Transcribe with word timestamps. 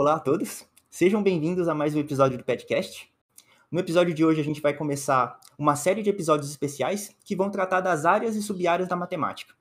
Olá 0.00 0.14
a 0.14 0.18
todos, 0.18 0.66
sejam 0.88 1.22
bem-vindos 1.22 1.68
a 1.68 1.74
mais 1.74 1.94
um 1.94 1.98
episódio 1.98 2.38
do 2.38 2.42
podcast. 2.42 3.12
No 3.70 3.80
episódio 3.80 4.14
de 4.14 4.24
hoje 4.24 4.40
a 4.40 4.42
gente 4.42 4.62
vai 4.62 4.72
começar 4.72 5.38
uma 5.58 5.76
série 5.76 6.02
de 6.02 6.08
episódios 6.08 6.48
especiais 6.48 7.14
que 7.22 7.36
vão 7.36 7.50
tratar 7.50 7.82
das 7.82 8.06
áreas 8.06 8.34
e 8.34 8.42
sub-áreas 8.42 8.88
da 8.88 8.96
matemática. 8.96 9.52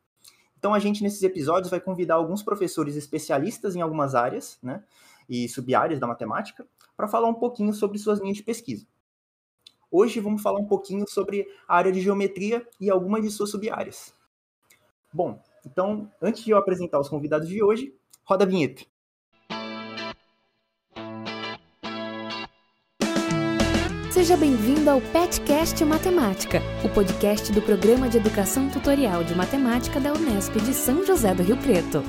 Então 0.57 0.73
a 0.73 0.79
gente 0.79 1.03
nesses 1.03 1.21
episódios 1.23 1.69
vai 1.69 1.81
convidar 1.81 2.15
alguns 2.15 2.41
professores 2.41 2.95
especialistas 2.95 3.75
em 3.75 3.81
algumas 3.81 4.15
áreas, 4.15 4.57
né, 4.63 4.81
e 5.27 5.49
sub-áreas 5.49 5.99
da 5.99 6.07
matemática, 6.07 6.65
para 6.95 7.09
falar 7.09 7.27
um 7.27 7.33
pouquinho 7.33 7.73
sobre 7.73 7.97
suas 7.97 8.21
linhas 8.21 8.37
de 8.37 8.43
pesquisa. 8.43 8.87
Hoje 9.91 10.21
vamos 10.21 10.41
falar 10.41 10.61
um 10.61 10.67
pouquinho 10.67 11.03
sobre 11.05 11.45
a 11.67 11.75
área 11.75 11.91
de 11.91 11.99
geometria 11.99 12.65
e 12.79 12.89
algumas 12.89 13.23
de 13.23 13.29
suas 13.29 13.49
sub-áreas. 13.49 14.13
Bom, 15.11 15.43
então, 15.65 16.09
antes 16.21 16.45
de 16.45 16.51
eu 16.51 16.57
apresentar 16.57 16.97
os 16.97 17.09
convidados 17.09 17.49
de 17.49 17.61
hoje, 17.61 17.93
roda 18.23 18.45
a 18.45 18.47
vinheta. 18.47 18.85
Seja 24.29 24.41
bem-vindo 24.41 24.87
ao 24.87 25.01
PetCast 25.01 25.83
Matemática, 25.83 26.61
o 26.83 26.89
podcast 26.89 27.51
do 27.51 27.63
Programa 27.63 28.07
de 28.07 28.17
Educação 28.17 28.69
Tutorial 28.69 29.23
de 29.23 29.33
Matemática 29.33 29.99
da 29.99 30.13
Unesp 30.13 30.53
de 30.53 30.71
São 30.71 31.03
José 31.03 31.33
do 31.33 31.41
Rio 31.41 31.57
Preto. 31.57 32.03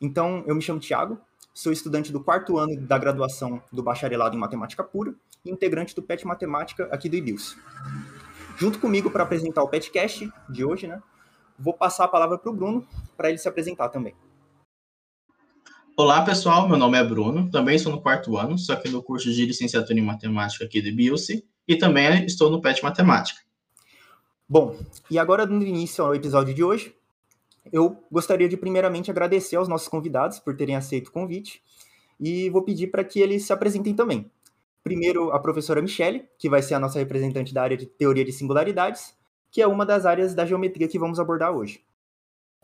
Então 0.00 0.42
eu 0.46 0.54
me 0.54 0.62
chamo 0.62 0.80
Tiago, 0.80 1.20
sou 1.52 1.72
estudante 1.72 2.10
do 2.10 2.22
quarto 2.22 2.56
ano 2.58 2.80
da 2.80 2.96
graduação 2.96 3.62
do 3.70 3.82
bacharelado 3.82 4.36
em 4.36 4.38
Matemática 4.38 4.82
Pura 4.82 5.14
e 5.44 5.50
integrante 5.50 5.94
do 5.94 6.02
PET 6.02 6.26
Matemática 6.26 6.88
aqui 6.90 7.08
do 7.08 7.16
IBIUS. 7.16 7.56
Junto 8.56 8.78
comigo 8.78 9.10
para 9.10 9.22
apresentar 9.22 9.62
o 9.62 9.68
PETcast 9.68 10.30
de 10.48 10.64
hoje, 10.64 10.86
né, 10.86 11.02
vou 11.58 11.74
passar 11.74 12.04
a 12.04 12.08
palavra 12.08 12.38
para 12.38 12.50
o 12.50 12.54
Bruno 12.54 12.86
para 13.16 13.28
ele 13.28 13.38
se 13.38 13.48
apresentar 13.48 13.88
também. 13.88 14.14
Olá, 15.96 16.24
pessoal. 16.24 16.66
Meu 16.66 16.78
nome 16.78 16.96
é 16.96 17.04
Bruno. 17.04 17.50
Também 17.50 17.76
estou 17.76 17.92
no 17.92 18.00
quarto 18.00 18.38
ano, 18.38 18.56
só 18.58 18.74
que 18.74 18.88
no 18.88 19.02
curso 19.02 19.30
de 19.30 19.44
licenciatura 19.44 19.98
em 19.98 20.02
matemática 20.02 20.64
aqui 20.64 20.80
do 20.80 20.88
IBIUS 20.88 21.28
e 21.68 21.76
também 21.76 22.24
estou 22.24 22.50
no 22.50 22.60
PET 22.60 22.82
Matemática. 22.82 23.40
Bom, 24.48 24.76
e 25.10 25.18
agora 25.18 25.46
dando 25.46 25.64
início 25.64 26.02
ao 26.02 26.14
episódio 26.14 26.54
de 26.54 26.64
hoje, 26.64 26.94
eu 27.72 28.02
gostaria 28.10 28.48
de 28.48 28.56
primeiramente 28.56 29.10
agradecer 29.10 29.56
aos 29.56 29.68
nossos 29.68 29.88
convidados 29.88 30.38
por 30.38 30.56
terem 30.56 30.76
aceito 30.76 31.08
o 31.08 31.12
convite 31.12 31.62
e 32.18 32.50
vou 32.50 32.62
pedir 32.62 32.88
para 32.88 33.04
que 33.04 33.20
eles 33.20 33.44
se 33.44 33.52
apresentem 33.52 33.94
também. 33.94 34.30
Primeiro, 34.82 35.30
a 35.32 35.38
professora 35.38 35.82
Michele, 35.82 36.26
que 36.38 36.48
vai 36.48 36.62
ser 36.62 36.74
a 36.74 36.80
nossa 36.80 36.98
representante 36.98 37.52
da 37.52 37.62
área 37.62 37.76
de 37.76 37.86
teoria 37.86 38.24
de 38.24 38.32
singularidades, 38.32 39.14
que 39.50 39.60
é 39.60 39.66
uma 39.66 39.84
das 39.84 40.06
áreas 40.06 40.34
da 40.34 40.46
geometria 40.46 40.88
que 40.88 40.98
vamos 40.98 41.20
abordar 41.20 41.52
hoje. 41.52 41.84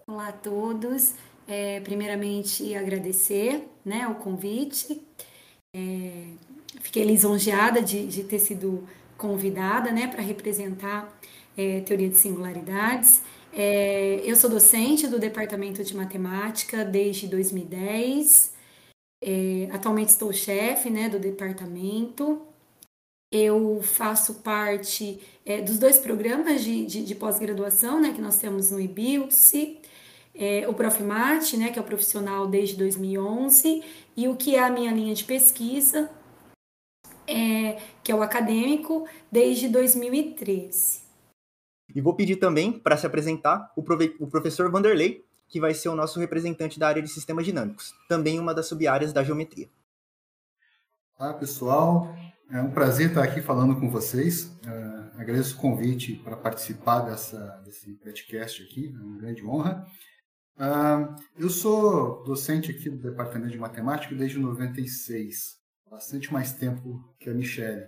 Olá 0.06 0.28
a 0.28 0.32
todos. 0.32 1.14
É, 1.46 1.80
primeiramente, 1.80 2.74
agradecer 2.74 3.68
né, 3.84 4.08
o 4.08 4.14
convite. 4.14 5.02
É, 5.74 6.28
fiquei 6.80 7.04
lisonjeada 7.04 7.82
de, 7.82 8.06
de 8.06 8.24
ter 8.24 8.38
sido 8.38 8.84
convidada 9.16 9.90
né, 9.92 10.06
para 10.06 10.22
representar 10.22 11.12
é, 11.56 11.80
teoria 11.80 12.08
de 12.08 12.16
singularidades. 12.16 13.22
É, 13.58 14.20
eu 14.22 14.36
sou 14.36 14.50
docente 14.50 15.06
do 15.06 15.18
Departamento 15.18 15.82
de 15.82 15.96
Matemática 15.96 16.84
desde 16.84 17.26
2010. 17.26 18.52
É, 19.22 19.70
atualmente 19.72 20.10
estou 20.10 20.30
chefe 20.30 20.90
né, 20.90 21.08
do 21.08 21.18
departamento. 21.18 22.42
Eu 23.32 23.80
faço 23.82 24.34
parte 24.42 25.20
é, 25.46 25.62
dos 25.62 25.78
dois 25.78 25.96
programas 25.96 26.62
de, 26.62 26.84
de, 26.84 27.02
de 27.02 27.14
pós-graduação 27.14 27.98
né, 27.98 28.12
que 28.12 28.20
nós 28.20 28.36
temos 28.38 28.70
no 28.70 28.78
IBILSE. 28.78 29.78
É, 30.34 30.68
o 30.68 30.74
Profimate, 30.74 31.56
né, 31.56 31.70
que 31.70 31.78
é 31.78 31.82
o 31.82 31.84
profissional 31.84 32.46
desde 32.46 32.76
2011, 32.76 33.82
e 34.14 34.28
o 34.28 34.36
que 34.36 34.54
é 34.54 34.62
a 34.62 34.70
minha 34.70 34.92
linha 34.92 35.14
de 35.14 35.24
pesquisa, 35.24 36.10
é, 37.26 37.80
que 38.04 38.12
é 38.12 38.14
o 38.14 38.22
acadêmico, 38.22 39.08
desde 39.32 39.66
2013. 39.66 41.05
E 41.94 42.00
vou 42.00 42.14
pedir 42.14 42.36
também, 42.36 42.78
para 42.78 42.96
se 42.96 43.06
apresentar, 43.06 43.72
o, 43.76 43.84
o 44.20 44.26
professor 44.26 44.70
Vanderlei, 44.70 45.24
que 45.48 45.60
vai 45.60 45.72
ser 45.72 45.88
o 45.88 45.94
nosso 45.94 46.18
representante 46.18 46.78
da 46.78 46.88
área 46.88 47.02
de 47.02 47.08
sistemas 47.08 47.44
dinâmicos, 47.44 47.94
também 48.08 48.40
uma 48.40 48.54
das 48.54 48.66
sub-áreas 48.66 49.12
da 49.12 49.22
geometria. 49.22 49.68
Olá, 51.18 51.32
pessoal. 51.34 52.14
É 52.50 52.60
um 52.60 52.70
prazer 52.70 53.08
estar 53.08 53.24
aqui 53.24 53.40
falando 53.40 53.78
com 53.78 53.90
vocês. 53.90 54.44
Uh, 54.44 55.20
agradeço 55.20 55.56
o 55.56 55.60
convite 55.60 56.14
para 56.14 56.36
participar 56.36 57.00
dessa, 57.00 57.38
desse 57.64 57.94
podcast 57.94 58.62
aqui, 58.62 58.94
é 58.94 59.02
uma 59.02 59.18
grande 59.18 59.44
honra. 59.44 59.86
Uh, 60.56 61.14
eu 61.36 61.50
sou 61.50 62.22
docente 62.24 62.70
aqui 62.70 62.88
do 62.88 62.98
Departamento 62.98 63.52
de 63.52 63.58
Matemática 63.58 64.14
desde 64.14 64.38
96, 64.38 65.56
bastante 65.90 66.32
mais 66.32 66.52
tempo 66.52 67.14
que 67.18 67.30
a 67.30 67.34
Michelle. 67.34 67.84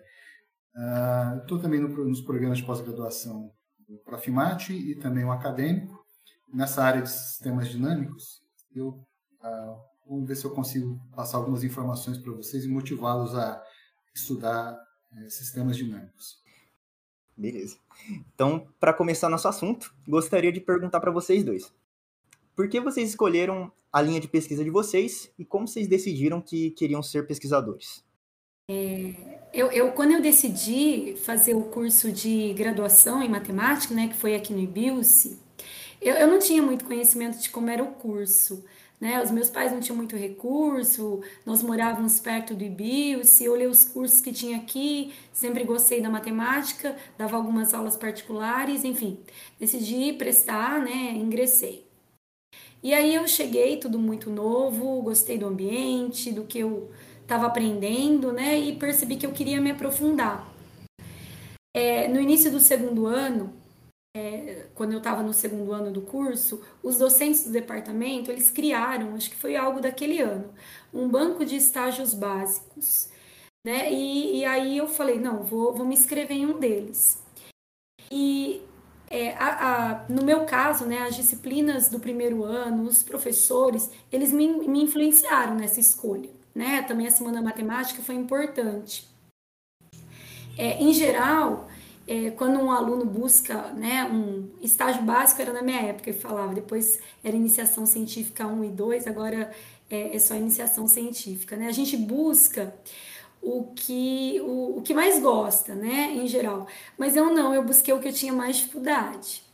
Uh, 0.75 1.39
Estou 1.41 1.59
também 1.59 1.81
no, 1.81 1.89
nos 2.05 2.21
programas 2.21 2.59
de 2.59 2.65
pós-graduação 2.65 3.53
o 3.89 3.97
Profimate 3.99 4.73
e 4.73 4.95
também 4.95 5.25
o 5.25 5.33
acadêmico. 5.33 6.05
Nessa 6.53 6.83
área 6.83 7.03
de 7.03 7.11
sistemas 7.11 7.69
dinâmicos, 7.69 8.43
eu 8.75 8.89
uh, 8.89 9.79
vamos 10.07 10.27
ver 10.27 10.37
se 10.37 10.45
eu 10.45 10.51
consigo 10.51 11.01
passar 11.15 11.39
algumas 11.39 11.65
informações 11.65 12.19
para 12.19 12.33
vocês 12.33 12.65
e 12.65 12.69
motivá-los 12.69 13.35
a 13.35 13.63
estudar 14.15 14.73
uh, 14.73 15.31
sistemas 15.31 15.77
dinâmicos. 15.77 16.43
Beleza. 17.37 17.79
Então, 18.35 18.67
para 18.81 18.93
começar 18.93 19.29
nosso 19.29 19.47
assunto, 19.47 19.95
gostaria 20.07 20.51
de 20.51 20.61
perguntar 20.61 21.01
para 21.01 21.11
vocês 21.11 21.45
dois. 21.45 21.73
Por 22.57 22.69
que 22.69 22.81
vocês 22.81 23.11
escolheram 23.11 23.71
a 23.93 24.03
linha 24.03 24.21
de 24.21 24.27
pesquisa 24.27 24.65
de 24.65 24.71
vocês 24.71 25.33
e 25.39 25.45
como 25.45 25.69
vocês 25.69 25.87
decidiram 25.87 26.41
que 26.41 26.73
queriam 26.73 27.03
ser 27.03 27.27
pesquisadores? 27.27 28.05
É, 28.71 29.15
eu, 29.53 29.73
eu, 29.73 29.93
quando 29.93 30.13
eu 30.13 30.21
decidi 30.21 31.17
fazer 31.25 31.55
o 31.55 31.63
curso 31.65 32.13
de 32.13 32.53
graduação 32.55 33.23
em 33.23 33.29
matemática, 33.29 33.95
né, 33.95 34.09
que 34.09 34.15
foi 34.15 34.35
aqui 34.35 34.53
no 34.53 34.61
IBILSE, 34.61 35.39
eu, 36.01 36.15
eu 36.15 36.27
não 36.29 36.39
tinha 36.39 36.63
muito 36.63 36.85
conhecimento 36.85 37.39
de 37.39 37.51
como 37.51 37.71
era 37.71 37.83
o 37.83 37.93
curso. 37.95 38.65
Né? 39.01 39.23
Os 39.23 39.31
meus 39.31 39.49
pais 39.49 39.73
não 39.73 39.81
tinham 39.81 39.97
muito 39.97 40.17
recurso, 40.17 41.23
nós 41.47 41.63
morávamos 41.63 42.21
perto 42.21 42.55
do 42.55 42.65
IBILSE, 42.65 43.45
eu 43.45 43.53
olhei 43.53 43.67
os 43.69 43.85
cursos 43.85 44.21
que 44.21 44.33
tinha 44.33 44.59
aqui, 44.59 45.15
sempre 45.33 45.65
gostei 45.65 46.01
da 46.03 46.11
matemática, 46.11 46.97
dava 47.17 47.37
algumas 47.37 47.73
aulas 47.75 47.97
particulares, 47.97 48.85
enfim, 48.85 49.21
decidi 49.59 50.13
prestar, 50.15 50.81
né, 50.81 51.13
ingressei. 51.13 51.87
E 52.83 52.95
aí 52.95 53.15
eu 53.15 53.27
cheguei, 53.27 53.77
tudo 53.79 53.99
muito 53.99 54.31
novo, 54.31 55.03
gostei 55.03 55.37
do 55.39 55.47
ambiente, 55.47 56.33
do 56.33 56.45
que 56.45 56.59
eu 56.61 56.91
estava 57.29 57.47
aprendendo, 57.47 58.33
né? 58.33 58.59
E 58.59 58.75
percebi 58.77 59.17
que 59.17 59.27
eu 59.27 59.33
queria 59.33 59.61
me 59.61 59.71
aprofundar. 59.71 60.51
É, 61.77 62.09
no 62.09 62.19
início 62.19 62.51
do 62.51 62.59
segundo 62.59 63.07
ano, 63.07 63.53
é, 64.17 64.67
quando 64.75 64.93
eu 64.93 64.99
estava 64.99 65.23
no 65.23 65.35
segundo 65.35 65.73
ano 65.73 65.93
do 65.93 66.01
curso, 66.01 66.63
os 66.83 66.97
docentes 66.97 67.45
do 67.45 67.53
departamento 67.53 68.31
eles 68.33 68.51
criaram, 68.51 69.15
acho 69.15 69.31
que 69.31 69.37
foi 69.37 69.55
algo 69.55 69.81
daquele 69.81 70.21
ano, 70.21 70.53
um 70.93 71.07
banco 71.07 71.45
de 71.45 71.57
estágios 71.57 72.15
básicos, 72.15 73.11
né? 73.65 73.93
E, 73.93 74.39
e 74.39 74.45
aí 74.47 74.79
eu 74.79 74.89
falei, 74.89 75.21
não, 75.21 75.43
vou, 75.43 75.75
vou 75.75 75.87
me 75.87 75.95
inscrever 75.95 76.39
em 76.39 76.47
um 76.47 76.59
deles. 76.59 77.23
E 78.11 78.63
é, 79.11 79.33
a, 79.35 80.05
a, 80.05 80.09
no 80.09 80.25
meu 80.25 80.47
caso, 80.47 80.87
né, 80.87 81.01
as 81.03 81.15
disciplinas 81.15 81.91
do 81.91 82.01
primeiro 82.01 82.43
ano, 82.43 82.85
os 82.85 83.03
professores, 83.03 83.91
eles 84.11 84.33
me, 84.33 84.49
me 84.67 84.83
influenciaram 84.83 85.55
nessa 85.55 85.81
escolha 85.81 86.38
né? 86.59 86.83
Também 86.83 87.07
a 87.07 87.11
semana 87.11 87.41
matemática 87.41 88.03
foi 88.03 88.17
importante. 88.17 89.09
É, 90.59 90.83
em 90.83 90.93
geral, 90.93 91.69
é, 92.05 92.33
quando 92.33 92.59
um 92.59 92.73
aluno 92.73 93.05
busca 93.05 93.71
né, 93.75 94.05
um 94.05 94.51
estágio 94.61 95.03
básico, 95.03 95.41
era 95.41 95.53
na 95.53 95.63
minha 95.63 95.81
época, 95.81 96.11
eu 96.11 96.15
falava, 96.15 96.53
depois 96.53 96.99
era 97.23 97.37
iniciação 97.37 97.87
científica 97.87 98.45
1 98.45 98.65
e 98.65 98.69
2, 98.71 99.07
agora 99.07 99.53
é, 99.89 100.17
é 100.17 100.19
só 100.19 100.35
iniciação 100.35 100.89
científica. 100.89 101.57
Né? 101.57 101.69
A 101.69 101.73
gente 101.73 101.97
busca 101.97 102.75
o 103.41 103.73
que, 103.77 104.41
o, 104.41 104.79
o 104.79 104.83
que 104.83 104.93
mais 104.93 105.23
gosta, 105.23 105.77
né, 105.77 106.13
em 106.13 106.27
geral. 106.27 106.67
Mas 106.99 107.15
eu 107.15 107.33
não, 107.33 107.55
eu 107.55 107.63
busquei 107.63 107.95
o 107.95 108.01
que 108.01 108.09
eu 108.09 108.13
tinha 108.13 108.33
mais 108.33 108.57
dificuldade, 108.57 109.45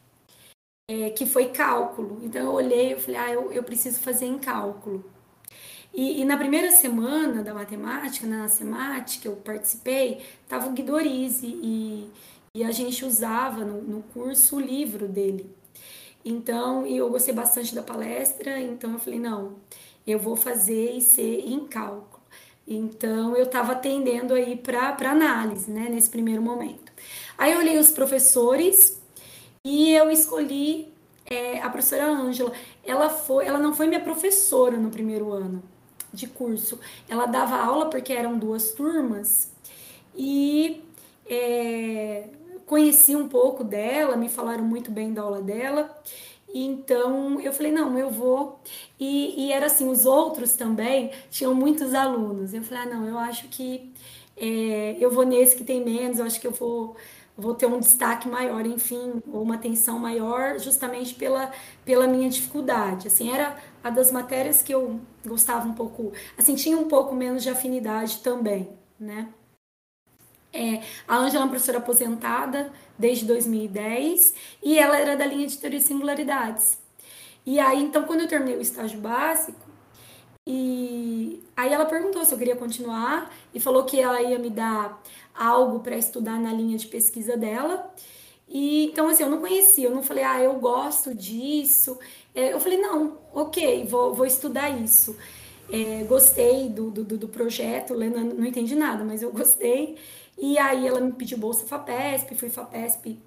é, 0.91 1.11
que 1.11 1.27
foi 1.27 1.51
cálculo. 1.51 2.21
Então 2.23 2.41
eu 2.41 2.53
olhei 2.53 2.95
e 2.95 2.99
falei, 2.99 3.21
ah, 3.21 3.31
eu, 3.31 3.53
eu 3.53 3.63
preciso 3.63 4.01
fazer 4.01 4.25
em 4.25 4.39
cálculo. 4.39 5.05
E, 5.95 6.23
e, 6.23 6.25
na 6.25 6.37
primeira 6.37 6.73
semana 6.73 7.41
da 7.41 7.55
matemática, 7.55 8.27
na 8.27 8.49
SEMAT, 8.49 9.21
que 9.21 9.29
eu 9.29 9.37
participei, 9.37 10.21
estava 10.43 10.67
o 10.67 10.73
Guidorize 10.73 11.47
e, 11.47 12.11
e 12.53 12.65
a 12.65 12.73
gente 12.73 13.05
usava 13.05 13.65
no, 13.65 13.81
no 13.81 14.03
curso 14.03 14.57
o 14.57 14.61
livro 14.61 15.07
dele. 15.07 15.49
Então, 16.25 16.85
eu 16.85 17.09
gostei 17.11 17.33
bastante 17.33 17.73
da 17.77 17.83
palestra, 17.83 18.59
então 18.59 18.95
eu 18.95 18.99
falei, 18.99 19.21
não, 19.21 19.55
eu 20.05 20.19
vou 20.19 20.35
fazer 20.35 20.97
IC 20.97 21.45
em 21.47 21.61
cálculo. 21.67 22.25
Então, 22.67 23.37
eu 23.37 23.45
estava 23.45 23.73
atendendo 23.73 24.35
aí 24.35 24.57
para 24.57 24.97
análise, 25.13 25.71
né, 25.71 25.89
nesse 25.89 26.11
primeiro 26.11 26.43
momento. 26.43 26.93
Aí 27.39 27.53
eu 27.53 27.61
olhei 27.61 27.79
os 27.79 27.93
professores 27.93 29.01
e 29.65 29.93
eu 29.93 30.11
escolhi 30.11 30.93
é, 31.25 31.61
a 31.61 31.71
professora 31.71 32.07
Ângela. 32.07 32.53
Ela, 32.85 33.09
foi, 33.11 33.47
ela 33.47 33.61
não 33.61 33.73
foi 33.73 33.87
minha 33.87 34.01
professora 34.01 34.77
no 34.77 34.91
primeiro 34.91 35.31
ano 35.31 35.74
de 36.15 36.27
curso. 36.27 36.79
Ela 37.09 37.27
dava 37.27 37.57
aula 37.57 37.91
porque 37.91 38.13
eram 38.13 38.39
duas 38.39 38.73
turmas 38.73 39.53
e 40.15 40.83
é, 41.29 42.29
conheci 42.67 43.17
um 43.17 43.29
pouco 43.29 43.65
dela, 43.65 44.17
me 44.17 44.29
falaram 44.29 44.65
muito 44.65 44.91
bem 44.91 45.13
da 45.13 45.23
aula 45.23 45.43
dela. 45.43 45.95
Então 46.55 47.41
eu 47.41 47.53
falei, 47.53 47.73
não, 47.73 47.99
eu 47.99 48.11
vou. 48.11 48.61
E, 48.99 49.47
e 49.47 49.53
era 49.53 49.67
assim, 49.67 49.89
os 49.91 50.07
outros 50.07 50.53
também 50.53 51.11
tinham 51.31 51.55
muitos 51.55 51.95
alunos. 51.95 52.55
Eu 52.55 52.63
falei, 52.63 52.85
ah, 52.85 52.95
não, 52.95 53.09
eu 53.09 53.19
acho 53.19 53.49
que 53.49 53.93
é, 54.37 54.97
eu 55.01 55.11
vou 55.11 55.25
nesse 55.25 55.57
que 55.57 55.65
tem 55.65 55.85
menos, 55.85 56.19
eu 56.19 56.25
acho 56.25 56.41
que 56.41 56.47
eu 56.47 56.53
vou, 56.53 56.97
vou 57.37 57.55
ter 57.55 57.67
um 57.67 57.81
destaque 57.81 58.29
maior, 58.29 58.65
enfim, 58.67 59.23
ou 59.33 59.43
uma 59.43 59.57
atenção 59.57 59.99
maior, 59.99 60.59
justamente 60.59 61.15
pela, 61.15 61.53
pela 61.85 62.07
minha 62.07 62.29
dificuldade. 62.29 63.09
Assim, 63.09 63.33
era 63.33 63.57
a 63.83 63.91
das 63.91 64.13
matérias 64.13 64.63
que 64.63 64.73
eu 64.73 65.01
gostava 65.27 65.67
um 65.67 65.75
pouco, 65.75 66.13
assim, 66.39 66.55
tinha 66.55 66.77
um 66.79 66.89
pouco 66.89 67.15
menos 67.15 67.43
de 67.43 67.51
afinidade 67.51 68.19
também, 68.19 68.71
né? 68.99 69.29
É, 70.53 70.83
a 71.09 71.17
Ângela 71.17 71.43
é 71.43 71.45
uma 71.47 71.49
professora 71.49 71.79
aposentada 71.79 72.73
desde 72.97 73.25
2010 73.25 74.35
e 74.63 74.79
ela 74.79 74.97
era 74.97 75.17
da 75.17 75.27
linha 75.27 75.49
de 75.49 75.59
teoria 75.59 75.81
de 75.81 75.85
singularidades. 75.85 76.79
E 77.45 77.59
aí, 77.59 77.83
então, 77.83 78.05
quando 78.05 78.21
eu 78.21 78.29
terminei 78.29 78.57
o 78.57 78.61
estágio 78.61 79.01
básico, 79.01 79.59
e 80.47 81.43
aí 81.57 81.73
ela 81.73 81.87
perguntou 81.87 82.25
se 82.25 82.33
eu 82.33 82.39
queria 82.39 82.55
continuar 82.55 83.31
e 83.53 83.59
falou 83.59 83.85
que 83.85 83.99
ela 83.99 84.21
ia 84.23 84.39
me 84.39 84.51
dar 84.51 85.03
algo 85.35 85.81
para 85.81 85.97
estudar 85.97 86.39
na 86.39 86.53
linha 86.53 86.79
de 86.79 86.87
pesquisa 86.87 87.37
dela. 87.37 87.93
E 88.49 88.87
então 88.87 89.09
assim, 89.09 89.23
eu 89.23 89.31
não 89.31 89.41
conhecia, 89.41 89.87
eu 89.87 89.95
não 89.95 90.03
falei, 90.03 90.25
ah, 90.25 90.41
eu 90.41 90.55
gosto 90.55 91.15
disso. 91.15 91.99
É, 92.35 92.53
eu 92.53 92.61
falei, 92.61 92.79
não, 92.79 93.19
ok, 93.33 93.85
vou, 93.87 94.15
vou 94.15 94.27
estudar 94.27 94.71
isso. 94.71 95.17
É, 95.71 96.05
gostei 96.05 96.69
do, 96.69 96.91
do, 96.91 97.05
do 97.05 97.29
projeto, 97.29 97.95
Lena 97.95 98.23
não 98.23 98.45
entendi 98.45 98.75
nada, 98.75 99.05
mas 99.05 99.23
eu 99.23 99.33
gostei. 99.33 99.97
E 100.39 100.59
aí 100.59 100.87
ela 100.87 101.01
me 101.01 101.13
pediu 101.13 101.39
bolsa 101.39 101.65
FAPESP, 101.65 102.35
fui 102.35 102.51
FAPESP, 102.51 103.19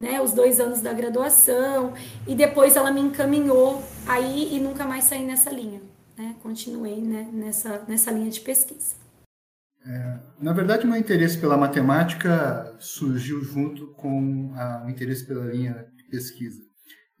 né, 0.00 0.20
os 0.20 0.32
dois 0.32 0.58
anos 0.60 0.80
da 0.80 0.92
graduação, 0.92 1.94
e 2.26 2.34
depois 2.34 2.76
ela 2.76 2.90
me 2.90 3.00
encaminhou 3.00 3.82
aí 4.06 4.54
e 4.54 4.58
nunca 4.58 4.84
mais 4.84 5.04
saí 5.04 5.24
nessa 5.24 5.50
linha, 5.50 5.80
né, 6.16 6.34
continuei 6.42 6.96
né, 7.00 7.28
nessa, 7.32 7.84
nessa 7.86 8.10
linha 8.10 8.30
de 8.30 8.40
pesquisa. 8.40 9.05
É, 9.88 10.20
na 10.40 10.52
verdade, 10.52 10.86
meu 10.86 10.96
interesse 10.96 11.38
pela 11.38 11.56
matemática 11.56 12.76
surgiu 12.80 13.40
junto 13.42 13.92
com 13.94 14.52
a, 14.54 14.84
o 14.84 14.90
interesse 14.90 15.26
pela 15.26 15.46
linha 15.46 15.86
de 15.96 16.04
pesquisa. 16.08 16.60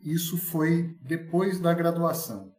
Isso 0.00 0.36
foi 0.36 0.96
depois 1.02 1.60
da 1.60 1.72
graduação. 1.72 2.52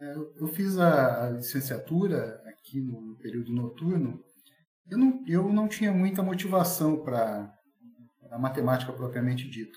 É, 0.00 0.14
eu 0.36 0.48
fiz 0.48 0.78
a, 0.78 1.26
a 1.26 1.30
licenciatura 1.30 2.42
aqui 2.46 2.80
no 2.80 3.16
período 3.18 3.52
noturno 3.52 4.20
eu 4.88 4.98
não, 4.98 5.24
eu 5.26 5.52
não 5.52 5.68
tinha 5.68 5.92
muita 5.92 6.22
motivação 6.22 7.02
para 7.02 7.52
a 8.30 8.38
matemática 8.38 8.92
propriamente 8.92 9.48
dito. 9.48 9.76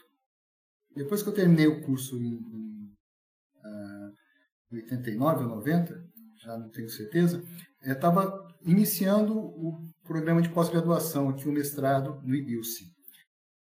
Depois 0.96 1.24
que 1.24 1.30
eu 1.30 1.34
terminei 1.34 1.68
o 1.68 1.82
curso 1.84 2.16
em, 2.18 2.36
em 2.36 2.96
uh, 3.66 4.76
89 4.76 5.44
ou 5.44 5.50
90, 5.50 6.10
já 6.44 6.58
não 6.58 6.70
tenho 6.70 6.90
certeza, 6.90 7.44
estava 7.82 8.48
iniciando 8.62 9.38
o 9.38 9.90
programa 10.04 10.42
de 10.42 10.50
pós-graduação 10.50 11.30
aqui, 11.30 11.48
o 11.48 11.52
mestrado 11.52 12.22
no 12.24 12.36
IBILSE. 12.36 12.90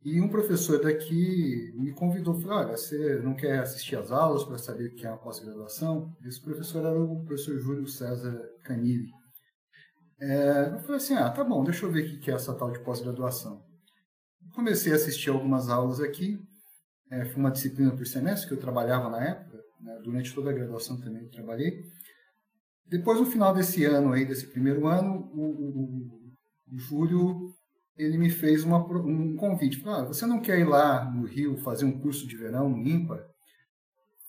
E 0.05 0.21
um 0.21 0.29
professor 0.29 0.81
daqui 0.81 1.73
me 1.75 1.93
convidou, 1.93 2.41
falou, 2.41 2.59
olha, 2.59 2.77
você 2.77 3.21
não 3.23 3.35
quer 3.35 3.59
assistir 3.59 3.97
às 3.97 4.12
aulas 4.12 4.45
para 4.45 4.56
saber 4.56 4.89
o 4.89 4.95
que 4.95 5.05
é 5.05 5.11
a 5.11 5.17
pós-graduação? 5.17 6.17
Esse 6.25 6.41
professor 6.41 6.85
era 6.85 7.00
o 7.00 7.25
professor 7.25 7.59
Júlio 7.59 7.87
César 7.87 8.41
Canili. 8.65 9.11
É, 10.21 10.73
eu 10.75 10.81
falei 10.81 10.97
assim, 10.97 11.15
ah, 11.15 11.31
tá 11.31 11.44
bom, 11.44 11.65
deixa 11.65 11.85
eu 11.85 11.91
ver 11.91 12.05
o 12.05 12.21
que 12.21 12.31
é 12.31 12.35
essa 12.35 12.55
tal 12.55 12.71
de 12.71 12.79
pós-graduação. 12.81 13.62
Comecei 14.55 14.93
a 14.93 14.97
assistir 14.97 15.31
algumas 15.31 15.69
aulas 15.69 16.01
aqui, 16.01 16.39
é, 17.11 17.25
foi 17.25 17.37
uma 17.37 17.51
disciplina 17.51 17.94
por 17.94 18.06
semestre 18.06 18.49
que 18.49 18.55
eu 18.55 18.61
trabalhava 18.61 19.09
na 19.09 19.23
época, 19.23 19.59
né, 19.81 20.01
durante 20.03 20.35
toda 20.35 20.51
a 20.51 20.53
graduação 20.53 20.99
também 21.01 21.23
eu 21.23 21.31
trabalhei. 21.31 21.85
Depois, 22.88 23.20
no 23.20 23.26
final 23.26 23.52
desse 23.52 23.85
ano, 23.85 24.12
aí, 24.12 24.25
desse 24.25 24.46
primeiro 24.46 24.87
ano, 24.87 25.31
o, 25.32 25.44
o, 25.44 26.75
o 26.75 26.79
Júlio 26.79 27.55
ele 27.99 28.17
me 28.17 28.31
fez 28.31 28.62
uma, 28.62 28.79
um 28.79 29.35
convite. 29.37 29.81
Falou, 29.81 30.00
ah, 30.00 30.05
você 30.05 30.25
não 30.25 30.40
quer 30.40 30.58
ir 30.61 30.64
lá 30.64 31.05
no 31.11 31.26
Rio 31.26 31.58
fazer 31.58 31.85
um 31.85 31.99
curso 31.99 32.26
de 32.26 32.37
verão 32.37 32.69
no 32.69 32.79
IMPA? 32.79 33.26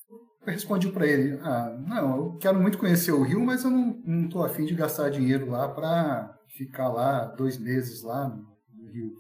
Eu 0.09 0.53
respondi 0.53 0.91
para 0.91 1.05
ele, 1.05 1.37
ah, 1.43 1.77
não, 1.85 2.17
eu 2.17 2.37
quero 2.37 2.59
muito 2.59 2.79
conhecer 2.79 3.11
o 3.11 3.21
Rio, 3.21 3.39
mas 3.39 3.63
eu 3.63 3.69
não 3.69 4.25
estou 4.25 4.43
afim 4.43 4.65
de 4.65 4.73
gastar 4.73 5.09
dinheiro 5.09 5.51
lá 5.51 5.69
para 5.69 6.35
ficar 6.47 6.89
lá 6.89 7.25
dois 7.25 7.59
meses 7.59 8.01
lá 8.01 8.27
no, 8.27 8.49
Rio. 8.91 9.13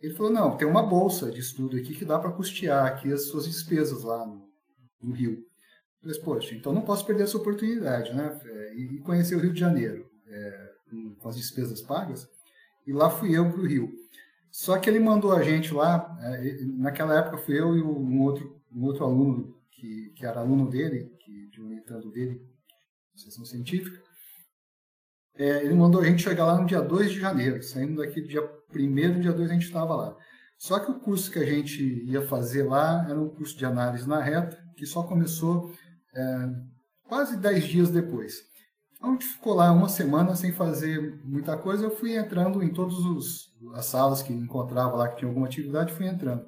Ele 0.00 0.14
falou, 0.14 0.32
não, 0.32 0.56
tem 0.56 0.66
uma 0.66 0.82
bolsa 0.82 1.30
de 1.30 1.40
estudo 1.40 1.76
aqui 1.76 1.94
que 1.94 2.04
dá 2.04 2.18
para 2.18 2.32
custear 2.32 2.86
aqui 2.86 3.12
as 3.12 3.28
suas 3.28 3.44
despesas 3.44 4.02
lá 4.02 4.24
no, 4.24 4.48
no 5.02 5.12
Rio. 5.12 5.32
Eu 6.02 6.14
falei, 6.14 6.20
poxa, 6.22 6.54
então 6.54 6.72
não 6.72 6.82
posso 6.82 7.04
perder 7.04 7.24
essa 7.24 7.36
oportunidade, 7.36 8.14
né? 8.14 8.40
E 8.76 8.98
conhecer 9.00 9.36
o 9.36 9.40
Rio 9.40 9.52
de 9.52 9.60
Janeiro 9.60 10.08
é, 10.26 10.70
com 11.18 11.28
as 11.28 11.36
despesas 11.36 11.80
pagas. 11.82 12.28
E 12.86 12.92
lá 12.92 13.08
fui 13.08 13.36
eu 13.36 13.50
para 13.50 13.60
o 13.60 13.66
Rio. 13.66 13.92
Só 14.50 14.78
que 14.78 14.88
ele 14.88 15.00
mandou 15.00 15.32
a 15.32 15.42
gente 15.42 15.74
lá, 15.74 16.16
é, 16.22 16.64
naquela 16.76 17.18
época 17.18 17.38
fui 17.38 17.58
eu 17.58 17.76
e 17.76 17.82
um 17.82 18.22
outro, 18.22 18.60
um 18.72 18.84
outro 18.84 19.04
aluno 19.04 19.56
que, 19.70 20.12
que 20.14 20.24
era 20.24 20.40
aluno 20.40 20.68
dele, 20.70 21.10
que, 21.18 21.48
de 21.50 21.60
um 21.60 21.66
orientando 21.66 22.10
dele, 22.10 22.40
sessão 23.16 23.44
científica, 23.44 24.02
é, 25.36 25.64
ele 25.64 25.74
mandou 25.74 26.00
a 26.00 26.04
gente 26.04 26.22
chegar 26.22 26.46
lá 26.46 26.60
no 26.60 26.66
dia 26.66 26.80
2 26.80 27.10
de 27.10 27.20
janeiro, 27.20 27.62
saindo 27.62 28.00
daqui 28.00 28.20
dia 28.20 28.42
1 28.72 29.20
dia 29.20 29.32
2 29.32 29.50
a 29.50 29.54
gente 29.54 29.66
estava 29.66 29.94
lá. 29.96 30.16
Só 30.56 30.78
que 30.78 30.90
o 30.90 31.00
curso 31.00 31.30
que 31.30 31.38
a 31.38 31.44
gente 31.44 31.82
ia 32.04 32.22
fazer 32.22 32.62
lá 32.62 33.04
era 33.08 33.20
um 33.20 33.28
curso 33.28 33.56
de 33.56 33.64
análise 33.64 34.08
na 34.08 34.20
reta, 34.20 34.56
que 34.76 34.86
só 34.86 35.02
começou 35.02 35.72
é, 36.14 36.48
quase 37.02 37.36
10 37.36 37.64
dias 37.64 37.90
depois. 37.90 38.53
A 39.04 39.10
gente 39.10 39.26
ficou 39.26 39.52
lá 39.52 39.70
uma 39.70 39.86
semana 39.86 40.34
sem 40.34 40.50
fazer 40.50 41.20
muita 41.22 41.58
coisa, 41.58 41.84
eu 41.84 41.94
fui 41.94 42.16
entrando 42.16 42.62
em 42.62 42.72
todas 42.72 42.96
as 43.74 43.84
salas 43.84 44.22
que 44.22 44.32
encontrava 44.32 44.96
lá 44.96 45.08
que 45.08 45.18
tinha 45.18 45.28
alguma 45.28 45.46
atividade, 45.46 45.92
fui 45.92 46.06
entrando. 46.06 46.46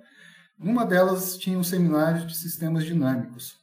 Numa 0.58 0.86
delas 0.86 1.36
tinha 1.36 1.58
um 1.58 1.62
seminário 1.62 2.26
de 2.26 2.34
sistemas 2.34 2.82
dinâmicos. 2.86 3.58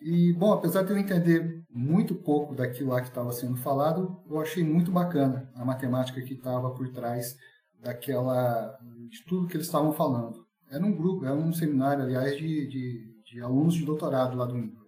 E, 0.00 0.32
bom, 0.32 0.54
apesar 0.54 0.84
de 0.84 0.90
eu 0.90 0.96
entender 0.96 1.62
muito 1.70 2.14
pouco 2.14 2.54
daquilo 2.54 2.92
lá 2.92 3.02
que 3.02 3.08
estava 3.08 3.30
sendo 3.30 3.58
falado, 3.58 4.22
eu 4.26 4.40
achei 4.40 4.64
muito 4.64 4.90
bacana 4.90 5.52
a 5.54 5.62
matemática 5.62 6.22
que 6.22 6.32
estava 6.32 6.70
por 6.70 6.88
trás 6.88 7.36
daquela 7.78 8.74
de 9.10 9.22
tudo 9.26 9.46
que 9.46 9.56
eles 9.56 9.66
estavam 9.66 9.92
falando. 9.92 10.46
Era 10.70 10.82
um 10.82 10.96
grupo, 10.96 11.26
era 11.26 11.34
um 11.34 11.52
seminário, 11.52 12.04
aliás, 12.04 12.38
de, 12.38 12.66
de, 12.68 13.22
de 13.26 13.40
alunos 13.42 13.74
de 13.74 13.84
doutorado 13.84 14.34
lá 14.34 14.46
do 14.46 14.56
INPA. 14.56 14.80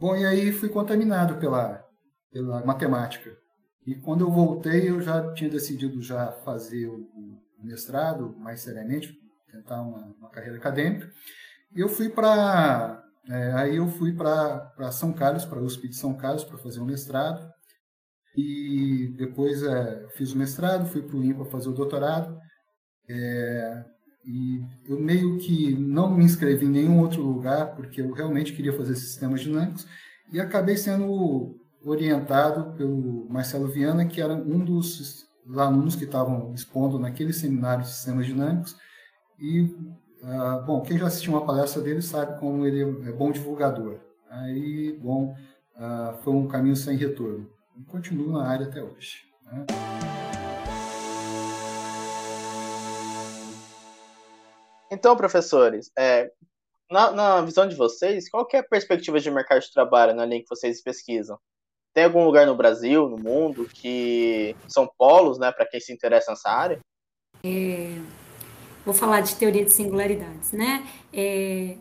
Bom, 0.00 0.16
e 0.16 0.24
aí 0.24 0.52
fui 0.52 0.70
contaminado 0.70 1.36
pela, 1.36 1.87
pela 2.30 2.64
matemática. 2.64 3.36
E 3.86 3.94
quando 3.94 4.22
eu 4.22 4.30
voltei, 4.30 4.90
eu 4.90 5.00
já 5.00 5.32
tinha 5.32 5.50
decidido 5.50 6.02
já 6.02 6.30
fazer 6.32 6.86
o, 6.86 7.08
o 7.58 7.64
mestrado 7.64 8.36
mais 8.38 8.60
seriamente, 8.60 9.16
tentar 9.50 9.80
uma, 9.80 10.14
uma 10.18 10.30
carreira 10.30 10.56
acadêmica. 10.56 11.10
E 11.74 11.80
eu 11.80 11.88
fui 11.88 12.08
para 12.08 13.02
é, 13.28 13.52
aí 13.52 13.76
eu 13.76 13.86
fui 13.88 14.12
para 14.12 14.90
São 14.90 15.12
Carlos, 15.12 15.44
para 15.44 15.58
a 15.58 15.62
USP 15.62 15.88
de 15.88 15.96
São 15.96 16.14
Carlos, 16.14 16.44
para 16.44 16.56
fazer 16.58 16.80
um 16.80 16.86
mestrado. 16.86 17.46
E 18.34 19.14
depois 19.18 19.62
é, 19.62 20.06
fiz 20.16 20.32
o 20.32 20.38
mestrado, 20.38 20.88
fui 20.88 21.02
para 21.02 21.16
o 21.16 21.22
INPA 21.22 21.44
fazer 21.44 21.68
o 21.68 21.74
doutorado. 21.74 22.38
É, 23.08 23.84
e 24.24 24.62
eu 24.86 24.98
meio 24.98 25.38
que 25.38 25.74
não 25.74 26.10
me 26.10 26.24
inscrevi 26.24 26.64
em 26.64 26.70
nenhum 26.70 27.00
outro 27.00 27.22
lugar, 27.22 27.74
porque 27.74 28.00
eu 28.00 28.12
realmente 28.12 28.54
queria 28.54 28.72
fazer 28.72 28.96
sistemas 28.96 29.42
dinâmicos. 29.42 29.86
E 30.32 30.40
acabei 30.40 30.76
sendo 30.76 31.56
orientado 31.84 32.74
pelo 32.76 33.26
Marcelo 33.30 33.68
Viana, 33.68 34.06
que 34.06 34.20
era 34.20 34.34
um 34.34 34.64
dos 34.64 35.26
alunos 35.56 35.96
que 35.96 36.04
estavam 36.04 36.52
expondo 36.52 36.98
naquele 36.98 37.32
seminário 37.32 37.82
de 37.82 37.90
sistemas 37.90 38.26
dinâmicos 38.26 38.76
e, 39.38 39.62
uh, 39.62 40.64
bom, 40.66 40.82
quem 40.82 40.98
já 40.98 41.06
assistiu 41.06 41.32
uma 41.32 41.46
palestra 41.46 41.80
dele 41.80 42.02
sabe 42.02 42.38
como 42.40 42.66
ele 42.66 42.82
é 43.08 43.12
bom 43.12 43.30
divulgador. 43.30 44.00
Aí, 44.28 44.98
bom, 45.00 45.34
uh, 45.76 46.16
foi 46.22 46.32
um 46.32 46.48
caminho 46.48 46.74
sem 46.74 46.96
retorno. 46.96 47.48
E 47.76 47.84
continuo 47.84 48.32
na 48.32 48.48
área 48.48 48.66
até 48.66 48.82
hoje. 48.82 49.22
Né? 49.44 49.66
Então, 54.90 55.16
professores, 55.16 55.92
é, 55.96 56.32
na, 56.90 57.12
na 57.12 57.40
visão 57.42 57.68
de 57.68 57.76
vocês, 57.76 58.28
qual 58.28 58.48
é 58.52 58.58
a 58.58 58.62
perspectiva 58.62 59.20
de 59.20 59.30
mercado 59.30 59.60
de 59.60 59.72
trabalho 59.72 60.14
na 60.14 60.26
linha 60.26 60.42
que 60.42 60.48
vocês 60.48 60.82
pesquisam? 60.82 61.38
Tem 61.94 62.04
algum 62.04 62.24
lugar 62.24 62.46
no 62.46 62.54
Brasil, 62.54 63.08
no 63.08 63.18
mundo, 63.18 63.68
que 63.72 64.54
são 64.68 64.88
polos, 64.98 65.38
né, 65.38 65.50
para 65.50 65.66
quem 65.66 65.80
se 65.80 65.92
interessa 65.92 66.30
nessa 66.30 66.50
área? 66.50 66.78
É, 67.42 67.98
vou 68.84 68.94
falar 68.94 69.20
de 69.20 69.34
teoria 69.36 69.64
de 69.64 69.72
singularidades, 69.72 70.52
né? 70.52 70.86
É, 71.12 71.76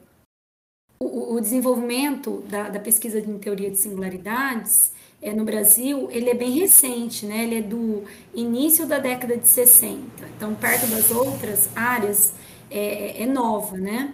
o, 0.99 1.35
o, 1.35 1.41
desenvolvimento 1.41 2.41
da, 2.49 2.69
da, 2.69 2.79
pesquisa 2.79 3.19
em 3.19 3.37
teoria 3.37 3.69
de 3.69 3.77
singularidades 3.77 4.91
é, 5.21 5.31
no 5.31 5.45
Brasil, 5.45 6.09
ele 6.11 6.29
é 6.29 6.33
bem 6.33 6.51
recente, 6.51 7.25
né? 7.25 7.43
Ele 7.43 7.55
é 7.59 7.61
do 7.61 8.03
início 8.33 8.87
da 8.87 8.99
década 8.99 9.37
de 9.37 9.47
60. 9.47 10.25
Então, 10.35 10.53
perto 10.55 10.87
das 10.87 11.11
outras 11.11 11.69
áreas, 11.75 12.33
é, 12.69 13.23
é 13.23 13.25
nova, 13.25 13.77
né? 13.77 14.13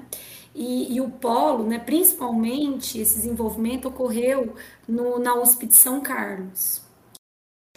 E, 0.55 0.95
e, 0.95 1.01
o 1.01 1.09
polo, 1.09 1.63
né, 1.63 1.79
principalmente, 1.79 2.99
esse 2.99 3.15
desenvolvimento 3.15 3.87
ocorreu 3.87 4.53
no, 4.87 5.17
na 5.17 5.35
USP 5.35 5.65
de 5.65 5.75
São 5.75 5.99
Carlos. 5.99 6.81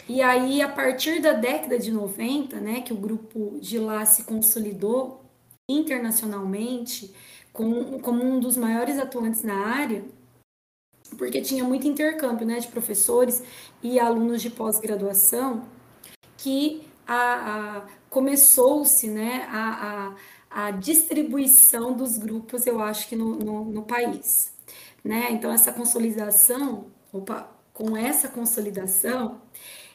E 0.07 0.21
aí, 0.21 0.61
a 0.61 0.69
partir 0.69 1.21
da 1.21 1.33
década 1.33 1.79
de 1.79 1.91
90, 1.91 2.59
né, 2.59 2.81
que 2.81 2.93
o 2.93 2.97
grupo 2.97 3.57
de 3.59 3.79
lá 3.79 4.05
se 4.05 4.23
consolidou 4.23 5.21
internacionalmente 5.69 7.13
com, 7.51 7.99
como 7.99 8.23
um 8.23 8.39
dos 8.39 8.55
maiores 8.55 8.99
atuantes 8.99 9.43
na 9.43 9.55
área, 9.55 10.05
porque 11.17 11.41
tinha 11.41 11.63
muito 11.63 11.87
intercâmbio 11.87 12.45
né, 12.45 12.59
de 12.59 12.67
professores 12.67 13.43
e 13.81 13.99
alunos 13.99 14.41
de 14.41 14.49
pós-graduação, 14.49 15.67
que 16.37 16.87
a, 17.05 17.77
a 17.77 17.87
começou-se 18.09 19.07
né, 19.07 19.47
a, 19.49 20.09
a 20.09 20.15
a 20.57 20.71
distribuição 20.71 21.93
dos 21.93 22.17
grupos, 22.17 22.65
eu 22.65 22.81
acho 22.81 23.07
que 23.07 23.15
no, 23.15 23.35
no, 23.35 23.65
no 23.65 23.83
país. 23.83 24.51
Né? 25.03 25.27
Então, 25.29 25.51
essa 25.51 25.71
consolidação, 25.71 26.87
opa, 27.13 27.47
com 27.71 27.95
essa 27.95 28.27
consolidação 28.27 29.39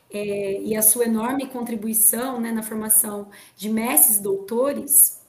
é, 0.09 0.63
e 0.63 0.77
a 0.77 0.83
sua 0.83 1.07
enorme 1.07 1.49
contribuição 1.49 2.41
né, 2.41 2.53
na 2.53 2.63
formação 2.63 3.29
de 3.57 3.69
mestres 3.69 4.21
doutores, 4.21 5.21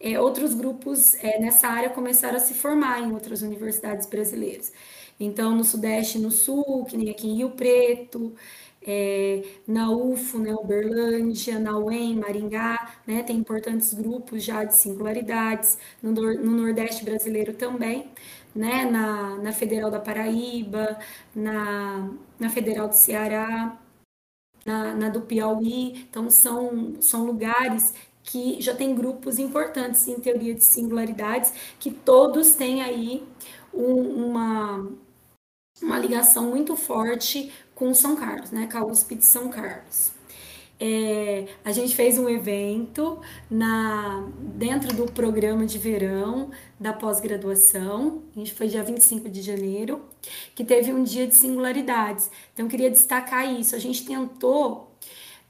é, 0.00 0.18
outros 0.18 0.54
grupos 0.54 1.16
é, 1.16 1.38
nessa 1.38 1.68
área 1.68 1.90
começaram 1.90 2.38
a 2.38 2.40
se 2.40 2.54
formar 2.54 3.02
em 3.02 3.12
outras 3.12 3.42
universidades 3.42 4.06
brasileiras. 4.06 4.72
Então, 5.20 5.54
no 5.54 5.64
Sudeste 5.64 6.18
no 6.18 6.30
Sul, 6.30 6.86
que 6.86 6.96
nem 6.96 7.10
aqui 7.10 7.28
em 7.28 7.36
Rio 7.36 7.50
Preto, 7.50 8.34
é, 8.90 9.44
na 9.66 9.90
UFO, 9.90 10.38
né, 10.38 10.54
Uberlândia, 10.54 11.58
na 11.58 11.78
UEM, 11.78 12.16
Maringá, 12.16 12.94
né, 13.06 13.22
tem 13.22 13.36
importantes 13.36 13.92
grupos 13.92 14.42
já 14.42 14.64
de 14.64 14.74
singularidades, 14.74 15.76
no, 16.02 16.10
no 16.12 16.52
Nordeste 16.62 17.04
brasileiro 17.04 17.52
também, 17.52 18.10
né, 18.54 18.86
na, 18.86 19.36
na 19.36 19.52
Federal 19.52 19.90
da 19.90 20.00
Paraíba, 20.00 20.98
na, 21.34 22.10
na 22.40 22.48
Federal 22.48 22.88
do 22.88 22.94
Ceará, 22.94 23.78
na, 24.64 24.94
na 24.94 25.08
do 25.10 25.22
Piauí, 25.22 26.06
então 26.10 26.30
são, 26.30 27.00
são 27.00 27.24
lugares 27.26 27.94
que 28.22 28.60
já 28.60 28.74
tem 28.74 28.94
grupos 28.94 29.38
importantes 29.38 30.06
em 30.08 30.20
teoria 30.20 30.54
de 30.54 30.64
singularidades, 30.64 31.52
que 31.78 31.90
todos 31.90 32.54
têm 32.54 32.82
aí 32.82 33.22
um, 33.72 34.28
uma, 34.30 34.90
uma 35.82 35.98
ligação 35.98 36.50
muito 36.50 36.76
forte 36.76 37.52
com 37.78 37.94
São 37.94 38.16
Carlos, 38.16 38.50
né, 38.50 38.68
com 38.70 38.76
a 38.76 38.84
USP 38.84 39.14
de 39.14 39.24
São 39.24 39.48
Carlos. 39.48 40.10
É, 40.80 41.46
a 41.64 41.70
gente 41.70 41.94
fez 41.94 42.18
um 42.18 42.28
evento 42.28 43.20
na, 43.48 44.28
dentro 44.38 44.94
do 44.94 45.10
programa 45.10 45.64
de 45.64 45.78
verão 45.78 46.50
da 46.78 46.92
pós-graduação, 46.92 48.22
a 48.34 48.38
gente 48.38 48.52
foi 48.52 48.66
dia 48.66 48.82
25 48.82 49.28
de 49.28 49.42
janeiro, 49.42 50.04
que 50.56 50.64
teve 50.64 50.92
um 50.92 51.04
dia 51.04 51.26
de 51.26 51.36
singularidades. 51.36 52.28
Então, 52.52 52.66
eu 52.66 52.70
queria 52.70 52.90
destacar 52.90 53.48
isso. 53.52 53.76
A 53.76 53.78
gente 53.78 54.04
tentou 54.04 54.92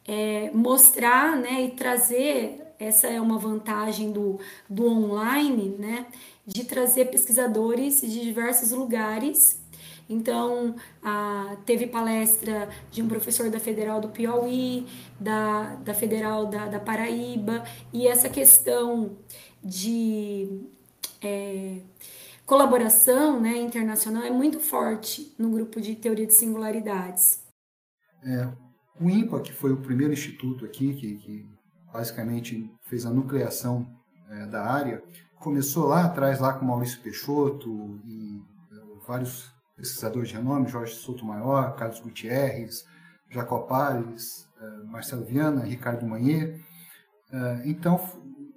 é, 0.06 0.50
mostrar 0.52 1.36
né, 1.36 1.62
e 1.62 1.70
trazer, 1.70 2.60
essa 2.78 3.06
é 3.06 3.20
uma 3.20 3.38
vantagem 3.38 4.12
do, 4.12 4.38
do 4.68 4.86
online, 4.86 5.76
né, 5.78 6.06
de 6.46 6.64
trazer 6.64 7.06
pesquisadores 7.06 8.02
de 8.02 8.20
diversos 8.20 8.70
lugares 8.72 9.57
então, 10.08 10.74
teve 11.66 11.86
palestra 11.86 12.68
de 12.90 13.02
um 13.02 13.08
professor 13.08 13.50
da 13.50 13.60
Federal 13.60 14.00
do 14.00 14.08
Piauí, 14.08 14.86
da, 15.20 15.74
da 15.76 15.92
Federal 15.92 16.46
da, 16.46 16.66
da 16.66 16.80
Paraíba, 16.80 17.62
e 17.92 18.06
essa 18.06 18.28
questão 18.28 19.16
de 19.62 20.66
é, 21.22 21.80
colaboração 22.46 23.40
né, 23.40 23.58
internacional 23.58 24.22
é 24.22 24.30
muito 24.30 24.60
forte 24.60 25.34
no 25.38 25.50
grupo 25.50 25.80
de 25.80 25.94
teoria 25.94 26.26
de 26.26 26.34
singularidades. 26.34 27.42
É, 28.22 28.50
o 29.00 29.08
INPA, 29.08 29.40
que 29.40 29.52
foi 29.52 29.72
o 29.72 29.76
primeiro 29.76 30.12
instituto 30.12 30.64
aqui, 30.64 30.94
que, 30.94 31.16
que 31.16 31.46
basicamente 31.92 32.70
fez 32.82 33.04
a 33.04 33.10
nucleação 33.10 33.86
é, 34.30 34.46
da 34.46 34.64
área, 34.64 35.02
começou 35.36 35.86
lá 35.86 36.04
atrás, 36.04 36.40
lá 36.40 36.52
com 36.52 36.64
Maurício 36.64 37.00
Peixoto 37.00 38.00
e 38.04 38.42
é, 38.72 39.06
vários 39.06 39.52
pesquisadores 39.78 40.28
de 40.28 40.34
renome, 40.34 40.66
Jorge 40.66 40.94
Souto 40.94 41.24
Maior, 41.24 41.76
Carlos 41.76 42.00
Gutierrez, 42.00 42.84
Jacob 43.30 43.68
Pares, 43.68 44.48
eh, 44.60 44.84
Marcelo 44.86 45.24
Viana, 45.24 45.62
Ricardo 45.62 46.04
Manier. 46.04 46.60
Eh, 47.32 47.62
então, 47.66 48.00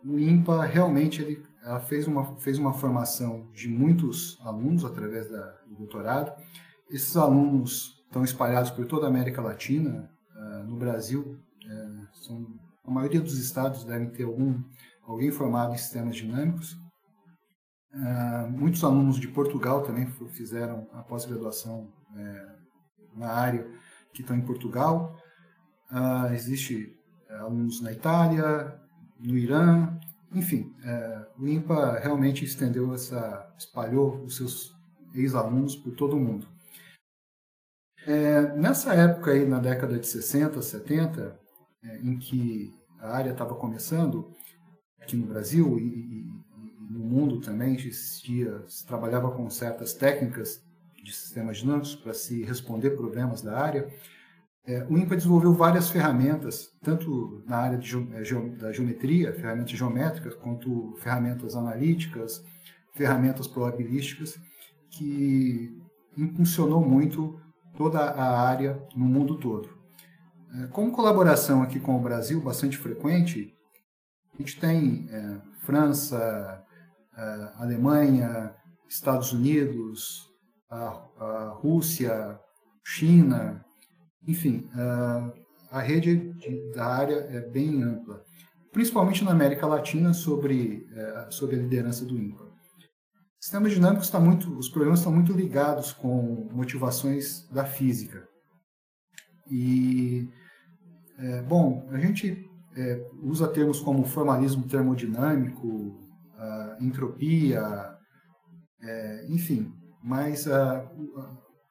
o 0.04 0.18
IMPA 0.18 0.66
realmente 0.66 1.22
ele, 1.22 1.46
fez, 1.88 2.08
uma, 2.08 2.36
fez 2.38 2.58
uma 2.58 2.74
formação 2.74 3.48
de 3.54 3.70
muitos 3.70 4.40
alunos 4.42 4.84
através 4.84 5.30
da, 5.30 5.58
do 5.68 5.76
doutorado. 5.76 6.34
Esses 6.90 7.16
alunos 7.16 8.04
estão 8.08 8.24
espalhados 8.24 8.72
por 8.72 8.86
toda 8.88 9.06
a 9.06 9.10
América 9.10 9.42
Latina. 9.42 10.10
Eh, 10.36 10.64
no 10.64 10.76
Brasil, 10.76 11.40
são, 12.14 12.46
a 12.84 12.92
maioria 12.92 13.22
dos 13.22 13.38
estados 13.38 13.86
devem 13.86 14.10
ter 14.10 14.24
algum, 14.24 14.62
alguém 15.04 15.32
formado 15.32 15.74
em 15.74 15.78
sistemas 15.78 16.16
dinâmicos. 16.16 16.76
Uh, 17.94 18.50
muitos 18.50 18.84
alunos 18.84 19.20
de 19.20 19.28
Portugal 19.28 19.84
também 19.84 20.08
fizeram 20.30 20.88
a 20.94 21.04
pós-graduação 21.04 21.92
é, 22.16 22.56
na 23.16 23.28
área 23.28 23.68
que 24.14 24.22
estão 24.22 24.36
em 24.36 24.42
Portugal. 24.42 25.18
Uh, 25.92 26.34
existe 26.34 26.98
é, 27.30 27.36
alunos 27.38 27.82
na 27.82 27.92
Itália, 27.92 28.80
no 29.20 29.38
Irã, 29.38 30.00
enfim, 30.34 30.74
é, 30.84 31.28
o 31.38 31.48
INPA 31.48 32.00
realmente 32.00 32.46
estendeu 32.46 32.94
essa, 32.94 33.54
espalhou 33.58 34.24
os 34.24 34.38
seus 34.38 34.74
ex-alunos 35.14 35.76
por 35.76 35.94
todo 35.94 36.16
o 36.16 36.20
mundo. 36.20 36.48
É, 38.08 38.56
nessa 38.56 38.94
época 38.94 39.32
aí, 39.32 39.46
na 39.46 39.60
década 39.60 40.00
de 40.00 40.08
60, 40.08 40.62
70, 40.62 41.38
é, 41.84 41.98
em 41.98 42.18
que 42.18 42.74
a 43.00 43.10
área 43.12 43.32
estava 43.32 43.56
começando 43.56 44.32
aqui 45.00 45.18
no 45.18 45.28
Brasil 45.28 45.78
e 45.78 46.26
no 46.92 47.00
mundo 47.00 47.40
também 47.40 47.76
existia, 47.76 48.64
se 48.68 48.86
trabalhava 48.86 49.32
com 49.32 49.50
certas 49.50 49.94
técnicas 49.94 50.62
de 51.04 51.14
sistemas 51.14 51.58
dinâmicos 51.58 51.96
para 51.96 52.14
se 52.14 52.44
responder 52.44 52.92
problemas 52.92 53.42
da 53.42 53.58
área. 53.58 53.88
É, 54.66 54.86
o 54.90 54.98
INPA 54.98 55.16
desenvolveu 55.16 55.54
várias 55.54 55.90
ferramentas, 55.90 56.70
tanto 56.84 57.44
na 57.48 57.58
área 57.58 57.78
de, 57.78 57.98
é, 57.98 58.50
da 58.58 58.72
geometria, 58.72 59.34
ferramentas 59.34 59.72
geométricas, 59.72 60.36
quanto 60.36 60.96
ferramentas 60.98 61.56
analíticas, 61.56 62.44
ferramentas 62.94 63.48
probabilísticas, 63.48 64.40
que 64.92 65.76
impulsionou 66.16 66.82
muito 66.82 67.40
toda 67.76 68.00
a 68.00 68.42
área 68.48 68.80
no 68.96 69.06
mundo 69.06 69.38
todo. 69.38 69.70
É, 70.54 70.68
com 70.68 70.92
colaboração 70.92 71.64
aqui 71.64 71.80
com 71.80 71.96
o 71.96 72.02
Brasil 72.02 72.40
bastante 72.42 72.78
frequente, 72.78 73.56
a 74.34 74.38
gente 74.38 74.60
tem 74.60 75.08
é, 75.10 75.42
França, 75.62 76.64
a 77.14 77.64
Alemanha, 77.64 78.56
Estados 78.88 79.32
Unidos, 79.32 80.30
a, 80.70 81.04
a 81.20 81.50
Rússia, 81.62 82.40
China, 82.84 83.64
enfim, 84.28 84.70
a, 84.74 85.34
a 85.72 85.82
rede 85.82 86.34
de, 86.34 86.72
da 86.74 86.86
área 86.86 87.16
é 87.16 87.42
bem 87.42 87.82
ampla, 87.84 88.22
principalmente 88.72 89.24
na 89.24 89.32
América 89.32 89.66
Latina, 89.68 90.14
sobre, 90.14 90.88
é, 90.94 91.28
sobre 91.30 91.56
a 91.56 91.60
liderança 91.60 92.06
do 92.06 92.18
INPA. 92.18 92.50
Sistemas 93.40 93.72
dinâmicos 93.72 94.06
está 94.06 94.20
muito, 94.20 94.56
os 94.58 94.70
problemas 94.70 95.00
estão 95.00 95.12
muito 95.12 95.34
ligados 95.34 95.92
com 95.92 96.48
motivações 96.52 97.48
da 97.50 97.66
física. 97.66 98.28
E, 99.50 100.30
é, 101.18 101.42
bom, 101.42 101.88
a 101.92 101.98
gente 101.98 102.48
é, 102.78 103.04
usa 103.24 103.48
termos 103.48 103.80
como 103.80 104.06
formalismo 104.06 104.68
termodinâmico, 104.68 106.01
uh, 106.42 106.84
entropia, 106.84 107.98
é, 108.82 109.26
enfim. 109.30 109.72
Mas 110.04 110.48
uh, 110.48 110.90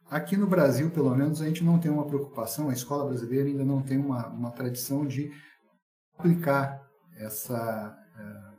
aqui 0.06 0.36
no 0.36 0.46
Brasil, 0.46 0.90
pelo 0.90 1.14
menos, 1.14 1.42
a 1.42 1.46
gente 1.46 1.64
não 1.64 1.78
tem 1.78 1.90
uma 1.90 2.06
preocupação, 2.06 2.68
a 2.68 2.72
escola 2.72 3.06
brasileira 3.06 3.48
ainda 3.48 3.64
não 3.64 3.82
tem 3.82 3.98
uma, 3.98 4.28
uma 4.28 4.52
tradição 4.52 5.06
de 5.06 5.32
aplicar 6.16 6.88
essa, 7.16 7.96
uh, 8.16 8.56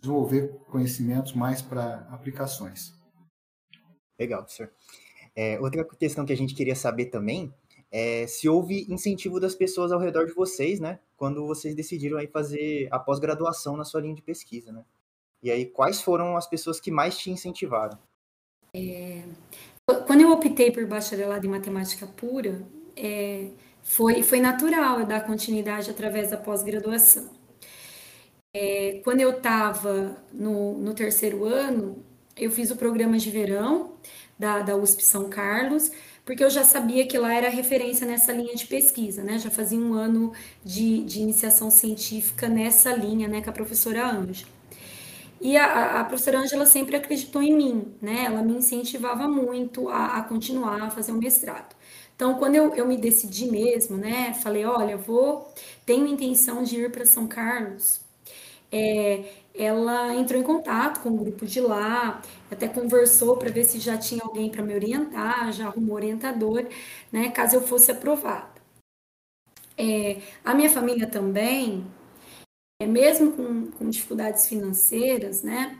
desenvolver 0.00 0.48
conhecimentos 0.70 1.34
mais 1.34 1.60
para 1.60 2.06
aplicações. 2.10 2.92
Legal, 4.18 4.42
professor. 4.42 4.70
É, 5.34 5.60
outra 5.60 5.84
questão 5.84 6.26
que 6.26 6.32
a 6.32 6.36
gente 6.36 6.54
queria 6.54 6.74
saber 6.74 7.06
também 7.06 7.54
é 7.90 8.26
se 8.26 8.48
houve 8.48 8.86
incentivo 8.88 9.40
das 9.40 9.54
pessoas 9.54 9.92
ao 9.92 9.98
redor 9.98 10.26
de 10.26 10.32
vocês, 10.32 10.78
né? 10.80 11.00
Quando 11.16 11.46
vocês 11.46 11.74
decidiram 11.74 12.18
aí 12.18 12.26
fazer 12.26 12.88
a 12.90 12.98
pós-graduação 12.98 13.76
na 13.76 13.84
sua 13.84 14.00
linha 14.00 14.14
de 14.14 14.22
pesquisa, 14.22 14.72
né? 14.72 14.84
E 15.42 15.50
aí, 15.50 15.66
quais 15.66 16.00
foram 16.00 16.36
as 16.36 16.46
pessoas 16.46 16.80
que 16.80 16.90
mais 16.90 17.16
te 17.16 17.30
incentivaram? 17.30 17.98
É, 18.74 19.22
quando 20.06 20.20
eu 20.20 20.30
optei 20.30 20.70
por 20.70 20.86
bacharelado 20.86 21.46
em 21.46 21.50
matemática 21.50 22.06
pura, 22.06 22.62
é, 22.96 23.48
foi, 23.82 24.22
foi 24.22 24.40
natural 24.40 25.00
eu 25.00 25.06
dar 25.06 25.24
continuidade 25.24 25.90
através 25.90 26.30
da 26.30 26.36
pós-graduação. 26.36 27.28
É, 28.54 29.00
quando 29.04 29.20
eu 29.20 29.30
estava 29.30 30.16
no, 30.32 30.76
no 30.78 30.94
terceiro 30.94 31.44
ano, 31.44 32.04
eu 32.36 32.50
fiz 32.50 32.70
o 32.70 32.76
programa 32.76 33.16
de 33.18 33.30
verão 33.30 33.94
da, 34.38 34.60
da 34.60 34.76
USP 34.76 35.04
São 35.04 35.28
Carlos, 35.28 35.90
porque 36.24 36.44
eu 36.44 36.50
já 36.50 36.64
sabia 36.64 37.06
que 37.06 37.18
lá 37.18 37.34
era 37.34 37.48
referência 37.48 38.06
nessa 38.06 38.32
linha 38.32 38.54
de 38.54 38.66
pesquisa, 38.66 39.22
né? 39.22 39.38
Já 39.38 39.50
fazia 39.50 39.78
um 39.78 39.94
ano 39.94 40.32
de, 40.64 41.02
de 41.04 41.20
iniciação 41.20 41.70
científica 41.70 42.48
nessa 42.48 42.92
linha, 42.92 43.26
né, 43.28 43.40
com 43.40 43.50
a 43.50 43.52
professora 43.52 44.06
Ângela. 44.06 44.59
E 45.40 45.56
a, 45.56 46.00
a 46.00 46.04
professora 46.04 46.38
Ângela 46.40 46.66
sempre 46.66 46.96
acreditou 46.96 47.42
em 47.42 47.54
mim, 47.56 47.94
né? 48.00 48.24
Ela 48.26 48.42
me 48.42 48.54
incentivava 48.54 49.26
muito 49.28 49.88
a, 49.88 50.18
a 50.18 50.22
continuar 50.22 50.82
a 50.82 50.90
fazer 50.90 51.12
o 51.12 51.16
mestrado. 51.16 51.74
Então, 52.14 52.34
quando 52.34 52.56
eu, 52.56 52.74
eu 52.74 52.86
me 52.86 52.96
decidi 52.98 53.46
mesmo, 53.50 53.96
né? 53.96 54.34
Falei, 54.34 54.64
olha, 54.66 54.96
vou, 54.98 55.48
tenho 55.86 56.06
intenção 56.06 56.62
de 56.62 56.76
ir 56.78 56.90
para 56.92 57.06
São 57.06 57.26
Carlos. 57.26 58.00
É, 58.72 59.24
ela 59.54 60.14
entrou 60.14 60.40
em 60.40 60.44
contato 60.44 61.00
com 61.02 61.10
o 61.10 61.16
grupo 61.16 61.46
de 61.46 61.60
lá, 61.60 62.22
até 62.50 62.68
conversou 62.68 63.36
para 63.36 63.50
ver 63.50 63.64
se 63.64 63.78
já 63.80 63.98
tinha 63.98 64.22
alguém 64.24 64.50
para 64.50 64.62
me 64.62 64.74
orientar, 64.74 65.52
já 65.52 65.66
arrumou 65.68 65.96
orientador, 65.96 66.66
né? 67.12 67.30
Caso 67.30 67.56
eu 67.56 67.62
fosse 67.62 67.90
aprovada. 67.90 68.60
É, 69.76 70.20
a 70.44 70.54
minha 70.54 70.68
família 70.70 71.06
também 71.08 71.86
é, 72.80 72.86
mesmo 72.86 73.32
com, 73.32 73.70
com 73.72 73.90
dificuldades 73.90 74.48
financeiras, 74.48 75.42
né? 75.42 75.78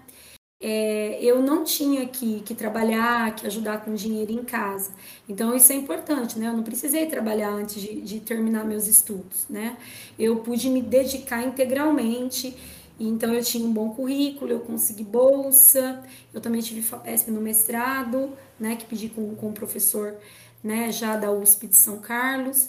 É, 0.62 1.18
eu 1.24 1.42
não 1.42 1.64
tinha 1.64 2.06
que, 2.06 2.40
que 2.40 2.54
trabalhar, 2.54 3.34
que 3.34 3.46
ajudar 3.46 3.82
com 3.82 3.94
dinheiro 3.94 4.30
em 4.30 4.44
casa. 4.44 4.92
Então, 5.26 5.56
isso 5.56 5.72
é 5.72 5.76
importante, 5.76 6.38
né? 6.38 6.48
Eu 6.48 6.52
não 6.52 6.62
precisei 6.62 7.06
trabalhar 7.06 7.48
antes 7.48 7.80
de, 7.80 8.02
de 8.02 8.20
terminar 8.20 8.66
meus 8.66 8.86
estudos, 8.86 9.46
né? 9.48 9.78
Eu 10.18 10.36
pude 10.40 10.68
me 10.68 10.82
dedicar 10.82 11.42
integralmente. 11.42 12.54
Então, 12.98 13.32
eu 13.32 13.42
tinha 13.42 13.64
um 13.66 13.72
bom 13.72 13.94
currículo, 13.94 14.52
eu 14.52 14.60
consegui 14.60 15.02
bolsa, 15.02 16.04
eu 16.34 16.40
também 16.42 16.60
tive 16.60 16.82
FAPESP 16.82 17.30
no 17.30 17.40
mestrado, 17.40 18.30
né? 18.58 18.76
Que 18.76 18.84
pedi 18.84 19.08
com, 19.08 19.34
com 19.36 19.48
o 19.48 19.52
professor, 19.54 20.16
né? 20.62 20.92
Já 20.92 21.16
da 21.16 21.32
USP 21.32 21.68
de 21.68 21.76
São 21.76 21.98
Carlos. 21.98 22.68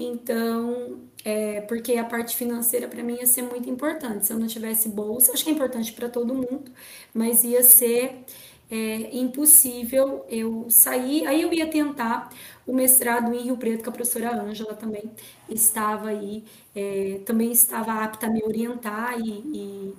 Então, 0.00 1.00
é, 1.24 1.60
porque 1.62 1.94
a 1.96 2.04
parte 2.04 2.36
financeira 2.36 2.86
para 2.88 3.02
mim 3.02 3.14
ia 3.16 3.26
ser 3.26 3.42
muito 3.42 3.68
importante. 3.68 4.26
Se 4.26 4.32
eu 4.32 4.38
não 4.38 4.46
tivesse 4.46 4.88
bolsa, 4.88 5.32
acho 5.32 5.42
que 5.44 5.50
é 5.50 5.52
importante 5.52 5.92
para 5.92 6.08
todo 6.08 6.32
mundo, 6.34 6.70
mas 7.12 7.42
ia 7.44 7.62
ser 7.64 8.24
é, 8.70 9.16
impossível 9.16 10.24
eu 10.28 10.66
sair. 10.70 11.26
Aí 11.26 11.42
eu 11.42 11.52
ia 11.52 11.66
tentar 11.68 12.30
o 12.66 12.72
mestrado 12.72 13.32
em 13.34 13.42
Rio 13.42 13.56
Preto, 13.56 13.82
que 13.82 13.88
a 13.88 13.92
professora 13.92 14.40
Ângela 14.40 14.74
também 14.74 15.10
estava 15.48 16.08
aí, 16.10 16.44
é, 16.76 17.20
também 17.26 17.50
estava 17.52 17.92
apta 18.04 18.26
a 18.26 18.30
me 18.30 18.42
orientar 18.44 19.18
e, 19.20 19.30
e, 19.30 19.94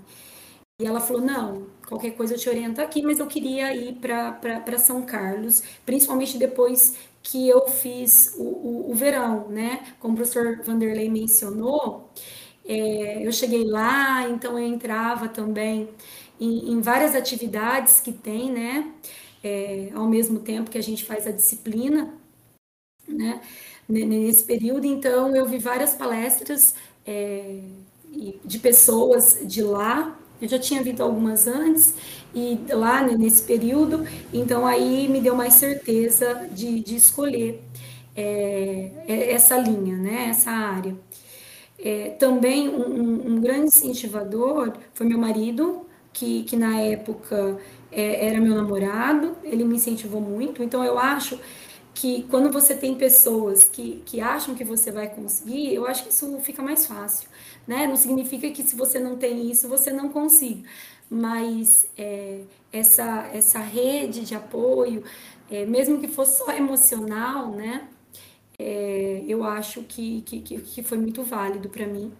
e 0.79 0.85
ela 0.85 0.99
falou: 1.01 1.21
não, 1.21 1.67
qualquer 1.87 2.11
coisa 2.11 2.33
eu 2.35 2.39
te 2.39 2.49
oriento 2.49 2.81
aqui, 2.81 3.01
mas 3.01 3.19
eu 3.19 3.27
queria 3.27 3.73
ir 3.75 3.95
para 3.95 4.77
São 4.77 5.05
Carlos, 5.05 5.61
principalmente 5.85 6.37
depois 6.37 6.95
que 7.29 7.47
eu 7.47 7.67
fiz 7.67 8.33
o, 8.37 8.43
o, 8.43 8.91
o 8.91 8.95
verão, 8.95 9.47
né? 9.49 9.93
Como 9.99 10.13
o 10.13 10.17
professor 10.17 10.61
Vanderlei 10.63 11.09
mencionou, 11.09 12.09
é, 12.65 13.25
eu 13.25 13.31
cheguei 13.31 13.63
lá, 13.65 14.27
então 14.29 14.57
eu 14.59 14.65
entrava 14.67 15.29
também 15.29 15.89
em, 16.39 16.71
em 16.73 16.81
várias 16.81 17.15
atividades 17.15 18.01
que 18.01 18.11
tem, 18.11 18.51
né? 18.51 18.93
É, 19.43 19.91
ao 19.95 20.07
mesmo 20.07 20.39
tempo 20.39 20.71
que 20.71 20.77
a 20.77 20.83
gente 20.83 21.05
faz 21.05 21.27
a 21.27 21.31
disciplina, 21.31 22.13
né? 23.07 23.41
Nesse 23.87 24.43
período, 24.45 24.85
então 24.85 25.35
eu 25.35 25.47
vi 25.47 25.57
várias 25.57 25.95
palestras 25.95 26.75
é, 27.05 27.61
de 28.45 28.59
pessoas 28.59 29.39
de 29.43 29.63
lá 29.63 30.18
eu 30.41 30.47
já 30.47 30.57
tinha 30.59 30.81
visto 30.81 31.01
algumas 31.01 31.47
antes 31.47 31.93
e 32.33 32.59
lá 32.69 33.01
né, 33.01 33.15
nesse 33.17 33.43
período, 33.43 34.05
então 34.33 34.65
aí 34.65 35.07
me 35.07 35.19
deu 35.19 35.35
mais 35.35 35.55
certeza 35.55 36.47
de, 36.51 36.79
de 36.81 36.95
escolher 36.95 37.61
é, 38.15 38.91
é, 39.07 39.31
essa 39.33 39.57
linha, 39.57 39.97
né, 39.97 40.27
essa 40.29 40.51
área. 40.51 40.95
É, 41.77 42.09
também 42.19 42.67
um, 42.67 43.35
um, 43.35 43.41
grande 43.41 43.67
incentivador 43.67 44.73
foi 44.93 45.07
meu 45.07 45.17
marido, 45.17 45.85
que, 46.11 46.43
que 46.43 46.57
na 46.57 46.79
época 46.81 47.57
é, 47.91 48.27
era 48.27 48.41
meu 48.41 48.53
namorado, 48.53 49.37
ele 49.43 49.63
me 49.63 49.75
incentivou 49.75 50.19
muito, 50.19 50.61
então 50.61 50.83
eu 50.83 50.99
acho 50.99 51.39
que 51.93 52.23
quando 52.29 52.51
você 52.51 52.75
tem 52.75 52.95
pessoas 52.95 53.63
que, 53.65 54.01
que 54.05 54.21
acham 54.21 54.55
que 54.55 54.63
você 54.63 54.91
vai 54.91 55.07
conseguir, 55.07 55.73
eu 55.73 55.85
acho 55.85 56.03
que 56.03 56.11
isso 56.11 56.37
fica 56.41 56.61
mais 56.61 56.85
fácil 56.85 57.29
né? 57.67 57.87
Não 57.87 57.95
significa 57.95 58.49
que 58.51 58.63
se 58.63 58.75
você 58.75 58.99
não 58.99 59.17
tem 59.17 59.49
isso, 59.49 59.67
você 59.67 59.91
não 59.91 60.09
consiga. 60.09 60.67
Mas 61.09 61.87
é, 61.97 62.41
essa, 62.71 63.29
essa 63.33 63.59
rede 63.59 64.25
de 64.25 64.35
apoio, 64.35 65.03
é, 65.49 65.65
mesmo 65.65 65.99
que 65.99 66.07
fosse 66.07 66.37
só 66.37 66.51
emocional, 66.51 67.51
né? 67.51 67.87
É, 68.57 69.23
eu 69.27 69.43
acho 69.43 69.83
que, 69.83 70.21
que, 70.23 70.41
que 70.41 70.83
foi 70.83 70.97
muito 70.97 71.23
válido 71.23 71.69
para 71.69 71.87
mim 71.87 72.11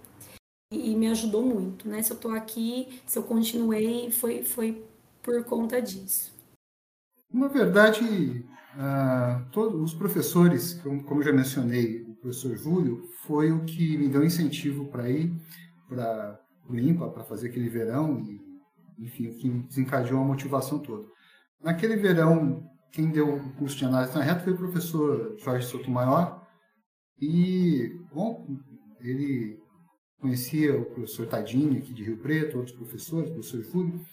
e, 0.72 0.96
me 0.96 1.08
ajudou 1.08 1.42
muito, 1.44 1.88
né? 1.88 2.02
Se 2.02 2.12
eu 2.12 2.16
estou 2.16 2.32
aqui, 2.32 3.02
se 3.06 3.18
eu 3.18 3.24
continuei, 3.24 4.12
foi, 4.12 4.44
foi 4.44 4.84
por 5.22 5.44
conta 5.44 5.82
disso. 5.82 6.32
Na 7.34 7.48
verdade, 7.48 8.46
ah, 8.78 9.44
todos 9.52 9.82
os 9.82 9.94
professores, 9.94 10.76
como, 10.76 11.04
como 11.04 11.24
já 11.24 11.32
mencionei, 11.32 12.06
professor 12.22 12.56
Júlio 12.56 13.04
foi 13.26 13.52
o 13.52 13.64
que 13.66 13.98
me 13.98 14.10
deu 14.10 14.24
incentivo 14.24 14.90
para 14.90 15.10
ir 15.10 15.34
para 15.88 16.40
Limpa, 16.70 17.10
para 17.10 17.24
fazer 17.24 17.50
aquele 17.50 17.68
verão, 17.68 18.20
e, 18.20 18.40
enfim, 19.00 19.28
o 19.28 19.36
que 19.36 19.50
desencadeou 19.50 20.22
a 20.22 20.26
motivação 20.26 20.80
toda. 20.80 21.08
Naquele 21.62 21.96
verão, 21.96 22.64
quem 22.92 23.10
deu 23.10 23.36
o 23.36 23.54
curso 23.54 23.76
de 23.78 23.86
análise 23.86 24.14
na 24.14 24.24
reta 24.24 24.44
foi 24.44 24.54
o 24.54 24.58
professor 24.58 25.36
Jorge 25.40 25.66
Sotomayor, 25.66 26.40
e, 27.20 27.92
bom, 28.14 28.48
ele 29.00 29.58
conhecia 30.20 30.78
o 30.78 30.86
professor 30.86 31.28
Tadini, 31.28 31.80
aqui 31.80 31.94
de 31.94 32.04
Rio 32.04 32.18
Preto, 32.18 32.58
outros 32.58 32.76
professores, 32.76 33.30
o 33.30 33.34
professor 33.34 33.64
Júlio, 33.64 34.06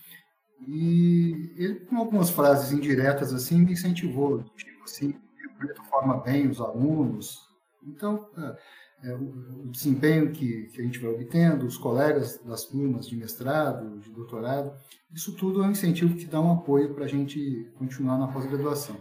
e 0.66 1.52
ele, 1.56 1.80
com 1.80 1.96
algumas 1.98 2.30
frases 2.30 2.72
indiretas 2.72 3.34
assim, 3.34 3.60
me 3.60 3.72
incentivou, 3.72 4.42
tipo 4.56 4.84
assim, 4.84 5.10
o 5.10 5.58
Preto 5.58 5.82
forma 5.84 6.20
bem 6.22 6.48
os 6.48 6.60
alunos. 6.60 7.45
Então, 7.86 8.28
é, 8.36 9.08
é, 9.08 9.14
o, 9.14 9.64
o, 9.64 9.70
desempenho 9.70 10.32
que, 10.32 10.68
que 10.72 10.80
a 10.80 10.84
gente 10.84 10.98
vai 10.98 11.10
obtendo, 11.10 11.66
os 11.66 11.76
colegas 11.76 12.38
das 12.44 12.64
turmas 12.64 13.06
de 13.06 13.16
mestrado, 13.16 13.98
de 14.00 14.10
doutorado, 14.10 14.72
isso 15.14 15.36
tudo 15.36 15.62
é 15.62 15.66
um 15.66 15.70
incentivo 15.70 16.16
que 16.16 16.26
dá 16.26 16.40
um 16.40 16.52
apoio 16.52 16.94
para 16.94 17.04
a 17.04 17.08
gente 17.08 17.70
continuar 17.76 18.18
na 18.18 18.28
pós-graduação. 18.28 18.96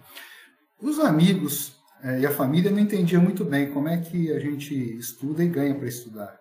Os 0.82 1.00
amigos 1.00 1.76
é, 2.04 2.20
e 2.20 2.26
a 2.26 2.32
família 2.32 2.72
não 2.72 2.80
entendiam 2.80 3.22
muito 3.22 3.44
bem 3.44 3.72
como 3.72 3.88
é 3.88 3.98
que 3.98 4.32
a 4.32 4.40
gente 4.40 4.74
estuda 4.98 5.44
e 5.44 5.50
ganha 5.50 5.76
para 5.76 5.88
estudar. 5.88 6.40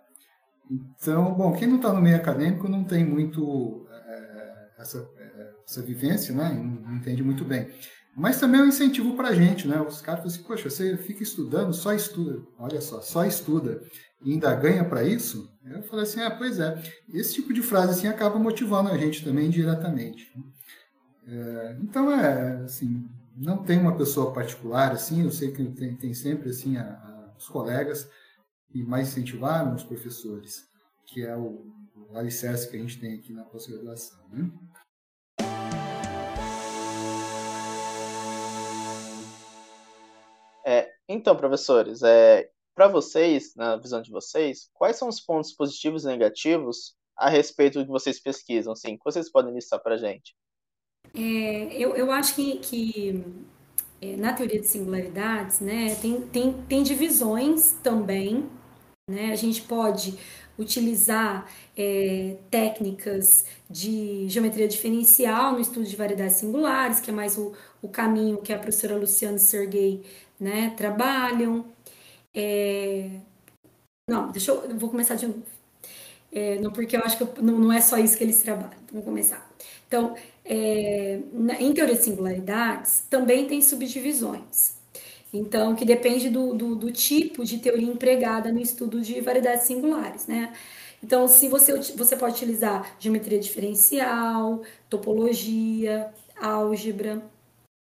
Então, 0.70 1.34
bom, 1.34 1.52
quem 1.52 1.68
não 1.68 1.76
está 1.76 1.92
no 1.92 2.00
meio 2.00 2.16
acadêmico 2.16 2.68
não 2.68 2.84
tem 2.84 3.04
muito 3.04 3.86
essa, 4.78 5.08
essa 5.66 5.82
vivência, 5.82 6.34
né? 6.34 6.50
Não 6.52 6.96
entende 6.96 7.22
muito 7.22 7.44
bem. 7.44 7.68
Mas 8.16 8.38
também 8.38 8.60
é 8.60 8.64
um 8.64 8.68
incentivo 8.68 9.16
para 9.16 9.28
a 9.28 9.34
gente, 9.34 9.66
né? 9.66 9.80
Os 9.80 10.00
caras 10.00 10.20
falam 10.20 10.34
assim, 10.34 10.42
poxa, 10.44 10.70
você 10.70 10.96
fica 10.96 11.22
estudando, 11.22 11.72
só 11.72 11.92
estuda. 11.92 12.42
Olha 12.58 12.80
só, 12.80 13.00
só 13.00 13.24
estuda. 13.24 13.80
E 14.24 14.32
ainda 14.32 14.54
ganha 14.54 14.84
para 14.84 15.02
isso? 15.02 15.50
Eu 15.64 15.82
falei 15.82 16.04
assim, 16.04 16.20
ah, 16.20 16.30
pois 16.30 16.60
é. 16.60 16.82
Esse 17.12 17.34
tipo 17.34 17.52
de 17.52 17.62
frase 17.62 17.92
assim 17.92 18.06
acaba 18.06 18.38
motivando 18.38 18.90
a 18.90 18.96
gente 18.96 19.24
também 19.24 19.50
diretamente. 19.50 20.32
É, 21.26 21.78
então, 21.82 22.10
é, 22.12 22.62
assim, 22.62 23.04
não 23.36 23.64
tem 23.64 23.78
uma 23.78 23.96
pessoa 23.96 24.32
particular, 24.32 24.92
assim, 24.92 25.22
eu 25.22 25.30
sei 25.30 25.50
que 25.50 25.64
tem, 25.72 25.96
tem 25.96 26.14
sempre, 26.14 26.50
assim, 26.50 26.76
a, 26.76 26.82
a, 26.82 27.34
os 27.36 27.48
colegas 27.48 28.08
que 28.70 28.82
mais 28.82 29.08
incentivaram 29.08 29.74
os 29.74 29.82
professores, 29.82 30.62
que 31.06 31.22
é 31.22 31.36
o, 31.36 31.66
o 32.10 32.16
alicerce 32.16 32.70
que 32.70 32.76
a 32.76 32.80
gente 32.80 33.00
tem 33.00 33.14
aqui 33.14 33.32
na 33.32 33.44
pós-graduação, 33.44 34.28
né? 34.30 34.50
Então, 41.14 41.36
professores, 41.36 42.02
é, 42.02 42.50
para 42.74 42.88
vocês, 42.88 43.54
na 43.54 43.76
visão 43.76 44.02
de 44.02 44.10
vocês, 44.10 44.68
quais 44.74 44.96
são 44.96 45.08
os 45.08 45.20
pontos 45.20 45.52
positivos 45.52 46.02
e 46.02 46.08
negativos 46.08 46.96
a 47.16 47.28
respeito 47.28 47.78
do 47.78 47.84
que 47.84 47.90
vocês 47.92 48.20
pesquisam, 48.20 48.72
assim, 48.72 48.96
que 48.96 49.04
vocês 49.04 49.30
podem 49.30 49.54
listar 49.54 49.80
para 49.80 49.96
gente? 49.96 50.34
É, 51.14 51.72
eu, 51.76 51.94
eu 51.94 52.10
acho 52.10 52.34
que, 52.34 52.56
que 52.58 53.24
é, 54.02 54.16
na 54.16 54.32
teoria 54.32 54.60
de 54.60 54.66
singularidades, 54.66 55.60
né, 55.60 55.94
tem, 56.02 56.20
tem, 56.22 56.52
tem 56.64 56.82
divisões 56.82 57.76
também, 57.80 58.50
né, 59.08 59.30
a 59.30 59.36
gente 59.36 59.62
pode 59.62 60.18
utilizar 60.58 61.48
é, 61.76 62.36
técnicas 62.50 63.44
de 63.68 64.28
geometria 64.28 64.66
diferencial 64.66 65.52
no 65.52 65.60
estudo 65.60 65.84
de 65.84 65.94
variedades 65.94 66.36
singulares, 66.36 67.00
que 67.00 67.10
é 67.10 67.14
mais 67.14 67.36
o, 67.36 67.52
o 67.82 67.88
caminho 67.88 68.38
que 68.38 68.52
a 68.52 68.58
professora 68.58 68.96
Luciana 68.96 69.38
Sergei 69.38 70.04
né, 70.38 70.72
trabalham. 70.76 71.66
É... 72.34 73.10
Não, 74.08 74.30
deixa 74.30 74.50
eu, 74.52 74.76
vou 74.78 74.90
começar 74.90 75.14
de 75.14 75.26
novo. 75.26 75.42
É, 76.32 76.58
não, 76.58 76.72
porque 76.72 76.96
eu 76.96 77.00
acho 77.02 77.16
que 77.16 77.22
eu, 77.22 77.32
não, 77.40 77.58
não, 77.58 77.72
é 77.72 77.80
só 77.80 77.96
isso 77.96 78.18
que 78.18 78.24
eles 78.24 78.42
trabalham. 78.42 78.74
Vamos 78.90 79.04
começar. 79.04 79.48
Então, 79.86 80.16
é, 80.44 81.20
na, 81.32 81.54
em 81.62 81.72
teoria 81.72 81.94
de 81.94 82.02
singularidades, 82.02 83.04
também 83.08 83.46
tem 83.46 83.62
subdivisões. 83.62 84.74
Então, 85.32 85.74
que 85.76 85.84
depende 85.84 86.28
do, 86.30 86.54
do, 86.54 86.74
do, 86.76 86.92
tipo 86.92 87.44
de 87.44 87.58
teoria 87.58 87.88
empregada 87.88 88.52
no 88.52 88.60
estudo 88.60 89.00
de 89.00 89.20
variedades 89.20 89.66
singulares, 89.66 90.26
né? 90.26 90.52
Então, 91.02 91.28
se 91.28 91.48
você, 91.48 91.72
você 91.94 92.16
pode 92.16 92.34
utilizar 92.34 92.96
geometria 92.98 93.38
diferencial, 93.38 94.62
topologia, 94.88 96.12
álgebra. 96.40 97.22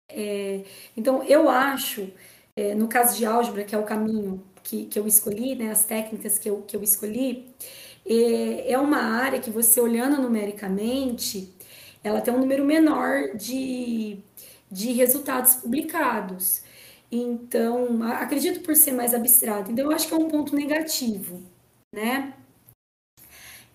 É, 0.09 0.61
então, 0.97 1.23
eu 1.23 1.49
acho, 1.49 2.11
é, 2.55 2.75
no 2.75 2.87
caso 2.87 3.17
de 3.17 3.25
álgebra, 3.25 3.63
que 3.63 3.75
é 3.75 3.77
o 3.77 3.83
caminho 3.83 4.43
que, 4.63 4.85
que 4.85 4.97
eu 4.99 5.07
escolhi, 5.07 5.55
né, 5.55 5.71
as 5.71 5.85
técnicas 5.85 6.39
que 6.39 6.49
eu, 6.49 6.61
que 6.61 6.75
eu 6.75 6.83
escolhi, 6.83 7.53
é, 8.05 8.71
é 8.73 8.79
uma 8.79 8.99
área 8.99 9.39
que 9.39 9.49
você 9.49 9.79
olhando 9.81 10.21
numericamente, 10.21 11.53
ela 12.03 12.21
tem 12.21 12.33
um 12.33 12.39
número 12.39 12.65
menor 12.65 13.35
de, 13.35 14.19
de 14.71 14.91
resultados 14.93 15.55
publicados. 15.55 16.61
Então, 17.11 18.01
acredito 18.03 18.61
por 18.61 18.75
ser 18.75 18.91
mais 18.91 19.13
abstrato. 19.13 19.71
Então, 19.71 19.85
eu 19.85 19.91
acho 19.91 20.07
que 20.07 20.13
é 20.13 20.17
um 20.17 20.27
ponto 20.27 20.55
negativo, 20.55 21.41
né? 21.93 22.33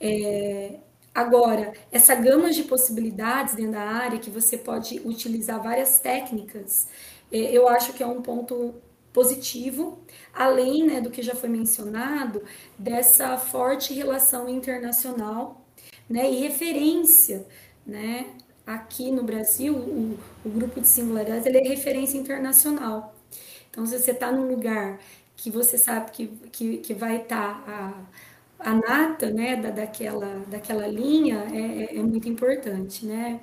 É, 0.01 0.79
agora, 1.14 1.73
essa 1.91 2.14
gama 2.14 2.51
de 2.51 2.64
possibilidades 2.64 3.55
dentro 3.55 3.73
da 3.73 3.83
área, 3.83 4.19
que 4.19 4.31
você 4.31 4.57
pode 4.59 5.01
utilizar 5.05 5.62
várias 5.62 5.99
técnicas, 6.01 6.88
eu 7.31 7.69
acho 7.69 7.93
que 7.93 8.03
é 8.03 8.07
um 8.07 8.23
ponto 8.23 8.75
positivo, 9.12 9.99
além 10.33 10.87
né, 10.87 11.01
do 11.01 11.11
que 11.11 11.23
já 11.23 11.35
foi 11.35 11.49
mencionado, 11.49 12.43
dessa 12.79 13.37
forte 13.37 13.93
relação 13.95 14.49
internacional 14.49 15.64
né, 16.09 16.31
e 16.31 16.37
referência 16.37 17.47
né, 17.87 18.27
aqui 18.67 19.11
no 19.11 19.23
Brasil, 19.23 19.75
o, 19.75 20.19
o 20.45 20.49
grupo 20.49 20.81
de 20.81 20.88
singularidades 20.88 21.47
ele 21.47 21.59
é 21.59 21.69
referência 21.69 22.19
internacional. 22.19 23.14
Então, 23.71 23.87
se 23.87 23.99
você 23.99 24.11
está 24.12 24.31
num 24.31 24.49
lugar 24.49 24.99
que 25.37 25.51
você 25.51 25.79
sabe 25.79 26.11
que, 26.11 26.27
que, 26.53 26.79
que 26.79 26.95
vai 26.95 27.23
estar 27.23 27.64
tá 27.64 28.05
a, 28.61 28.71
a 28.71 28.75
nata 28.75 29.31
né, 29.31 29.57
da, 29.57 29.71
daquela, 29.71 30.45
daquela 30.49 30.87
linha, 30.87 31.47
é, 31.53 31.95
é, 31.95 31.99
é 31.99 32.03
muito 32.03 32.29
importante, 32.29 33.07
né? 33.07 33.41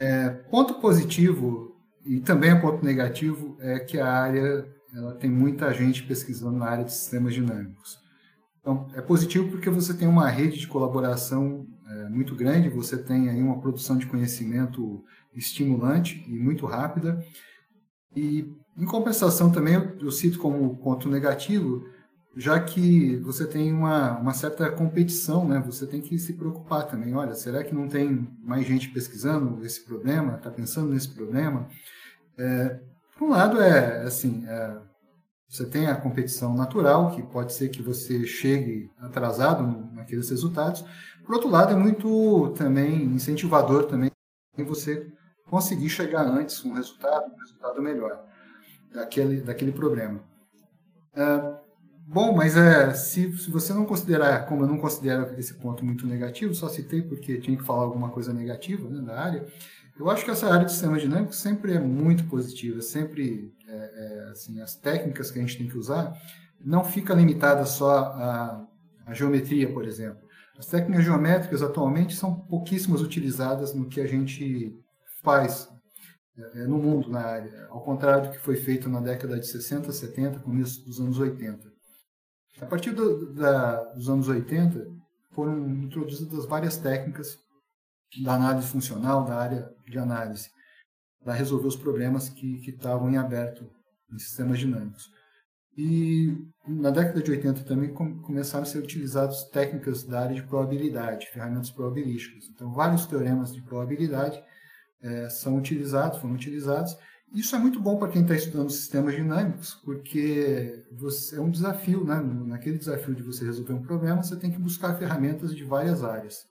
É, 0.00 0.30
ponto 0.30 0.74
positivo 0.80 1.76
e 2.06 2.20
também 2.20 2.58
ponto 2.58 2.82
negativo 2.82 3.56
é 3.60 3.78
que 3.78 4.00
a 4.00 4.10
área 4.10 4.66
ela 4.94 5.14
tem 5.14 5.30
muita 5.30 5.72
gente 5.72 6.02
pesquisando 6.02 6.56
na 6.56 6.66
área 6.66 6.84
de 6.84 6.92
sistemas 6.92 7.34
dinâmicos. 7.34 7.98
Então, 8.60 8.88
é 8.94 9.00
positivo 9.00 9.50
porque 9.50 9.70
você 9.70 9.94
tem 9.94 10.08
uma 10.08 10.28
rede 10.28 10.58
de 10.58 10.66
colaboração 10.66 11.66
é, 11.86 12.08
muito 12.08 12.34
grande, 12.34 12.68
você 12.68 12.96
tem 12.96 13.28
aí 13.28 13.42
uma 13.42 13.60
produção 13.60 13.96
de 13.96 14.06
conhecimento 14.06 15.04
estimulante 15.34 16.24
e 16.26 16.38
muito 16.38 16.66
rápida. 16.66 17.22
E, 18.16 18.50
em 18.76 18.86
compensação, 18.86 19.52
também 19.52 19.74
eu 20.00 20.10
cito 20.10 20.38
como 20.38 20.76
ponto 20.78 21.08
negativo 21.08 21.84
já 22.36 22.60
que 22.60 23.16
você 23.16 23.46
tem 23.46 23.72
uma, 23.72 24.18
uma 24.18 24.32
certa 24.32 24.70
competição, 24.70 25.46
né? 25.46 25.62
Você 25.66 25.86
tem 25.86 26.00
que 26.00 26.18
se 26.18 26.34
preocupar 26.34 26.86
também. 26.86 27.14
Olha, 27.14 27.34
será 27.34 27.64
que 27.64 27.74
não 27.74 27.88
tem 27.88 28.28
mais 28.42 28.66
gente 28.66 28.88
pesquisando 28.90 29.64
esse 29.64 29.84
problema? 29.84 30.36
Está 30.36 30.50
pensando 30.50 30.92
nesse 30.92 31.08
problema? 31.08 31.68
É, 32.38 32.80
por 33.18 33.26
um 33.26 33.30
lado 33.30 33.60
é 33.60 34.02
assim, 34.02 34.44
é, 34.46 34.78
você 35.48 35.66
tem 35.66 35.88
a 35.88 35.96
competição 35.96 36.54
natural, 36.54 37.10
que 37.10 37.22
pode 37.22 37.52
ser 37.52 37.68
que 37.68 37.82
você 37.82 38.24
chegue 38.24 38.88
atrasado 38.98 39.62
naqueles 39.92 40.30
resultados. 40.30 40.84
Por 41.24 41.34
outro 41.34 41.50
lado, 41.50 41.72
é 41.72 41.76
muito 41.76 42.54
também 42.56 43.02
incentivador 43.04 43.84
também 43.86 44.10
você 44.58 45.12
conseguir 45.48 45.88
chegar 45.88 46.22
antes 46.22 46.64
um 46.64 46.74
resultado, 46.74 47.32
um 47.32 47.38
resultado 47.38 47.82
melhor 47.82 48.24
daquele, 48.92 49.40
daquele 49.40 49.72
problema. 49.72 50.20
É, 51.14 51.60
Bom, 52.12 52.34
mas 52.34 52.56
é, 52.56 52.92
se, 52.92 53.38
se 53.38 53.48
você 53.52 53.72
não 53.72 53.86
considerar, 53.86 54.44
como 54.46 54.64
eu 54.64 54.66
não 54.66 54.78
considero 54.78 55.32
esse 55.38 55.54
ponto 55.54 55.84
muito 55.84 56.04
negativo, 56.04 56.52
só 56.52 56.68
citei 56.68 57.00
porque 57.02 57.38
tinha 57.38 57.56
que 57.56 57.62
falar 57.62 57.82
alguma 57.82 58.10
coisa 58.10 58.32
negativa 58.32 58.90
né, 58.90 59.00
da 59.00 59.16
área, 59.16 59.46
eu 59.96 60.10
acho 60.10 60.24
que 60.24 60.30
essa 60.32 60.52
área 60.52 60.66
de 60.66 60.72
sistemas 60.72 61.02
dinâmicos 61.02 61.36
sempre 61.36 61.72
é 61.72 61.78
muito 61.78 62.24
positiva, 62.24 62.82
sempre, 62.82 63.54
é, 63.64 63.74
é, 63.74 64.30
assim, 64.32 64.60
as 64.60 64.74
técnicas 64.74 65.30
que 65.30 65.38
a 65.38 65.42
gente 65.42 65.56
tem 65.56 65.68
que 65.68 65.78
usar 65.78 66.12
não 66.60 66.82
fica 66.82 67.14
limitada 67.14 67.64
só 67.64 67.98
à, 67.98 68.66
à 69.06 69.14
geometria, 69.14 69.72
por 69.72 69.86
exemplo. 69.86 70.20
As 70.58 70.66
técnicas 70.66 71.04
geométricas 71.04 71.62
atualmente 71.62 72.16
são 72.16 72.34
pouquíssimas 72.34 73.02
utilizadas 73.02 73.72
no 73.72 73.86
que 73.86 74.00
a 74.00 74.06
gente 74.08 74.76
faz 75.22 75.68
é, 76.36 76.66
no 76.66 76.76
mundo 76.76 77.08
na 77.08 77.20
área, 77.20 77.68
ao 77.70 77.80
contrário 77.82 78.24
do 78.24 78.30
que 78.32 78.38
foi 78.40 78.56
feito 78.56 78.88
na 78.88 78.98
década 79.00 79.38
de 79.38 79.46
60, 79.46 79.92
70, 79.92 80.40
começo 80.40 80.84
dos 80.84 80.98
anos 80.98 81.16
80. 81.16 81.69
A 82.60 82.66
partir 82.66 82.92
do, 82.92 83.32
da, 83.32 83.84
dos 83.94 84.08
anos 84.08 84.28
80, 84.28 84.86
foram 85.32 85.68
introduzidas 85.68 86.46
várias 86.46 86.76
técnicas 86.76 87.38
da 88.22 88.34
análise 88.34 88.68
funcional, 88.68 89.24
da 89.24 89.36
área 89.36 89.70
de 89.86 89.98
análise, 89.98 90.50
para 91.24 91.34
resolver 91.34 91.68
os 91.68 91.76
problemas 91.76 92.28
que, 92.28 92.56
estavam 92.68 93.10
em 93.10 93.16
aberto 93.16 93.70
em 94.12 94.18
sistemas 94.18 94.58
dinâmicos. 94.58 95.08
E 95.76 96.36
na 96.66 96.90
década 96.90 97.22
de 97.22 97.30
80 97.30 97.64
também 97.64 97.94
começaram 97.94 98.64
a 98.64 98.66
ser 98.66 98.78
utilizadas 98.78 99.44
técnicas 99.44 100.02
da 100.02 100.20
área 100.20 100.34
de 100.34 100.42
probabilidade, 100.42 101.30
ferramentas 101.30 101.70
probabilísticas. 101.70 102.48
Então, 102.48 102.72
vários 102.72 103.06
teoremas 103.06 103.54
de 103.54 103.62
probabilidade 103.62 104.42
é, 105.02 105.28
são 105.30 105.56
utilizados, 105.56 106.18
foram 106.18 106.34
utilizados, 106.34 106.96
isso 107.32 107.54
é 107.54 107.58
muito 107.58 107.80
bom 107.80 107.96
para 107.96 108.10
quem 108.10 108.22
está 108.22 108.34
estudando 108.34 108.70
sistemas 108.70 109.14
dinâmicos, 109.14 109.74
porque 109.84 110.84
você, 110.90 111.36
é 111.36 111.40
um 111.40 111.50
desafio, 111.50 112.04
né? 112.04 112.20
Naquele 112.20 112.78
desafio 112.78 113.14
de 113.14 113.22
você 113.22 113.44
resolver 113.44 113.72
um 113.72 113.82
problema, 113.82 114.22
você 114.22 114.36
tem 114.36 114.50
que 114.50 114.58
buscar 114.58 114.98
ferramentas 114.98 115.54
de 115.54 115.64
várias 115.64 116.02
áreas. 116.02 116.44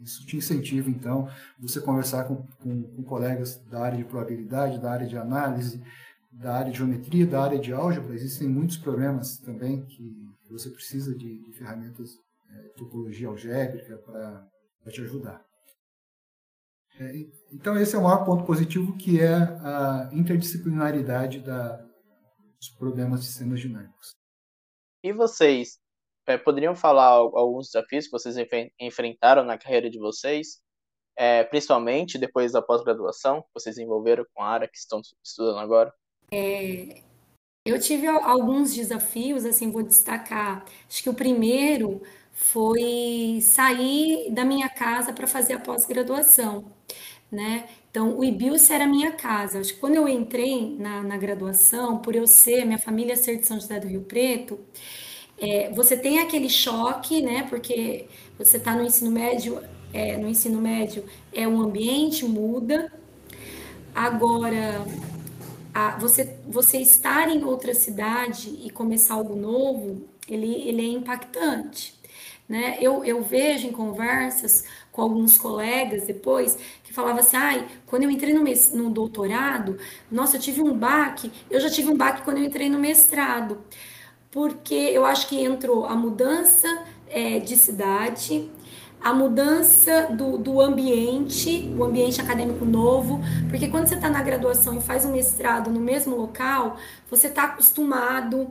Isso 0.00 0.24
te 0.26 0.36
incentiva, 0.36 0.90
então, 0.90 1.28
você 1.58 1.80
conversar 1.80 2.24
com, 2.24 2.36
com, 2.60 2.82
com, 2.82 3.02
colegas 3.02 3.56
da 3.70 3.80
área 3.80 3.98
de 3.98 4.04
probabilidade, 4.04 4.80
da 4.80 4.90
área 4.90 5.06
de 5.06 5.16
análise, 5.16 5.82
da 6.32 6.56
área 6.56 6.70
de 6.70 6.78
geometria, 6.78 7.26
da 7.26 7.42
área 7.42 7.58
de 7.58 7.72
álgebra. 7.72 8.14
Existem 8.14 8.48
muitos 8.48 8.76
problemas 8.76 9.38
também 9.38 9.84
que 9.86 10.28
você 10.50 10.70
precisa 10.70 11.14
de, 11.14 11.42
de 11.42 11.52
ferramentas 11.52 12.10
é, 12.50 12.68
topologia 12.76 13.28
algébrica 13.28 13.98
para 13.98 14.48
te 14.90 15.00
ajudar. 15.02 15.47
É, 17.00 17.26
então, 17.52 17.78
esse 17.78 17.94
é 17.94 17.98
o 17.98 18.02
maior 18.02 18.24
ponto 18.24 18.44
positivo, 18.44 18.96
que 18.96 19.20
é 19.20 19.34
a 19.34 20.10
interdisciplinaridade 20.12 21.40
da, 21.40 21.76
dos 22.58 22.68
problemas 22.70 23.20
de 23.20 23.26
sistemas 23.26 23.60
dinâmicos. 23.60 24.10
E 25.02 25.12
vocês 25.12 25.78
é, 26.26 26.36
poderiam 26.36 26.74
falar 26.74 27.08
alguns 27.08 27.68
desafios 27.68 28.06
que 28.06 28.10
vocês 28.10 28.36
enfrentaram 28.80 29.44
na 29.44 29.56
carreira 29.56 29.88
de 29.88 29.98
vocês, 29.98 30.60
é, 31.16 31.42
principalmente 31.44 32.18
depois 32.18 32.52
da 32.52 32.60
pós-graduação, 32.60 33.42
que 33.42 33.48
vocês 33.54 33.76
desenvolveram 33.76 34.24
com 34.34 34.42
a 34.42 34.48
área 34.48 34.68
que 34.68 34.76
estão 34.76 35.00
estudando 35.24 35.58
agora? 35.58 35.92
É, 36.30 37.00
eu 37.64 37.80
tive 37.80 38.06
alguns 38.06 38.74
desafios, 38.74 39.44
assim, 39.44 39.70
vou 39.70 39.82
destacar. 39.82 40.64
Acho 40.88 41.02
que 41.02 41.10
o 41.10 41.14
primeiro 41.14 42.02
foi 42.32 43.40
sair 43.42 44.30
da 44.32 44.44
minha 44.44 44.68
casa 44.68 45.12
para 45.12 45.26
fazer 45.26 45.54
a 45.54 45.60
pós-graduação, 45.60 46.72
né? 47.30 47.68
Então, 47.90 48.18
o 48.18 48.24
IBIUS 48.24 48.70
era 48.70 48.84
a 48.84 48.86
minha 48.86 49.12
casa. 49.12 49.60
Acho 49.60 49.74
que 49.74 49.80
quando 49.80 49.96
eu 49.96 50.08
entrei 50.08 50.76
na, 50.78 51.02
na 51.02 51.16
graduação, 51.16 51.98
por 51.98 52.14
eu 52.16 52.26
ser, 52.26 52.64
minha 52.64 52.78
família 52.78 53.16
ser 53.16 53.38
de 53.38 53.46
São 53.46 53.60
José 53.60 53.78
do 53.80 53.86
Rio 53.86 54.02
Preto, 54.02 54.58
é, 55.38 55.70
você 55.72 55.96
tem 55.96 56.18
aquele 56.20 56.48
choque, 56.48 57.22
né? 57.22 57.44
Porque 57.48 58.06
você 58.38 58.56
está 58.56 58.74
no 58.74 58.84
ensino 58.84 59.10
médio, 59.10 59.62
é, 59.92 60.16
no 60.16 60.28
ensino 60.28 60.60
médio 60.60 61.04
é 61.32 61.46
um 61.46 61.60
ambiente, 61.60 62.24
muda. 62.24 62.92
Agora, 63.94 64.84
a, 65.74 65.98
você, 65.98 66.36
você 66.46 66.78
estar 66.78 67.28
em 67.28 67.44
outra 67.44 67.74
cidade 67.74 68.50
e 68.64 68.70
começar 68.70 69.14
algo 69.14 69.36
novo, 69.36 70.08
ele, 70.28 70.54
ele 70.68 70.82
é 70.82 70.88
impactante. 70.92 71.97
Né? 72.48 72.78
Eu, 72.80 73.04
eu 73.04 73.22
vejo 73.22 73.66
em 73.66 73.72
conversas 73.72 74.64
com 74.90 75.02
alguns 75.02 75.36
colegas 75.36 76.06
depois 76.06 76.56
que 76.82 76.94
falava 76.94 77.20
assim, 77.20 77.36
ai, 77.36 77.68
quando 77.84 78.04
eu 78.04 78.10
entrei 78.10 78.32
no, 78.32 78.42
no 78.42 78.90
doutorado, 78.90 79.76
nossa, 80.10 80.36
eu 80.36 80.40
tive 80.40 80.62
um 80.62 80.72
baque, 80.72 81.30
eu 81.50 81.60
já 81.60 81.68
tive 81.68 81.90
um 81.90 81.96
baque 81.96 82.22
quando 82.22 82.38
eu 82.38 82.44
entrei 82.44 82.70
no 82.70 82.78
mestrado, 82.78 83.58
porque 84.30 84.74
eu 84.74 85.04
acho 85.04 85.28
que 85.28 85.38
entrou 85.38 85.84
a 85.84 85.94
mudança 85.94 86.66
é, 87.10 87.38
de 87.38 87.54
cidade, 87.54 88.50
a 88.98 89.12
mudança 89.12 90.08
do, 90.10 90.38
do 90.38 90.60
ambiente, 90.60 91.70
o 91.76 91.84
ambiente 91.84 92.18
acadêmico 92.18 92.64
novo, 92.64 93.20
porque 93.50 93.68
quando 93.68 93.88
você 93.88 93.94
está 93.94 94.08
na 94.08 94.22
graduação 94.22 94.78
e 94.78 94.80
faz 94.80 95.04
um 95.04 95.12
mestrado 95.12 95.70
no 95.70 95.80
mesmo 95.80 96.16
local, 96.16 96.78
você 97.10 97.26
está 97.26 97.44
acostumado 97.44 98.50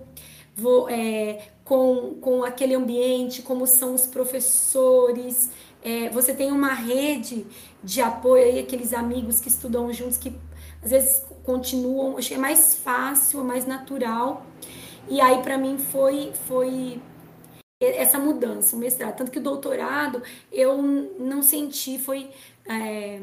vou, 0.58 0.90
é, 0.90 1.50
com, 1.68 2.16
com 2.22 2.44
aquele 2.46 2.74
ambiente, 2.74 3.42
como 3.42 3.68
são 3.68 3.94
os 3.94 4.06
professores, 4.06 5.50
é, 5.84 6.10
você 6.10 6.34
tem 6.34 6.50
uma 6.50 6.74
rede 6.74 7.46
de 7.84 8.02
apoio 8.02 8.44
aí, 8.44 8.60
aqueles 8.60 8.94
amigos 8.94 9.42
que 9.42 9.50
estudam 9.50 9.92
juntos, 9.92 10.18
que 10.18 10.34
às 10.82 10.92
vezes 10.92 11.24
continuam, 11.44 12.18
acho 12.18 12.30
que 12.30 12.36
é 12.36 12.38
mais 12.38 12.76
fácil, 12.76 13.44
mais 13.44 13.66
natural. 13.66 14.46
E 15.10 15.20
aí, 15.20 15.42
para 15.42 15.58
mim, 15.58 15.78
foi, 15.78 16.32
foi 16.48 17.02
essa 17.82 18.18
mudança, 18.18 18.74
o 18.74 18.80
mestrado. 18.80 19.18
Tanto 19.18 19.32
que 19.32 19.40
o 19.40 19.44
doutorado 19.44 20.24
eu 20.50 20.82
não 21.20 21.44
senti, 21.44 22.00
foi 22.00 22.30
é, 22.66 23.20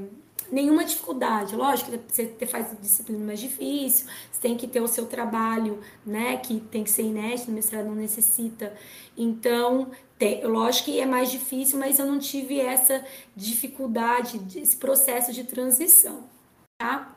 nenhuma 0.55 0.85
dificuldade. 0.85 1.57
Lógico 1.57 1.91
que 1.91 2.13
você 2.15 2.47
faz 2.47 2.69
disciplina 2.81 3.25
mais 3.25 3.41
difícil, 3.41 4.07
você 4.31 4.41
tem 4.41 4.57
que 4.57 4.69
ter 4.69 4.81
o 4.81 4.87
seu 4.87 5.07
trabalho, 5.07 5.81
né, 6.07 6.37
que 6.37 6.61
tem 6.61 6.85
que 6.85 6.91
ser 6.91 7.03
inédito, 7.03 7.49
no 7.49 7.57
mestrado 7.57 7.87
não 7.87 7.97
necessita. 7.97 8.73
Então, 9.17 9.91
tem, 10.17 10.45
lógico 10.47 10.87
que 10.87 11.01
é 11.01 11.07
mais 11.07 11.31
difícil, 11.31 11.79
mas 11.79 11.99
eu 11.99 12.07
não 12.07 12.21
tive 12.21 12.61
essa 12.61 13.05
dificuldade, 13.35 14.41
esse 14.57 14.77
processo 14.77 15.33
de 15.33 15.43
transição, 15.43 16.25
tá? 16.79 17.17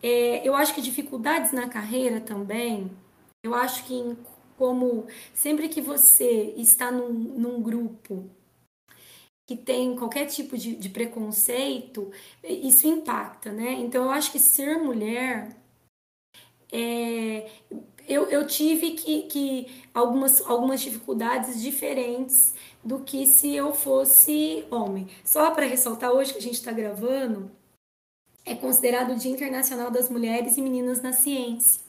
É, 0.00 0.46
eu 0.46 0.54
acho 0.54 0.72
que 0.74 0.80
dificuldades 0.80 1.52
na 1.52 1.68
carreira 1.68 2.20
também, 2.20 2.90
eu 3.42 3.54
acho 3.54 3.84
que 3.84 3.94
em 3.94 4.16
como 4.56 5.06
sempre 5.34 5.68
que 5.68 5.80
você 5.80 6.54
está 6.56 6.92
num, 6.92 7.12
num 7.12 7.60
grupo 7.60 8.30
que 9.52 9.64
tem 9.64 9.94
qualquer 9.96 10.26
tipo 10.26 10.56
de, 10.56 10.74
de, 10.76 10.88
preconceito, 10.88 12.10
isso 12.42 12.86
impacta, 12.86 13.52
né? 13.52 13.72
Então 13.72 14.04
eu 14.04 14.10
acho 14.10 14.32
que 14.32 14.38
ser 14.38 14.78
mulher 14.78 15.56
é, 16.72 17.50
eu, 18.08 18.28
eu 18.30 18.46
tive 18.46 18.92
que, 18.92 19.22
que 19.24 19.66
algumas, 19.92 20.40
algumas 20.42 20.80
dificuldades 20.80 21.60
diferentes 21.60 22.54
do 22.82 23.00
que 23.00 23.26
se 23.26 23.54
eu 23.54 23.74
fosse 23.74 24.64
homem. 24.70 25.06
Só 25.24 25.50
para 25.50 25.66
ressaltar 25.66 26.10
hoje 26.10 26.32
que 26.32 26.38
a 26.38 26.42
gente 26.42 26.54
está 26.54 26.72
gravando, 26.72 27.50
é 28.44 28.54
considerado 28.54 29.12
o 29.12 29.16
Dia 29.16 29.30
Internacional 29.30 29.90
das 29.90 30.08
Mulheres 30.08 30.56
e 30.56 30.62
Meninas 30.62 31.02
na 31.02 31.12
Ciência. 31.12 31.82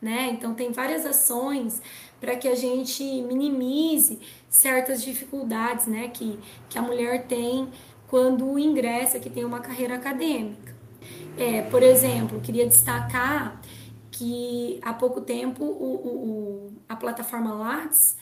Né? 0.00 0.30
Então 0.32 0.54
tem 0.54 0.72
várias 0.72 1.04
ações 1.04 1.82
para 2.20 2.36
que 2.36 2.48
a 2.48 2.54
gente 2.54 3.02
minimize 3.22 4.18
certas 4.48 5.02
dificuldades 5.02 5.86
né, 5.86 6.08
que, 6.08 6.38
que 6.68 6.78
a 6.78 6.82
mulher 6.82 7.26
tem 7.26 7.68
quando 8.08 8.58
ingressa, 8.58 9.20
que 9.20 9.30
tem 9.30 9.44
uma 9.44 9.60
carreira 9.60 9.94
acadêmica. 9.94 10.74
É, 11.38 11.62
por 11.62 11.82
exemplo, 11.82 12.40
queria 12.40 12.66
destacar 12.66 13.60
que 14.10 14.78
há 14.82 14.92
pouco 14.92 15.20
tempo 15.20 15.64
o, 15.64 16.66
o, 16.66 16.72
a 16.88 16.96
plataforma 16.96 17.54
Lattes 17.54 18.16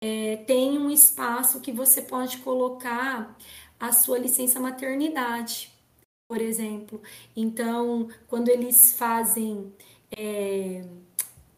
é, 0.00 0.36
tem 0.38 0.78
um 0.78 0.90
espaço 0.90 1.60
que 1.60 1.72
você 1.72 2.02
pode 2.02 2.38
colocar 2.38 3.36
a 3.78 3.92
sua 3.92 4.18
licença 4.18 4.58
maternidade, 4.58 5.72
por 6.28 6.40
exemplo. 6.40 7.00
Então, 7.36 8.08
quando 8.26 8.48
eles 8.48 8.92
fazem 8.92 9.72
é, 10.16 10.84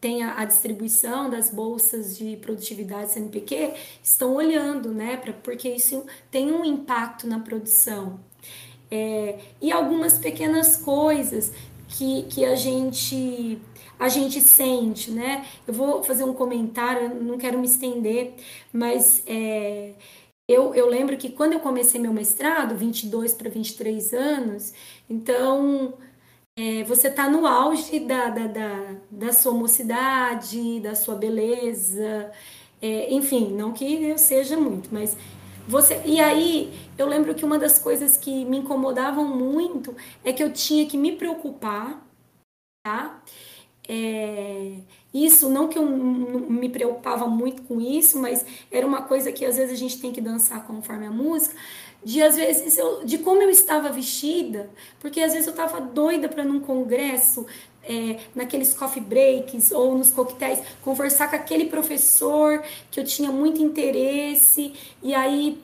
tem 0.01 0.23
a, 0.23 0.39
a, 0.39 0.45
distribuição 0.45 1.29
das 1.29 1.51
bolsas 1.51 2.17
de 2.17 2.35
produtividade 2.37 3.11
CNPq, 3.11 3.73
estão 4.03 4.33
olhando, 4.33 4.91
né, 4.91 5.15
pra, 5.15 5.31
porque 5.31 5.69
isso 5.69 6.03
tem 6.31 6.51
um 6.51 6.65
impacto 6.65 7.27
na 7.27 7.39
produção. 7.39 8.19
É, 8.89 9.39
e 9.61 9.71
algumas 9.71 10.17
pequenas 10.17 10.75
coisas 10.75 11.53
que, 11.87 12.23
que 12.23 12.43
a 12.43 12.55
gente 12.55 13.61
a 13.99 14.09
gente 14.09 14.41
sente, 14.41 15.11
né? 15.11 15.45
Eu 15.67 15.75
vou 15.75 16.03
fazer 16.03 16.23
um 16.23 16.33
comentário, 16.33 17.13
não 17.23 17.37
quero 17.37 17.59
me 17.59 17.67
estender, 17.67 18.33
mas 18.73 19.21
é, 19.27 19.93
eu, 20.47 20.73
eu 20.73 20.87
lembro 20.89 21.15
que 21.17 21.29
quando 21.29 21.53
eu 21.53 21.59
comecei 21.59 22.01
meu 22.01 22.11
mestrado, 22.11 22.75
22 22.75 23.33
para 23.35 23.49
23 23.49 24.13
anos, 24.13 24.73
então 25.07 25.93
é, 26.57 26.83
você 26.83 27.07
está 27.07 27.29
no 27.29 27.45
auge 27.45 27.99
da, 27.99 28.29
da, 28.29 28.47
da, 28.47 28.95
da, 29.09 29.33
sua 29.33 29.53
mocidade, 29.53 30.79
da 30.81 30.95
sua 30.95 31.15
beleza, 31.15 32.31
é, 32.81 33.13
enfim, 33.13 33.53
não 33.53 33.71
que 33.73 34.03
eu 34.03 34.17
seja 34.17 34.57
muito, 34.57 34.89
mas 34.93 35.15
você. 35.67 36.01
E 36.05 36.19
aí 36.19 36.73
eu 36.97 37.07
lembro 37.07 37.33
que 37.35 37.45
uma 37.45 37.57
das 37.59 37.79
coisas 37.79 38.17
que 38.17 38.45
me 38.45 38.57
incomodavam 38.57 39.25
muito 39.25 39.95
é 40.23 40.33
que 40.33 40.43
eu 40.43 40.51
tinha 40.53 40.85
que 40.87 40.97
me 40.97 41.13
preocupar, 41.15 42.05
tá? 42.83 43.21
É, 43.89 44.75
isso, 45.13 45.49
não 45.49 45.67
que 45.67 45.77
eu 45.77 45.85
me 45.85 46.69
preocupava 46.69 47.27
muito 47.27 47.63
com 47.63 47.81
isso, 47.81 48.19
mas 48.19 48.45
era 48.71 48.85
uma 48.85 49.01
coisa 49.01 49.31
que 49.31 49.43
às 49.43 49.57
vezes 49.57 49.73
a 49.73 49.77
gente 49.77 49.99
tem 49.99 50.11
que 50.11 50.21
dançar 50.21 50.65
conforme 50.65 51.05
a 51.05 51.11
música, 51.11 51.55
de 52.03 52.21
às 52.21 52.35
vezes 52.35 52.77
eu, 52.77 53.03
de 53.03 53.17
como 53.17 53.41
eu 53.41 53.49
estava 53.49 53.89
vestida, 53.89 54.69
porque 54.99 55.19
às 55.19 55.33
vezes 55.33 55.47
eu 55.47 55.51
estava 55.51 55.81
doida 55.81 56.29
para 56.29 56.43
num 56.43 56.59
congresso, 56.59 57.45
é, 57.83 58.19
naqueles 58.33 58.73
coffee 58.73 59.01
breaks 59.01 59.71
ou 59.71 59.97
nos 59.97 60.11
coquetéis, 60.11 60.61
conversar 60.81 61.29
com 61.29 61.35
aquele 61.35 61.65
professor 61.65 62.63
que 62.89 62.99
eu 62.99 63.03
tinha 63.03 63.31
muito 63.31 63.61
interesse, 63.61 64.73
e 65.03 65.13
aí 65.13 65.61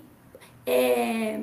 é, 0.65 1.39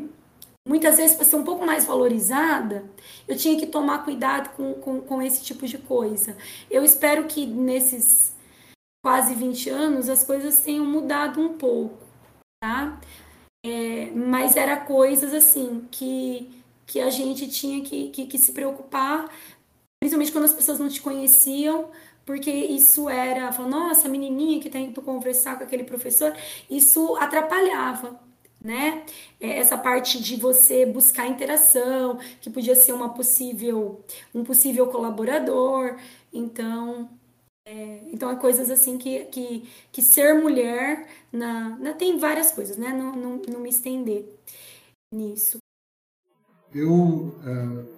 muitas 0.66 0.96
vezes 0.96 1.16
para 1.16 1.24
ser 1.24 1.36
um 1.36 1.44
pouco 1.44 1.64
mais 1.64 1.84
valorizada, 1.84 2.84
eu 3.28 3.36
tinha 3.36 3.58
que 3.58 3.66
tomar 3.66 4.04
cuidado 4.04 4.54
com, 4.56 4.74
com, 4.74 5.00
com 5.00 5.22
esse 5.22 5.42
tipo 5.42 5.66
de 5.66 5.78
coisa. 5.78 6.36
Eu 6.70 6.84
espero 6.84 7.24
que 7.24 7.46
nesses 7.46 8.34
quase 9.04 9.34
20 9.34 9.68
anos 9.68 10.08
as 10.08 10.24
coisas 10.24 10.58
tenham 10.60 10.86
mudado 10.86 11.38
um 11.38 11.58
pouco, 11.58 11.98
tá? 12.62 12.98
É, 13.64 14.10
mas 14.12 14.56
era 14.56 14.78
coisas 14.78 15.34
assim 15.34 15.86
que, 15.90 16.50
que 16.86 17.00
a 17.00 17.10
gente 17.10 17.48
tinha 17.48 17.82
que, 17.82 18.08
que, 18.10 18.26
que 18.26 18.38
se 18.38 18.52
preocupar, 18.52 19.30
principalmente 20.00 20.32
quando 20.32 20.44
as 20.44 20.54
pessoas 20.54 20.78
não 20.78 20.88
te 20.88 21.02
conheciam, 21.02 21.90
porque 22.24 22.50
isso 22.50 23.08
era, 23.08 23.52
falou, 23.52 23.70
nossa, 23.70 24.08
menininha 24.08 24.60
que 24.60 24.68
está 24.68 24.78
indo 24.78 25.02
conversar 25.02 25.58
com 25.58 25.64
aquele 25.64 25.84
professor, 25.84 26.34
isso 26.70 27.14
atrapalhava, 27.16 28.18
né? 28.64 29.04
É, 29.38 29.58
essa 29.58 29.76
parte 29.76 30.20
de 30.20 30.36
você 30.36 30.86
buscar 30.86 31.26
interação, 31.26 32.18
que 32.40 32.48
podia 32.48 32.74
ser 32.74 32.94
uma 32.94 33.12
possível, 33.12 34.02
um 34.34 34.42
possível 34.42 34.86
colaborador, 34.86 35.98
então 36.32 37.10
é, 37.66 38.00
então, 38.12 38.30
é 38.30 38.36
coisas 38.36 38.70
assim 38.70 38.98
que, 38.98 39.24
que, 39.26 39.68
que 39.92 40.02
ser 40.02 40.34
mulher 40.34 41.06
na, 41.32 41.78
na, 41.78 41.92
tem 41.92 42.18
várias 42.18 42.50
coisas, 42.50 42.76
né? 42.76 42.88
Não, 42.88 43.14
não, 43.14 43.42
não 43.48 43.60
me 43.60 43.68
estender 43.68 44.26
nisso. 45.12 45.58
Eu 46.74 46.92
uh, 46.92 47.88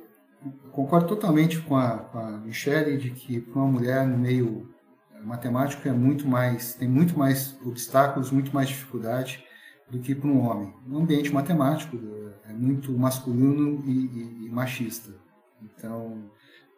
concordo 0.70 1.08
totalmente 1.08 1.60
com 1.62 1.76
a, 1.76 1.98
com 1.98 2.18
a 2.18 2.30
Michelle 2.38 2.96
de 2.96 3.10
que 3.10 3.40
para 3.40 3.60
uma 3.60 3.72
mulher 3.72 4.06
no 4.06 4.18
meio 4.18 4.68
é, 5.14 5.20
matemático 5.20 5.88
é 5.88 5.92
muito 5.92 6.28
mais 6.28 6.74
tem 6.74 6.88
muito 6.88 7.18
mais 7.18 7.56
obstáculos, 7.64 8.30
muito 8.30 8.54
mais 8.54 8.68
dificuldade 8.68 9.45
do 9.90 10.00
que 10.00 10.14
para 10.14 10.28
um 10.28 10.40
homem. 10.40 10.74
No 10.86 10.98
ambiente 10.98 11.32
matemático 11.32 11.96
é 12.44 12.52
muito 12.52 12.92
masculino 12.92 13.82
e, 13.84 13.90
e, 13.90 14.46
e 14.46 14.50
machista. 14.50 15.12
Então 15.62 16.30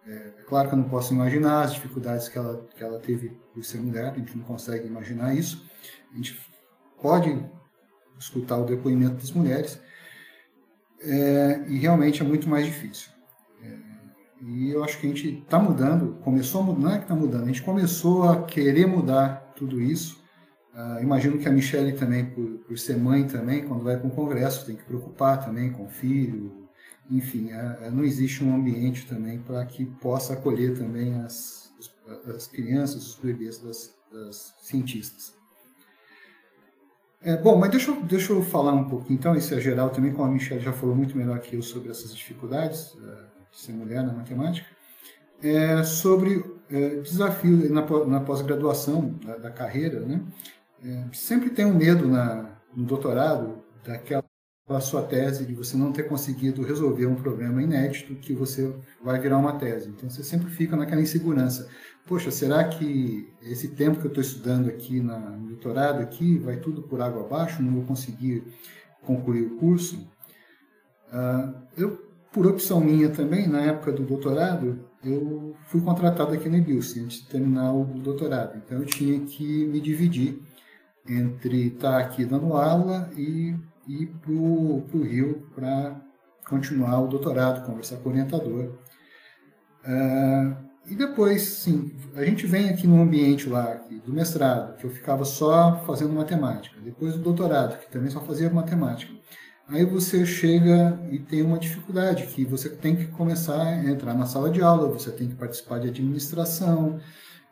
é, 0.06 0.12
é, 0.12 0.42
claro 0.46 0.68
que 0.68 0.74
eu 0.74 0.78
não 0.78 0.88
posso 0.88 1.12
imaginar 1.12 1.62
as 1.62 1.74
dificuldades 1.74 2.28
que 2.28 2.38
ela, 2.38 2.66
que 2.74 2.82
ela 2.82 2.98
teve 2.98 3.30
por 3.52 3.64
ser 3.64 3.78
mulher, 3.78 4.12
a 4.12 4.18
gente 4.18 4.36
não 4.36 4.44
consegue 4.44 4.86
imaginar 4.86 5.34
isso. 5.34 5.68
A 6.12 6.16
gente 6.16 6.40
pode 7.00 7.44
escutar 8.18 8.58
o 8.58 8.64
depoimento 8.64 9.16
das 9.16 9.30
mulheres 9.30 9.80
é, 11.00 11.64
e 11.68 11.78
realmente 11.78 12.22
é 12.22 12.24
muito 12.24 12.48
mais 12.48 12.66
difícil. 12.66 13.10
E 14.40 14.70
eu 14.70 14.84
acho 14.84 14.98
que 14.98 15.06
a 15.06 15.10
gente 15.10 15.40
está 15.40 15.58
mudando, 15.58 16.14
começou 16.22 16.60
a 16.60 16.64
mudar, 16.64 16.80
não 16.80 16.92
é 16.92 16.98
que 16.98 17.04
está 17.04 17.14
mudando, 17.14 17.44
a 17.44 17.46
gente 17.46 17.62
começou 17.62 18.28
a 18.28 18.44
querer 18.44 18.86
mudar 18.86 19.52
tudo 19.56 19.80
isso. 19.80 20.17
Uh, 20.78 21.02
imagino 21.02 21.38
que 21.38 21.48
a 21.48 21.50
Michelle 21.50 21.92
também, 21.94 22.24
por, 22.24 22.46
por, 22.58 22.78
ser 22.78 22.96
mãe 22.96 23.26
também, 23.26 23.66
quando 23.66 23.82
vai 23.82 23.96
para 23.96 24.06
um 24.06 24.10
congresso, 24.10 24.64
tem 24.64 24.76
que 24.76 24.84
preocupar 24.84 25.44
também 25.44 25.72
com 25.72 25.86
o 25.86 25.88
filho. 25.88 26.68
Enfim, 27.10 27.50
uh, 27.52 27.90
não 27.90 28.04
existe 28.04 28.44
um 28.44 28.54
ambiente 28.54 29.04
também 29.04 29.40
para 29.40 29.66
que 29.66 29.84
possa 29.84 30.34
acolher 30.34 30.78
também 30.78 31.20
as, 31.22 31.72
as 32.32 32.46
crianças, 32.46 33.08
os 33.08 33.16
bebês 33.16 33.58
das, 33.58 33.92
das 34.12 34.54
cientistas. 34.60 35.36
É, 37.20 37.36
bom, 37.36 37.58
mas 37.58 37.72
deixa 37.72 37.90
eu, 37.90 38.00
deixa 38.02 38.32
eu 38.32 38.40
falar 38.44 38.72
um 38.72 38.88
pouquinho, 38.88 39.18
então, 39.18 39.34
isso 39.34 39.52
é 39.52 39.60
geral 39.60 39.90
também, 39.90 40.12
como 40.12 40.28
a 40.28 40.30
Michelle 40.30 40.62
já 40.62 40.72
falou 40.72 40.94
muito 40.94 41.16
melhor 41.16 41.40
que 41.40 41.56
eu 41.56 41.62
sobre 41.62 41.90
essas 41.90 42.14
dificuldades 42.14 42.94
uh, 42.94 43.00
de 43.50 43.58
ser 43.58 43.72
mulher 43.72 44.04
na 44.04 44.12
matemática, 44.12 44.68
é, 45.42 45.82
sobre 45.82 46.44
é, 46.70 46.96
desafios 46.96 47.68
na, 47.70 47.82
na 48.06 48.20
pós-graduação 48.20 49.14
da, 49.24 49.36
da, 49.36 49.50
carreira, 49.50 50.00
né? 50.00 50.20
É, 50.82 51.04
sempre 51.12 51.50
tem 51.50 51.64
um 51.64 51.74
medo 51.74 52.06
na, 52.06 52.58
no 52.74 52.84
doutorado 52.84 53.62
daquela 53.84 54.24
sua 54.80 55.02
tese 55.02 55.46
de 55.46 55.54
você 55.54 55.76
não 55.76 55.92
ter 55.92 56.04
conseguido 56.04 56.62
resolver 56.62 57.06
um 57.06 57.14
problema 57.14 57.62
inédito 57.62 58.14
que 58.16 58.32
você 58.32 58.74
vai 59.02 59.18
virar 59.18 59.38
uma 59.38 59.58
tese. 59.58 59.88
Então 59.88 60.08
você 60.08 60.22
sempre 60.22 60.50
fica 60.50 60.76
naquela 60.76 61.00
insegurança. 61.00 61.68
Poxa, 62.06 62.30
será 62.30 62.64
que 62.64 63.32
esse 63.42 63.68
tempo 63.68 63.98
que 64.00 64.06
eu 64.06 64.10
estou 64.10 64.22
estudando 64.22 64.68
aqui 64.68 65.00
na, 65.00 65.18
no 65.18 65.48
doutorado 65.48 66.00
aqui 66.00 66.38
vai 66.38 66.56
tudo 66.56 66.82
por 66.82 67.00
água 67.00 67.22
abaixo? 67.24 67.62
Não 67.62 67.72
vou 67.72 67.84
conseguir 67.84 68.44
concluir 69.02 69.42
o 69.42 69.56
curso? 69.56 70.08
Uh, 71.08 71.54
eu, 71.76 71.96
por 72.32 72.46
opção 72.46 72.80
minha 72.80 73.08
também, 73.08 73.48
na 73.48 73.62
época 73.62 73.92
do 73.92 74.04
doutorado, 74.04 74.84
eu 75.02 75.54
fui 75.64 75.80
contratado 75.80 76.34
aqui 76.34 76.48
na 76.48 76.58
Ibilce 76.58 77.00
antes 77.00 77.22
de 77.22 77.28
terminar 77.28 77.72
o 77.72 77.84
doutorado. 77.84 78.56
Então 78.58 78.78
eu 78.78 78.84
tinha 78.84 79.20
que 79.20 79.66
me 79.66 79.80
dividir 79.80 80.42
entre 81.08 81.68
estar 81.68 81.98
aqui 81.98 82.24
dando 82.24 82.54
aula 82.54 83.10
e 83.16 83.54
ir 83.86 84.06
para 84.20 84.32
o 84.32 85.02
Rio 85.02 85.48
para 85.54 86.00
continuar 86.48 87.00
o 87.00 87.08
doutorado, 87.08 87.64
conversar 87.64 87.96
com 87.96 88.08
o 88.08 88.12
orientador. 88.12 88.78
Uh, 89.84 90.68
e 90.86 90.94
depois, 90.94 91.42
sim, 91.42 91.94
a 92.14 92.24
gente 92.24 92.46
vem 92.46 92.70
aqui 92.70 92.86
no 92.86 93.02
ambiente 93.02 93.48
lá 93.48 93.72
aqui, 93.72 94.00
do 94.00 94.12
mestrado, 94.12 94.76
que 94.76 94.84
eu 94.84 94.90
ficava 94.90 95.24
só 95.24 95.82
fazendo 95.86 96.14
matemática. 96.14 96.80
Depois 96.80 97.12
do 97.12 97.20
doutorado, 97.20 97.78
que 97.78 97.90
também 97.90 98.10
só 98.10 98.20
fazia 98.20 98.48
matemática. 98.48 99.12
Aí 99.68 99.84
você 99.84 100.24
chega 100.24 100.98
e 101.10 101.18
tem 101.18 101.42
uma 101.42 101.58
dificuldade, 101.58 102.26
que 102.28 102.42
você 102.42 102.70
tem 102.70 102.96
que 102.96 103.04
começar 103.08 103.60
a 103.60 103.84
entrar 103.84 104.14
na 104.14 104.24
sala 104.24 104.50
de 104.50 104.62
aula, 104.62 104.88
você 104.88 105.10
tem 105.10 105.28
que 105.28 105.34
participar 105.34 105.78
de 105.78 105.88
administração, 105.88 106.98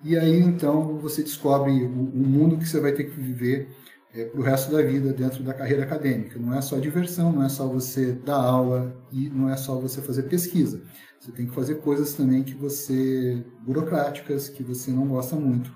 e 0.03 0.17
aí 0.17 0.39
então 0.39 0.99
você 0.99 1.23
descobre 1.23 1.73
o, 1.85 1.89
o 1.89 2.27
mundo 2.27 2.59
que 2.59 2.67
você 2.67 2.81
vai 2.81 2.93
ter 2.93 3.05
que 3.05 3.21
viver 3.21 3.69
é, 4.15 4.25
para 4.25 4.41
o 4.41 4.43
resto 4.43 4.73
da 4.73 4.83
vida 4.83 5.13
dentro 5.13 5.43
da 5.43 5.53
carreira 5.53 5.83
acadêmica. 5.83 6.39
Não 6.39 6.55
é 6.55 6.61
só 6.61 6.79
diversão, 6.79 7.33
não 7.33 7.43
é 7.43 7.49
só 7.49 7.69
você 7.69 8.13
dar 8.13 8.37
aula 8.37 8.97
e 9.13 9.29
não 9.29 9.51
é 9.51 9.57
só 9.57 9.79
você 9.79 10.01
fazer 10.01 10.25
pesquisa. 10.25 10.83
Você 11.21 11.33
tem 11.33 11.47
que 11.47 11.55
fazer 11.55 11.77
coisas 11.77 12.15
também 12.15 12.43
que 12.43 12.55
você 12.55 13.45
burocráticas 13.61 14.49
que 14.49 14.63
você 14.63 14.91
não 14.91 15.07
gosta 15.09 15.37
muito. 15.37 15.75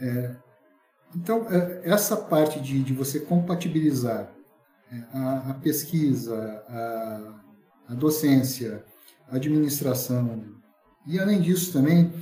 É, 0.00 0.36
então 1.14 1.46
é, 1.50 1.82
essa 1.84 2.16
parte 2.16 2.60
de, 2.60 2.82
de 2.82 2.92
você 2.92 3.20
compatibilizar 3.20 4.32
é, 4.90 4.96
a, 5.12 5.50
a 5.50 5.54
pesquisa, 5.54 6.36
a, 6.68 7.40
a 7.88 7.94
docência, 7.94 8.84
a 9.28 9.36
administração 9.36 10.44
e 11.06 11.18
além 11.18 11.40
disso 11.40 11.72
também 11.72 12.12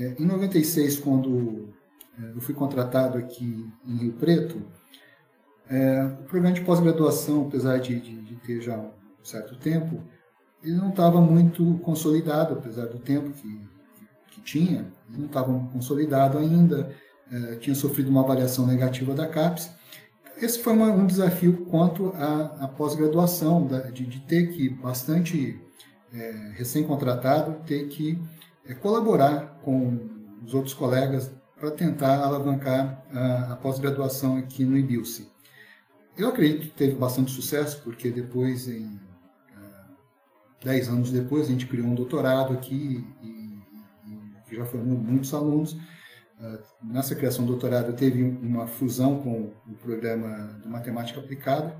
é, 0.00 0.16
em 0.18 0.24
96, 0.24 0.98
quando 0.98 1.68
é, 2.18 2.30
eu 2.34 2.40
fui 2.40 2.54
contratado 2.54 3.18
aqui 3.18 3.70
em 3.86 3.96
Rio 3.96 4.12
Preto, 4.14 4.62
é, 5.68 6.04
o 6.04 6.24
programa 6.24 6.54
de 6.54 6.62
pós-graduação, 6.62 7.46
apesar 7.46 7.78
de, 7.78 8.00
de, 8.00 8.22
de, 8.22 8.36
ter 8.36 8.62
já 8.62 8.78
um 8.78 8.90
certo 9.22 9.56
tempo, 9.56 10.02
ele 10.64 10.74
não 10.76 10.88
estava 10.88 11.20
muito 11.20 11.78
consolidado, 11.82 12.54
apesar 12.54 12.86
do 12.86 12.98
tempo 12.98 13.30
que, 13.30 13.60
que, 14.30 14.40
tinha, 14.40 14.90
ele 15.08 15.18
não 15.18 15.26
estava 15.26 15.52
consolidado 15.70 16.38
ainda, 16.38 16.96
é, 17.30 17.56
tinha 17.56 17.74
sofrido 17.74 18.08
uma 18.08 18.22
avaliação 18.22 18.66
negativa 18.66 19.14
da 19.14 19.28
CAPES. 19.28 19.70
Esse 20.38 20.60
foi 20.60 20.72
uma, 20.72 20.86
um 20.86 21.06
desafio 21.06 21.66
quanto 21.66 22.14
à, 22.16 22.64
à 22.64 22.68
pós-graduação, 22.68 23.68
de, 23.92 24.06
de, 24.06 24.20
ter 24.20 24.46
que, 24.48 24.70
bastante 24.70 25.60
é, 26.10 26.52
recém-contratado, 26.56 27.62
ter 27.66 27.86
que 27.88 28.18
é 28.66 28.74
colaborar 28.74 29.49
com 29.62 29.98
os 30.44 30.54
outros 30.54 30.74
colegas 30.74 31.30
para 31.58 31.70
tentar 31.70 32.24
alavancar 32.24 33.04
a, 33.12 33.52
a 33.52 33.56
pós-graduação 33.56 34.36
aqui 34.38 34.64
no 34.64 34.76
IBILSE. 34.76 35.30
Eu 36.16 36.28
acredito 36.28 36.68
que 36.68 36.74
teve 36.74 36.94
bastante 36.94 37.30
sucesso, 37.30 37.82
porque 37.82 38.10
depois, 38.10 38.66
em 38.66 38.86
uh, 38.86 39.94
dez 40.64 40.88
anos 40.88 41.10
depois, 41.10 41.46
a 41.46 41.50
gente 41.50 41.66
criou 41.66 41.86
um 41.86 41.94
doutorado 41.94 42.54
aqui 42.54 43.06
e, 43.22 43.60
e 44.52 44.56
já 44.56 44.64
formou 44.64 44.98
muitos 44.98 45.32
alunos. 45.34 45.72
Uh, 45.72 46.58
nessa 46.82 47.14
criação 47.14 47.44
do 47.44 47.52
doutorado 47.52 47.92
teve 47.92 48.22
uma 48.22 48.66
fusão 48.66 49.20
com 49.20 49.52
o 49.68 49.74
programa 49.82 50.58
de 50.62 50.68
matemática 50.68 51.20
aplicada. 51.20 51.76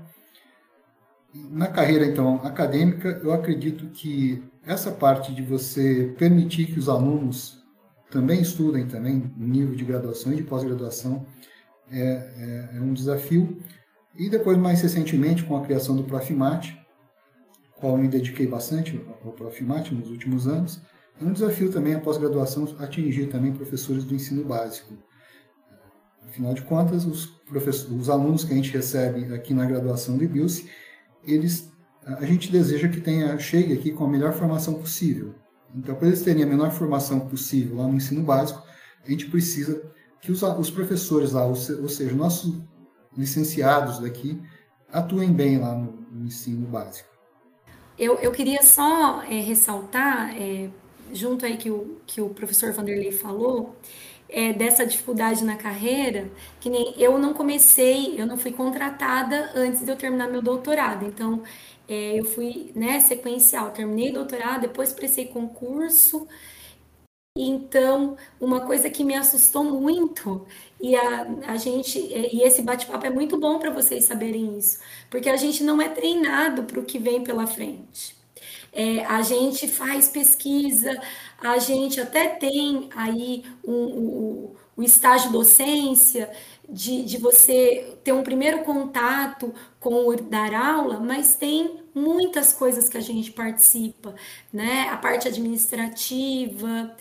Na 1.33 1.67
carreira, 1.67 2.05
então, 2.05 2.35
acadêmica, 2.43 3.19
eu 3.23 3.31
acredito 3.31 3.87
que 3.87 4.43
essa 4.65 4.91
parte 4.91 5.33
de 5.33 5.41
você 5.41 6.13
permitir 6.17 6.67
que 6.67 6.77
os 6.77 6.89
alunos 6.89 7.60
também 8.11 8.41
estudem 8.41 8.85
também 8.85 9.33
nível 9.37 9.73
de 9.73 9.85
graduação 9.85 10.33
e 10.33 10.35
de 10.35 10.43
pós-graduação 10.43 11.25
é, 11.89 11.99
é, 11.99 12.77
é, 12.77 12.81
um 12.81 12.93
desafio. 12.93 13.57
E 14.15 14.29
depois, 14.29 14.57
mais 14.57 14.81
recentemente, 14.81 15.43
com 15.43 15.55
a 15.55 15.61
criação 15.61 15.95
do 15.95 16.03
Profimat, 16.03 16.73
qual 17.77 17.97
me 17.97 18.07
dediquei 18.07 18.45
bastante 18.45 19.01
ao 19.23 19.31
Profimat 19.31 19.89
nos 19.91 20.09
últimos 20.09 20.45
anos, 20.45 20.81
é 21.19 21.23
um 21.23 21.31
desafio 21.31 21.71
também 21.71 21.95
a 21.95 21.99
pós-graduação 21.99 22.75
atingir 22.79 23.27
também 23.27 23.53
professores 23.53 24.03
do 24.03 24.13
ensino 24.13 24.43
básico. 24.43 24.93
Afinal 26.27 26.53
de 26.53 26.61
contas, 26.63 27.05
os, 27.05 27.33
os 27.89 28.09
alunos 28.09 28.43
que 28.43 28.53
a 28.53 28.55
gente 28.55 28.71
recebe 28.71 29.33
aqui 29.33 29.53
na 29.53 29.65
graduação 29.65 30.17
do 30.17 30.23
IBILSE, 30.23 30.69
eles 31.23 31.71
a 32.03 32.25
gente 32.25 32.51
deseja 32.51 32.89
que 32.89 32.99
tenha 32.99 33.37
chegue 33.37 33.73
aqui 33.73 33.91
com 33.91 34.05
a 34.05 34.09
melhor 34.09 34.33
formação 34.33 34.73
possível. 34.73 35.35
Então, 35.75 35.95
para 35.95 36.07
eles 36.07 36.21
terem 36.21 36.43
a 36.43 36.47
menor 36.47 36.71
formação 36.71 37.21
possível 37.21 37.77
lá 37.77 37.87
no 37.87 37.95
ensino 37.95 38.23
básico, 38.23 38.61
a 39.05 39.09
gente 39.09 39.27
precisa 39.27 39.81
que 40.21 40.31
os, 40.31 40.43
os 40.43 40.69
professores 40.69 41.31
lá, 41.31 41.45
ou, 41.45 41.55
se, 41.55 41.73
ou, 41.73 41.89
seja, 41.89 42.13
nossos 42.13 42.61
licenciados 43.17 43.99
daqui, 43.99 44.39
atuem 44.91 45.33
bem 45.33 45.59
lá 45.59 45.73
no, 45.73 45.91
no 46.11 46.25
ensino 46.25 46.67
básico. 46.67 47.09
Eu, 47.97 48.15
eu 48.19 48.31
queria 48.31 48.63
só 48.63 49.21
é, 49.23 49.39
ressaltar, 49.39 50.35
é, 50.35 50.69
junto 51.13 51.45
aí 51.45 51.57
que 51.57 51.69
o, 51.69 51.97
que 52.05 52.21
o 52.21 52.29
professor 52.29 52.71
Vanderlei 52.71 53.11
falou, 53.11 53.75
é, 54.31 54.53
dessa 54.53 54.85
dificuldade 54.85 55.43
na 55.43 55.57
carreira, 55.57 56.29
que 56.59 56.69
nem 56.69 56.93
eu 56.97 57.19
não 57.19 57.33
comecei, 57.33 58.19
eu 58.19 58.25
não 58.25 58.37
fui 58.37 58.51
contratada 58.51 59.51
antes 59.53 59.83
de 59.83 59.91
eu 59.91 59.97
terminar 59.97 60.29
meu 60.29 60.41
doutorado. 60.41 61.05
Então, 61.05 61.43
é, 61.91 62.17
eu 62.17 62.23
fui 62.23 62.71
né, 62.73 63.01
sequencial, 63.01 63.71
terminei 63.71 64.13
doutorado, 64.13 64.61
depois 64.61 64.93
prestei 64.93 65.25
concurso. 65.25 66.25
Então, 67.37 68.17
uma 68.39 68.61
coisa 68.61 68.89
que 68.89 69.03
me 69.03 69.13
assustou 69.15 69.63
muito, 69.63 70.45
e 70.79 70.95
a, 70.95 71.27
a 71.47 71.57
gente, 71.57 71.99
e 71.99 72.41
esse 72.43 72.61
bate-papo 72.61 73.05
é 73.05 73.09
muito 73.09 73.37
bom 73.37 73.59
para 73.59 73.71
vocês 73.71 74.05
saberem 74.05 74.57
isso, 74.57 74.79
porque 75.09 75.29
a 75.29 75.35
gente 75.37 75.63
não 75.63 75.81
é 75.81 75.89
treinado 75.89 76.63
para 76.63 76.79
o 76.79 76.85
que 76.85 76.97
vem 76.99 77.23
pela 77.23 77.45
frente. 77.47 78.15
É, 78.71 79.03
a 79.05 79.21
gente 79.21 79.67
faz 79.67 80.07
pesquisa, 80.07 80.97
a 81.39 81.57
gente 81.57 81.99
até 81.99 82.29
tem 82.29 82.89
aí 82.95 83.43
um, 83.65 83.73
um, 83.73 84.55
o 84.77 84.83
estágio 84.83 85.31
docência, 85.31 86.31
de, 86.71 87.03
de 87.03 87.17
você 87.17 87.97
ter 88.03 88.13
um 88.13 88.23
primeiro 88.23 88.63
contato 88.63 89.53
com 89.79 90.07
o 90.07 90.15
dar 90.15 90.53
aula, 90.53 90.99
mas 90.99 91.35
tem 91.35 91.80
muitas 91.93 92.53
coisas 92.53 92.89
que 92.89 92.97
a 92.97 93.01
gente 93.01 93.31
participa, 93.31 94.15
né? 94.51 94.89
A 94.89 94.97
parte 94.97 95.27
administrativa, 95.27 96.95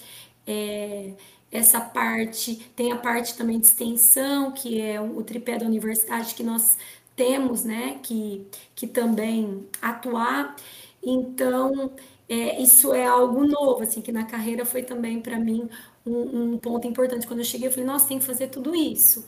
é, 0.47 1.15
essa 1.51 1.81
parte, 1.81 2.57
tem 2.77 2.93
a 2.93 2.97
parte 2.97 3.37
também 3.37 3.59
de 3.59 3.67
extensão, 3.67 4.53
que 4.53 4.81
é 4.81 5.01
o 5.01 5.23
tripé 5.23 5.59
da 5.59 5.67
universidade 5.67 6.35
que 6.35 6.43
nós 6.43 6.77
temos, 7.17 7.65
né? 7.65 7.99
Que, 8.03 8.47
que 8.75 8.87
também 8.87 9.69
atuar. 9.83 10.57
Então, 11.03 11.93
é, 12.29 12.61
isso 12.63 12.95
é 12.95 13.07
algo 13.07 13.47
novo, 13.47 13.83
assim, 13.83 14.01
que 14.01 14.13
na 14.13 14.25
carreira 14.25 14.65
foi 14.65 14.83
também 14.83 15.21
para 15.21 15.39
mim 15.39 15.69
um, 16.07 16.53
um, 16.55 16.59
ponto 16.59 16.87
importante. 16.87 17.27
Quando 17.27 17.41
eu 17.41 17.45
cheguei, 17.45 17.69
eu 17.69 17.73
falei, 17.73 17.87
nossa, 17.87 18.09
tem 18.09 18.19
que 18.19 18.25
fazer 18.25 18.49
tudo 18.49 18.75
isso. 18.75 19.25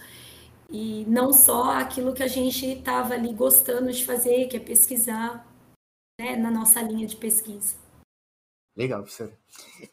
E 0.70 1.04
não 1.08 1.32
só 1.32 1.72
aquilo 1.72 2.14
que 2.14 2.22
a 2.22 2.28
gente 2.28 2.66
estava 2.66 3.14
ali 3.14 3.32
gostando 3.34 3.92
de 3.92 4.04
fazer, 4.04 4.46
que 4.48 4.56
é 4.56 4.60
pesquisar 4.60 5.51
né, 6.20 6.36
na 6.36 6.50
nossa 6.50 6.80
linha 6.82 7.06
de 7.06 7.16
pesquisa. 7.16 7.76
Legal, 8.76 9.02
professor. 9.02 9.32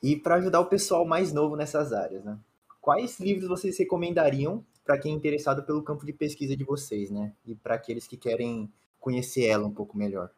E 0.01 0.15
para 0.15 0.35
ajudar 0.35 0.61
o 0.61 0.67
pessoal 0.67 1.05
mais 1.05 1.33
novo 1.33 1.55
nessas 1.55 1.91
áreas, 1.91 2.23
né? 2.23 2.37
Quais 2.79 3.19
livros 3.19 3.49
vocês 3.49 3.77
recomendariam 3.77 4.65
para 4.85 4.97
quem 4.97 5.13
é 5.13 5.15
interessado 5.15 5.63
pelo 5.63 5.83
campo 5.83 6.05
de 6.05 6.13
pesquisa 6.13 6.55
de 6.55 6.63
vocês, 6.63 7.11
né? 7.11 7.33
E 7.45 7.55
para 7.55 7.75
aqueles 7.75 8.07
que 8.07 8.15
querem 8.15 8.71
conhecer 8.99 9.45
ela 9.45 9.67
um 9.67 9.73
pouco 9.73 9.97
melhor? 9.97 10.31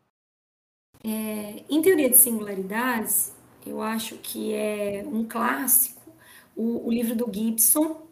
É, 1.04 1.64
em 1.70 1.82
teoria 1.82 2.10
de 2.10 2.18
singularidades, 2.18 3.34
eu 3.66 3.82
acho 3.82 4.18
que 4.18 4.54
é 4.54 5.04
um 5.06 5.24
clássico 5.24 6.02
o, 6.56 6.88
o 6.88 6.92
livro 6.92 7.16
do 7.16 7.30
Gibson, 7.32 8.08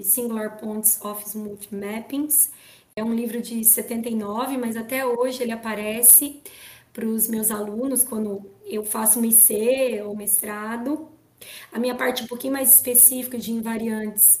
Singular 0.00 0.58
Points 0.58 1.00
of 1.04 1.24
Smooth 1.28 1.68
Mappings. 1.74 2.50
É 2.94 3.02
um 3.02 3.14
livro 3.14 3.40
de 3.40 3.64
79, 3.64 4.58
mas 4.58 4.76
até 4.76 5.06
hoje 5.06 5.42
ele 5.42 5.52
aparece 5.52 6.42
para 6.92 7.06
os 7.06 7.28
meus 7.28 7.50
alunos 7.50 8.04
quando 8.04 8.42
eu 8.64 8.84
faço 8.84 9.20
um 9.20 9.24
IC 9.24 10.02
ou 10.04 10.16
mestrado. 10.16 11.08
A 11.72 11.78
minha 11.78 11.94
parte 11.96 12.22
um 12.24 12.26
pouquinho 12.26 12.52
mais 12.52 12.74
específica 12.74 13.38
de 13.38 13.52
invariantes 13.52 14.40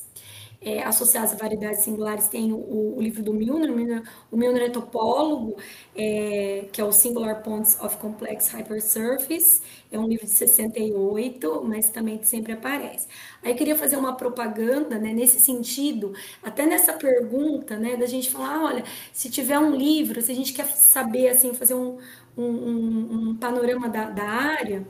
é, 0.60 0.82
associadas 0.84 1.32
a 1.32 1.36
variedades 1.36 1.80
singulares 1.82 2.28
tem 2.28 2.52
o, 2.52 2.96
o 2.96 3.02
livro 3.02 3.20
do 3.22 3.34
Milner, 3.34 4.02
o 4.30 4.36
Milner 4.36 4.62
é 4.62 4.68
topólogo, 4.70 5.56
é, 5.96 6.66
que 6.72 6.80
é 6.80 6.84
o 6.84 6.92
Singular 6.92 7.42
Points 7.42 7.76
of 7.82 7.96
Complex 7.96 8.48
Hypersurface, 8.48 9.60
é 9.90 9.98
um 9.98 10.06
livro 10.06 10.24
de 10.24 10.30
68, 10.32 11.62
mas 11.64 11.90
também 11.90 12.22
sempre 12.22 12.52
aparece. 12.52 13.08
Aí 13.42 13.50
eu 13.52 13.56
queria 13.56 13.74
fazer 13.76 13.96
uma 13.96 14.14
propaganda, 14.16 14.98
né, 14.98 15.12
nesse 15.12 15.40
sentido, 15.40 16.14
até 16.42 16.64
nessa 16.64 16.92
pergunta, 16.92 17.76
né, 17.76 17.96
da 17.96 18.06
gente 18.06 18.30
falar, 18.30 18.62
olha, 18.64 18.84
se 19.12 19.28
tiver 19.30 19.58
um 19.58 19.74
livro, 19.74 20.22
se 20.22 20.30
a 20.30 20.34
gente 20.34 20.52
quer 20.52 20.66
saber, 20.68 21.28
assim, 21.28 21.52
fazer 21.54 21.74
um, 21.74 21.98
um, 22.36 23.30
um, 23.30 23.36
panorama 23.36 23.88
da, 23.88 24.10
da 24.10 24.24
área, 24.24 24.86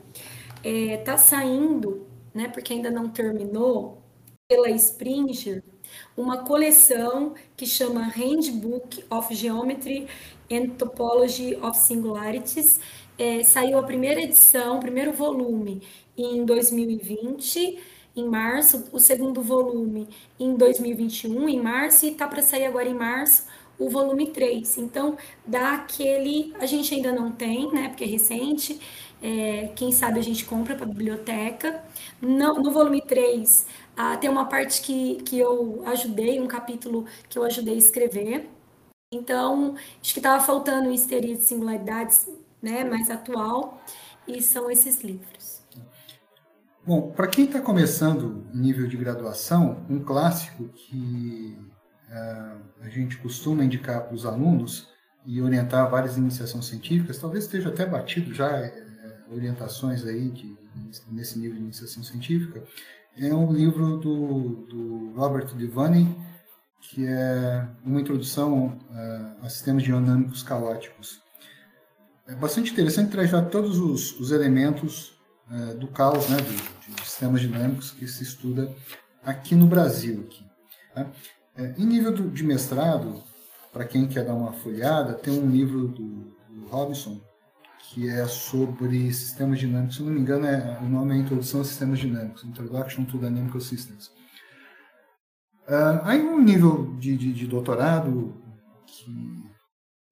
é, 0.63 0.97
tá 0.97 1.17
saindo, 1.17 2.07
né, 2.33 2.47
porque 2.49 2.73
ainda 2.73 2.89
não 2.91 3.09
terminou, 3.09 4.01
pela 4.47 4.69
Springer 4.69 5.63
uma 6.15 6.43
coleção 6.43 7.33
que 7.55 7.65
chama 7.65 8.03
Handbook 8.03 9.03
of 9.09 9.33
Geometry 9.33 10.07
and 10.51 10.69
Topology 10.77 11.55
of 11.55 11.77
Singularities. 11.77 12.79
É, 13.17 13.43
saiu 13.43 13.77
a 13.77 13.83
primeira 13.83 14.21
edição, 14.21 14.77
o 14.77 14.79
primeiro 14.79 15.13
volume 15.13 15.81
em 16.17 16.45
2020, 16.45 17.79
em 18.15 18.27
março, 18.27 18.85
o 18.91 18.99
segundo 18.99 19.41
volume 19.41 20.07
em 20.39 20.55
2021, 20.55 21.49
em 21.49 21.61
março, 21.61 22.05
e 22.05 22.09
está 22.09 22.27
para 22.27 22.41
sair 22.41 22.65
agora 22.65 22.87
em 22.87 22.93
março 22.93 23.45
o 23.77 23.89
volume 23.89 24.27
3. 24.27 24.77
Então, 24.77 25.17
dá 25.45 25.73
aquele. 25.75 26.53
A 26.59 26.65
gente 26.65 26.93
ainda 26.93 27.11
não 27.11 27.31
tem, 27.31 27.71
né? 27.71 27.89
Porque 27.89 28.03
é 28.03 28.07
recente. 28.07 28.79
É, 29.21 29.71
quem 29.75 29.91
sabe 29.91 30.19
a 30.19 30.23
gente 30.23 30.45
compra 30.45 30.75
para 30.75 30.85
a 30.85 30.89
biblioteca. 30.89 31.83
No, 32.21 32.55
no 32.55 32.71
volume 32.71 33.01
3, 33.01 33.65
ah, 33.95 34.17
tem 34.17 34.29
uma 34.29 34.45
parte 34.45 34.81
que, 34.81 35.15
que 35.23 35.39
eu 35.39 35.83
ajudei, 35.85 36.39
um 36.39 36.47
capítulo 36.47 37.05
que 37.29 37.37
eu 37.37 37.43
ajudei 37.43 37.75
a 37.75 37.77
escrever. 37.77 38.49
Então, 39.13 39.75
acho 40.01 40.13
que 40.13 40.19
estava 40.19 40.43
faltando 40.43 40.91
histeria 40.91 41.35
de 41.35 41.43
singularidades 41.43 42.27
né, 42.61 42.83
mais 42.83 43.09
atual, 43.09 43.81
e 44.25 44.41
são 44.41 44.71
esses 44.71 45.01
livros. 45.01 45.61
Bom, 46.85 47.11
para 47.11 47.27
quem 47.27 47.45
está 47.45 47.61
começando 47.61 48.45
nível 48.53 48.87
de 48.87 48.97
graduação, 48.97 49.85
um 49.89 49.99
clássico 50.03 50.69
que 50.69 51.57
a 52.81 52.89
gente 52.89 53.17
costuma 53.17 53.63
indicar 53.63 54.03
para 54.03 54.13
os 54.13 54.25
alunos 54.25 54.87
e 55.25 55.41
orientar 55.41 55.89
várias 55.89 56.17
iniciações 56.17 56.65
científicas, 56.65 57.17
talvez 57.17 57.45
esteja 57.45 57.69
até 57.69 57.85
batido 57.85 58.33
já 58.33 58.49
é, 58.57 58.83
orientações 59.31 60.05
aí 60.05 60.29
de, 60.29 60.55
nesse 61.09 61.39
nível 61.39 61.57
de 61.57 61.63
iniciação 61.63 62.03
científica, 62.03 62.63
é 63.17 63.33
um 63.33 63.51
livro 63.51 63.97
do, 63.97 64.65
do 64.67 65.13
Robert 65.15 65.53
Devane, 65.55 66.15
que 66.81 67.05
é 67.05 67.67
uma 67.85 68.01
introdução 68.01 68.79
uh, 68.89 69.45
a 69.45 69.49
sistemas 69.49 69.83
dinâmicos 69.83 70.43
caóticos. 70.43 71.21
É 72.27 72.35
bastante 72.35 72.71
interessante, 72.71 73.11
traz 73.11 73.29
já 73.29 73.41
todos 73.41 73.79
os, 73.79 74.19
os 74.19 74.31
elementos 74.31 75.19
uh, 75.49 75.77
do 75.77 75.87
caos, 75.87 76.29
né, 76.29 76.37
de, 76.37 76.55
de, 76.93 77.01
sistemas 77.01 77.41
dinâmicos 77.41 77.91
que 77.91 78.07
se 78.07 78.23
estuda 78.23 78.73
aqui 79.23 79.55
no 79.55 79.67
Brasil. 79.67 80.25
Aqui, 80.27 80.45
tá? 80.93 81.11
É, 81.55 81.73
em 81.77 81.85
nível 81.85 82.13
do, 82.13 82.29
de 82.29 82.43
mestrado, 82.43 83.21
para 83.71 83.85
quem 83.85 84.07
quer 84.07 84.25
dar 84.25 84.33
uma 84.33 84.53
folhada, 84.53 85.13
tem 85.13 85.33
um 85.33 85.49
livro 85.49 85.87
do, 85.87 86.35
do 86.49 86.67
Robinson, 86.67 87.19
que 87.89 88.09
é 88.09 88.25
sobre 88.25 89.11
sistemas 89.13 89.59
dinâmicos. 89.59 89.97
Se 89.97 90.03
não 90.03 90.11
me 90.11 90.19
engano, 90.19 90.47
é, 90.47 90.79
o 90.81 90.85
nome 90.85 91.15
é 91.15 91.17
Introdução 91.17 91.61
a 91.61 91.63
Sistemas 91.63 91.99
Dinâmicos, 91.99 92.43
Introduction 92.43 93.05
to 93.05 93.17
Dynamical 93.17 93.61
Systems. 93.61 94.07
Uh, 95.67 96.01
aí, 96.03 96.21
um 96.21 96.41
nível 96.41 96.95
de, 96.97 97.15
de, 97.15 97.31
de, 97.31 97.47
doutorado, 97.47 98.35
que 98.85 99.43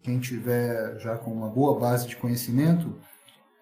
quem 0.01 0.19
tiver 0.19 0.97
já 0.99 1.17
com 1.17 1.31
uma 1.31 1.49
boa 1.49 1.77
base 1.79 2.07
de 2.07 2.15
conhecimento 2.15 2.95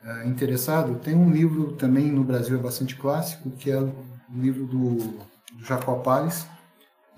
uh, 0.03 0.27
interessado, 0.27 0.99
tem 0.99 1.15
um 1.15 1.32
livro 1.32 1.73
também 1.73 2.11
no 2.11 2.23
Brasil 2.23 2.59
é 2.59 2.61
bastante 2.61 2.95
clássico, 2.95 3.49
que 3.51 3.71
é 3.71 3.80
o 3.80 3.93
livro 4.36 4.67
do, 4.67 4.95
do 4.95 5.65
Jacob 5.65 6.03
Palles 6.03 6.45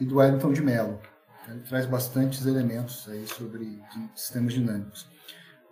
e 0.02 0.06
do 0.06 0.18
Wellington 0.18 0.52
de 0.52 0.62
Mello. 0.62 1.00
Ele 1.48 1.60
traz 1.60 1.86
bastantes 1.86 2.46
elementos 2.46 3.08
aí 3.08 3.26
sobre 3.28 3.80
sistemas 4.16 4.54
dinâmicos. 4.54 5.08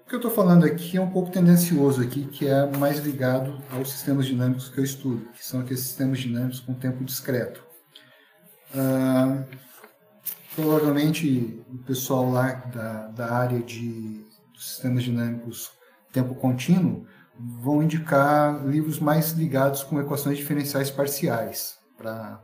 O 0.06 0.10
que 0.10 0.16
eu 0.16 0.20
estou 0.20 0.32
falando 0.32 0.66
aqui 0.66 0.98
é 0.98 1.02
um 1.02 1.10
pouco 1.10 1.32
tendencioso 1.32 2.02
aqui, 2.02 2.26
que 2.26 2.48
é 2.48 2.66
mais 2.78 3.00
ligado 3.00 3.60
aos 3.72 3.92
sistemas 3.92 4.26
dinâmicos 4.26 4.70
que 4.70 4.80
eu 4.80 4.84
estudo, 4.84 5.28
que 5.34 5.46
são 5.46 5.62
aqueles 5.62 5.82
sistemas 5.82 6.20
dinâmicos 6.20 6.60
com 6.60 6.74
tempo 6.74 7.04
discreto. 7.04 7.64
Ah, 8.76 9.44
provavelmente 10.56 11.64
o 11.68 11.78
pessoal 11.80 12.30
lá 12.32 12.52
da, 12.54 13.08
da 13.08 13.34
área 13.34 13.60
de 13.60 14.26
sistemas 14.56 15.04
dinâmicos 15.04 15.72
tempo 16.12 16.36
contínuo 16.36 17.06
vão 17.40 17.82
indicar 17.82 18.66
livros 18.66 19.00
mais 19.00 19.32
ligados 19.32 19.84
com 19.84 20.00
equações 20.00 20.38
diferenciais 20.38 20.92
parciais 20.92 21.78
para 21.98 22.42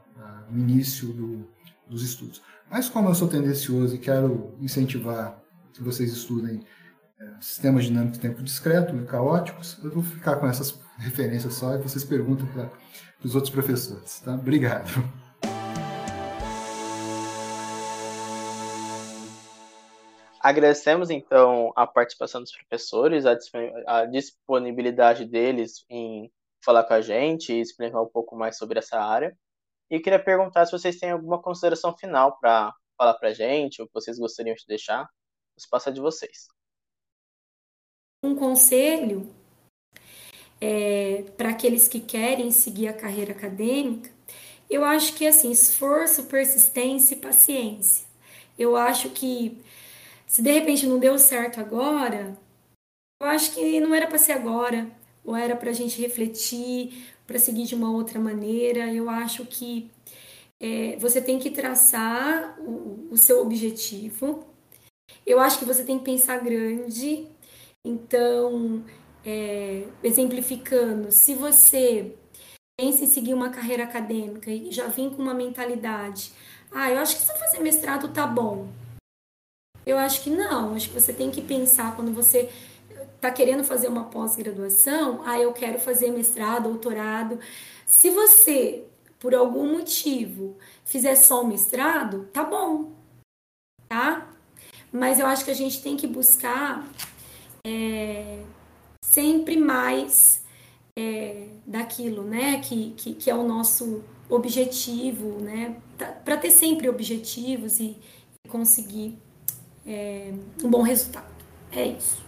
o 0.51 0.57
início 0.57 1.11
do, 1.11 1.54
dos 1.87 2.03
estudos. 2.03 2.41
Mas 2.69 2.89
como 2.89 3.09
eu 3.09 3.15
sou 3.15 3.27
tendencioso 3.27 3.95
e 3.95 3.99
quero 3.99 4.55
incentivar 4.59 5.41
que 5.73 5.83
vocês 5.83 6.11
estudem 6.11 6.65
sistemas 7.39 7.85
dinâmicos 7.85 8.17
de 8.17 8.27
tempo 8.27 8.43
discreto 8.43 8.95
e 8.95 9.05
caóticos, 9.05 9.77
eu 9.83 9.91
vou 9.91 10.03
ficar 10.03 10.37
com 10.37 10.47
essas 10.47 10.79
referências 10.97 11.53
só 11.53 11.75
e 11.75 11.77
vocês 11.77 12.03
perguntam 12.03 12.47
para 12.47 12.69
os 13.23 13.35
outros 13.35 13.51
professores. 13.51 14.19
Tá? 14.19 14.33
Obrigado. 14.33 14.89
Agradecemos 20.39 21.09
então 21.09 21.73
a 21.75 21.87
participação 21.87 22.39
dos 22.39 22.51
professores, 22.51 23.25
a 23.25 24.05
disponibilidade 24.05 25.25
deles 25.25 25.83
em 25.89 26.31
falar 26.63 26.83
com 26.83 26.93
a 26.93 27.01
gente 27.01 27.51
e 27.51 27.61
explicar 27.61 28.01
um 28.01 28.07
pouco 28.07 28.35
mais 28.35 28.55
sobre 28.55 28.77
essa 28.77 28.99
área. 28.99 29.35
E 29.89 29.99
queria 29.99 30.23
perguntar 30.23 30.65
se 30.65 30.71
vocês 30.71 30.97
têm 30.97 31.11
alguma 31.11 31.41
consideração 31.41 31.95
final 31.95 32.37
para 32.39 32.73
falar 32.97 33.13
para 33.15 33.29
a 33.29 33.33
gente, 33.33 33.81
ou 33.81 33.87
que 33.87 33.93
vocês 33.93 34.17
gostariam 34.17 34.55
de 34.55 34.65
deixar. 34.67 35.03
O 35.03 35.59
espaço 35.59 35.89
é 35.89 35.91
de 35.91 36.01
vocês 36.01 36.47
um 38.25 38.35
conselho 38.35 39.29
é, 40.59 41.23
para 41.37 41.49
aqueles 41.49 41.87
que 41.87 41.99
querem 41.99 42.51
seguir 42.51 42.87
a 42.87 42.93
carreira 42.93 43.31
acadêmica, 43.31 44.09
eu 44.69 44.83
acho 44.83 45.13
que 45.13 45.27
assim, 45.27 45.51
esforço, 45.51 46.23
persistência 46.23 47.15
e 47.15 47.19
paciência. 47.19 48.05
Eu 48.57 48.75
acho 48.75 49.09
que 49.09 49.61
se 50.25 50.41
de 50.41 50.51
repente 50.51 50.87
não 50.87 50.97
deu 50.97 51.19
certo 51.19 51.59
agora, 51.59 52.35
eu 53.21 53.27
acho 53.27 53.53
que 53.53 53.79
não 53.79 53.93
era 53.93 54.07
para 54.07 54.17
ser 54.17 54.31
agora, 54.31 54.89
ou 55.25 55.35
era 55.35 55.55
para 55.55 55.71
a 55.71 55.73
gente 55.73 55.99
refletir, 56.01 57.05
para 57.25 57.39
seguir 57.39 57.65
de 57.65 57.75
uma 57.75 57.91
outra 57.91 58.19
maneira. 58.19 58.93
Eu 58.93 59.09
acho 59.09 59.45
que 59.45 59.89
é, 60.59 60.97
você 60.97 61.21
tem 61.21 61.39
que 61.39 61.49
traçar 61.49 62.59
o, 62.59 63.09
o 63.11 63.17
seu 63.17 63.41
objetivo. 63.41 64.45
Eu 65.25 65.39
acho 65.39 65.59
que 65.59 65.65
você 65.65 65.83
tem 65.83 65.97
que 65.97 66.05
pensar 66.05 66.39
grande, 66.39 67.27
então, 67.83 68.83
é, 69.23 69.85
exemplificando, 70.03 71.11
se 71.11 71.33
você 71.35 72.15
pensa 72.79 73.03
em 73.03 73.07
seguir 73.07 73.33
uma 73.33 73.49
carreira 73.49 73.83
acadêmica 73.83 74.51
e 74.51 74.71
já 74.71 74.87
vem 74.87 75.09
com 75.09 75.21
uma 75.21 75.33
mentalidade, 75.33 76.31
ah, 76.71 76.91
eu 76.91 76.99
acho 76.99 77.15
que 77.15 77.21
só 77.21 77.33
fazer 77.35 77.59
mestrado 77.59 78.11
tá 78.11 78.27
bom. 78.27 78.67
Eu 79.85 79.97
acho 79.97 80.23
que 80.23 80.29
não, 80.31 80.75
acho 80.75 80.89
que 80.89 80.99
você 80.99 81.13
tem 81.13 81.29
que 81.29 81.41
pensar 81.41 81.95
quando 81.95 82.11
você 82.11 82.49
está 83.25 83.31
querendo 83.31 83.63
fazer 83.63 83.87
uma 83.87 84.03
pós-graduação, 84.03 85.23
ah, 85.25 85.39
eu 85.39 85.51
quero 85.51 85.79
fazer 85.79 86.11
mestrado, 86.11 86.69
doutorado. 86.69 87.39
Se 87.85 88.11
você, 88.11 88.83
por 89.19 89.33
algum 89.33 89.71
motivo, 89.77 90.57
fizer 90.83 91.15
só 91.15 91.41
o 91.41 91.47
mestrado, 91.47 92.29
tá 92.31 92.43
bom, 92.43 92.91
tá? 93.89 94.29
Mas 94.91 95.19
eu 95.19 95.25
acho 95.25 95.43
que 95.43 95.51
a 95.51 95.55
gente 95.55 95.81
tem 95.81 95.97
que 95.97 96.05
buscar 96.05 96.87
é, 97.65 98.43
sempre 99.03 99.57
mais 99.57 100.43
é, 100.97 101.47
daquilo, 101.65 102.23
né? 102.23 102.59
Que, 102.59 102.91
que, 102.91 103.13
que, 103.15 103.29
é 103.29 103.35
o 103.35 103.43
nosso 103.43 104.03
objetivo, 104.29 105.41
né? 105.41 105.81
Tá, 105.97 106.05
Para 106.05 106.37
ter 106.37 106.51
sempre 106.51 106.87
objetivos 106.87 107.79
e, 107.79 107.97
conseguir 108.47 109.17
é, 109.87 110.31
um 110.63 110.69
bom 110.69 110.83
resultado. 110.83 111.33
É 111.71 111.87
isso. 111.87 112.24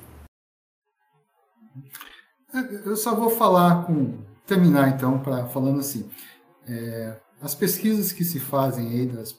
É, 2.53 2.87
eu 2.89 2.95
só 2.95 3.15
vou 3.15 3.29
falar 3.29 3.85
com 3.85 4.19
terminar 4.45 4.89
então 4.89 5.19
para 5.19 5.45
falando 5.47 5.79
assim, 5.79 6.09
é, 6.67 7.19
as 7.41 7.53
pesquisas 7.53 8.11
que 8.11 8.23
se 8.23 8.39
fazem 8.39 8.89
aí 8.89 9.05
das 9.05 9.33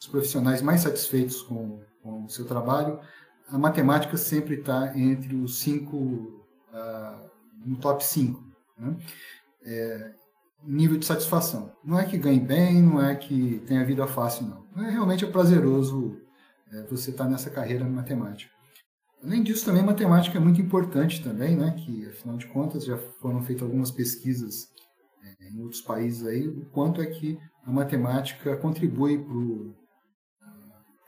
dos 0.00 0.08
profissionais 0.08 0.62
mais 0.62 0.80
satisfeitos 0.80 1.42
com, 1.42 1.78
com 2.02 2.24
o 2.24 2.30
seu 2.30 2.46
trabalho, 2.46 2.98
a 3.48 3.58
matemática 3.58 4.16
sempre 4.16 4.60
está 4.60 4.96
entre 4.96 5.36
os 5.36 5.60
cinco, 5.60 5.96
uh, 6.72 7.30
no 7.64 7.76
top 7.76 8.02
5. 8.02 8.42
Né? 8.78 8.96
É, 9.62 10.12
nível 10.64 10.98
de 10.98 11.04
satisfação. 11.04 11.72
Não 11.84 11.98
é 11.98 12.04
que 12.06 12.16
ganhe 12.16 12.40
bem, 12.40 12.82
não 12.82 13.04
é 13.04 13.14
que 13.14 13.62
tenha 13.66 13.84
vida 13.84 14.06
fácil, 14.06 14.46
não. 14.46 14.86
É 14.86 14.90
realmente 14.90 15.24
é 15.24 15.28
prazeroso 15.28 16.18
é, 16.72 16.82
você 16.84 17.10
estar 17.10 17.24
tá 17.24 17.30
nessa 17.30 17.50
carreira 17.50 17.84
matemática. 17.84 18.54
Além 19.22 19.42
disso, 19.42 19.66
também 19.66 19.82
matemática 19.82 20.38
é 20.38 20.40
muito 20.40 20.60
importante 20.60 21.22
também, 21.22 21.56
né? 21.56 21.72
Que 21.72 22.06
afinal 22.08 22.38
de 22.38 22.46
contas 22.46 22.84
já 22.84 22.96
foram 22.96 23.42
feitas 23.42 23.62
algumas 23.62 23.90
pesquisas 23.90 24.68
é, 25.22 25.48
em 25.50 25.60
outros 25.60 25.82
países 25.82 26.26
aí, 26.26 26.48
o 26.48 26.64
quanto 26.70 27.02
é 27.02 27.06
que 27.06 27.38
a 27.64 27.70
matemática 27.70 28.56
contribui 28.56 29.24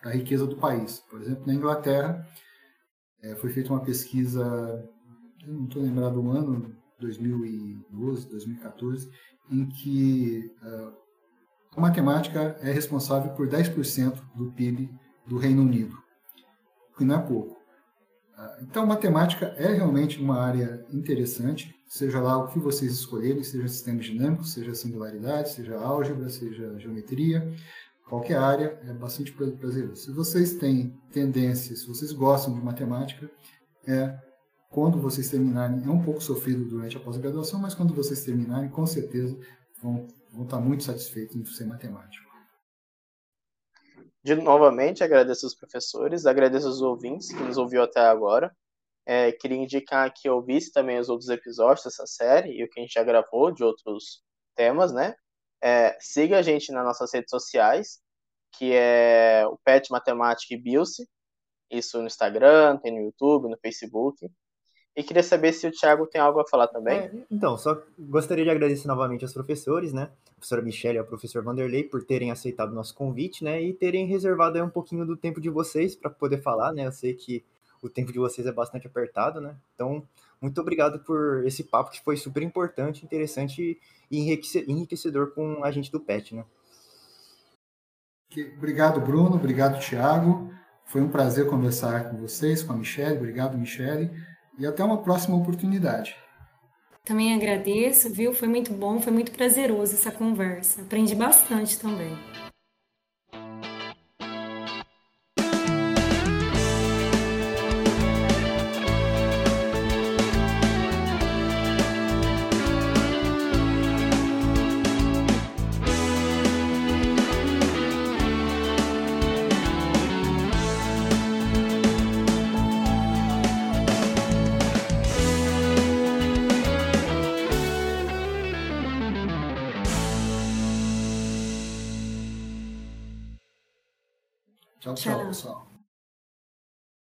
para 0.00 0.10
a 0.10 0.14
riqueza 0.14 0.46
do 0.46 0.56
país. 0.56 1.00
Por 1.08 1.22
exemplo, 1.22 1.46
na 1.46 1.54
Inglaterra 1.54 2.26
é, 3.22 3.34
foi 3.36 3.50
feita 3.50 3.72
uma 3.72 3.82
pesquisa, 3.82 4.44
não 5.46 5.64
estou 5.64 5.82
lembrado 5.82 6.20
do 6.20 6.30
ano, 6.30 6.76
2012, 7.00 8.28
2014, 8.28 9.10
em 9.50 9.66
que 9.68 10.54
uh, 10.62 10.92
a 11.76 11.80
matemática 11.80 12.56
é 12.60 12.70
responsável 12.70 13.32
por 13.32 13.48
10% 13.48 14.20
do 14.34 14.52
PIB 14.52 14.90
do 15.26 15.38
Reino 15.38 15.62
Unido, 15.62 15.96
que 16.96 17.04
não 17.04 17.16
é 17.16 17.22
pouco. 17.22 17.61
Uh, 18.38 18.62
então, 18.62 18.86
matemática 18.86 19.46
é 19.56 19.72
realmente 19.72 20.20
uma 20.20 20.40
área 20.40 20.84
interessante, 20.90 21.74
seja 21.86 22.20
lá 22.20 22.38
o 22.38 22.48
que 22.48 22.58
vocês 22.58 22.92
escolherem, 22.92 23.42
seja 23.42 23.68
sistemas 23.68 24.06
dinâmicos, 24.06 24.52
seja 24.52 24.74
singularidade, 24.74 25.50
seja 25.50 25.78
álgebra, 25.78 26.28
seja 26.28 26.78
geometria, 26.78 27.52
qualquer 28.08 28.38
área 28.38 28.78
é 28.84 28.92
bastante 28.92 29.32
prazeroso. 29.32 29.96
Se 29.96 30.12
vocês 30.12 30.54
têm 30.54 30.98
tendência, 31.12 31.76
se 31.76 31.86
vocês 31.86 32.12
gostam 32.12 32.54
de 32.54 32.60
matemática, 32.60 33.30
é 33.86 34.18
quando 34.70 34.98
vocês 34.98 35.28
terminarem, 35.28 35.84
é 35.84 35.90
um 35.90 36.02
pouco 36.02 36.22
sofrido 36.22 36.64
durante 36.64 36.96
a 36.96 37.00
pós-graduação, 37.00 37.60
mas 37.60 37.74
quando 37.74 37.94
vocês 37.94 38.24
terminarem, 38.24 38.70
com 38.70 38.86
certeza 38.86 39.36
vão, 39.82 40.06
vão 40.32 40.44
estar 40.44 40.60
muito 40.60 40.82
satisfeitos 40.82 41.36
em 41.36 41.44
ser 41.44 41.66
matemático. 41.66 42.21
De 44.24 44.34
novamente, 44.36 45.02
agradeço 45.02 45.46
os 45.46 45.54
professores, 45.54 46.26
agradeço 46.26 46.68
os 46.68 46.80
ouvintes 46.80 47.28
que 47.28 47.42
nos 47.42 47.58
ouviu 47.58 47.82
até 47.82 48.00
agora. 48.00 48.54
É, 49.04 49.32
queria 49.32 49.58
indicar 49.58 50.12
que 50.14 50.28
ouvisse 50.30 50.72
também 50.72 50.98
os 50.98 51.08
outros 51.08 51.28
episódios 51.28 51.84
dessa 51.84 52.06
série 52.06 52.52
e 52.52 52.64
o 52.64 52.68
que 52.68 52.78
a 52.78 52.82
gente 52.82 52.92
já 52.92 53.02
gravou 53.02 53.50
de 53.50 53.64
outros 53.64 54.22
temas, 54.54 54.92
né? 54.92 55.14
É, 55.62 55.96
siga 56.00 56.38
a 56.38 56.42
gente 56.42 56.70
nas 56.72 56.84
nossas 56.84 57.12
redes 57.12 57.30
sociais, 57.30 58.00
que 58.56 58.72
é 58.72 59.44
o 59.46 59.58
Pet 59.64 59.90
Matemática 59.90 60.54
e 60.54 60.56
Bilce, 60.56 61.08
isso 61.70 61.98
no 61.98 62.06
Instagram, 62.06 62.76
tem 62.78 62.92
no 62.92 63.00
YouTube, 63.00 63.48
no 63.48 63.58
Facebook. 63.58 64.30
E 64.94 65.02
queria 65.02 65.22
saber 65.22 65.54
se 65.54 65.66
o 65.66 65.70
Thiago 65.70 66.06
tem 66.06 66.20
algo 66.20 66.38
a 66.38 66.46
falar 66.46 66.68
também. 66.68 66.98
É, 66.98 67.12
então, 67.30 67.56
só 67.56 67.82
gostaria 67.98 68.44
de 68.44 68.50
agradecer 68.50 68.86
novamente 68.86 69.24
aos 69.24 69.32
professores, 69.32 69.90
né? 69.92 70.10
A 70.30 70.34
professora 70.34 70.60
Michelle 70.60 70.96
e 70.96 70.98
ao 70.98 71.06
professor 71.06 71.42
Vanderlei 71.42 71.82
por 71.82 72.04
terem 72.04 72.30
aceitado 72.30 72.72
o 72.72 72.74
nosso 72.74 72.94
convite, 72.94 73.42
né? 73.42 73.62
E 73.62 73.72
terem 73.72 74.06
reservado 74.06 74.58
aí 74.58 74.62
um 74.62 74.68
pouquinho 74.68 75.06
do 75.06 75.16
tempo 75.16 75.40
de 75.40 75.48
vocês 75.48 75.96
para 75.96 76.10
poder 76.10 76.42
falar, 76.42 76.72
né? 76.72 76.86
Eu 76.86 76.92
sei 76.92 77.14
que 77.14 77.42
o 77.80 77.88
tempo 77.88 78.12
de 78.12 78.18
vocês 78.18 78.46
é 78.46 78.52
bastante 78.52 78.86
apertado, 78.86 79.40
né? 79.40 79.56
Então, 79.74 80.06
muito 80.40 80.60
obrigado 80.60 80.98
por 81.00 81.42
esse 81.46 81.64
papo 81.64 81.90
que 81.90 82.02
foi 82.02 82.18
super 82.18 82.42
importante, 82.42 83.02
interessante 83.02 83.80
e 84.10 84.36
enriquecedor 84.68 85.32
com 85.32 85.64
a 85.64 85.70
gente 85.70 85.90
do 85.90 86.00
PET, 86.00 86.34
né? 86.34 86.44
Obrigado, 88.58 89.00
Bruno. 89.00 89.36
Obrigado, 89.36 89.80
Thiago. 89.80 90.52
Foi 90.84 91.00
um 91.00 91.08
prazer 91.08 91.46
conversar 91.46 92.10
com 92.10 92.18
vocês, 92.18 92.62
com 92.62 92.74
a 92.74 92.76
Michelle. 92.76 93.16
Obrigado, 93.16 93.56
Michelle 93.56 94.10
e 94.58 94.66
até 94.66 94.82
uma 94.82 94.98
próxima 94.98 95.36
oportunidade. 95.36 96.14
Também 97.04 97.34
agradeço, 97.34 98.12
viu? 98.12 98.32
Foi 98.32 98.46
muito 98.46 98.72
bom, 98.72 99.00
foi 99.00 99.12
muito 99.12 99.32
prazeroso 99.32 99.94
essa 99.94 100.12
conversa. 100.12 100.82
Aprendi 100.82 101.14
bastante 101.14 101.78
também. 101.78 102.16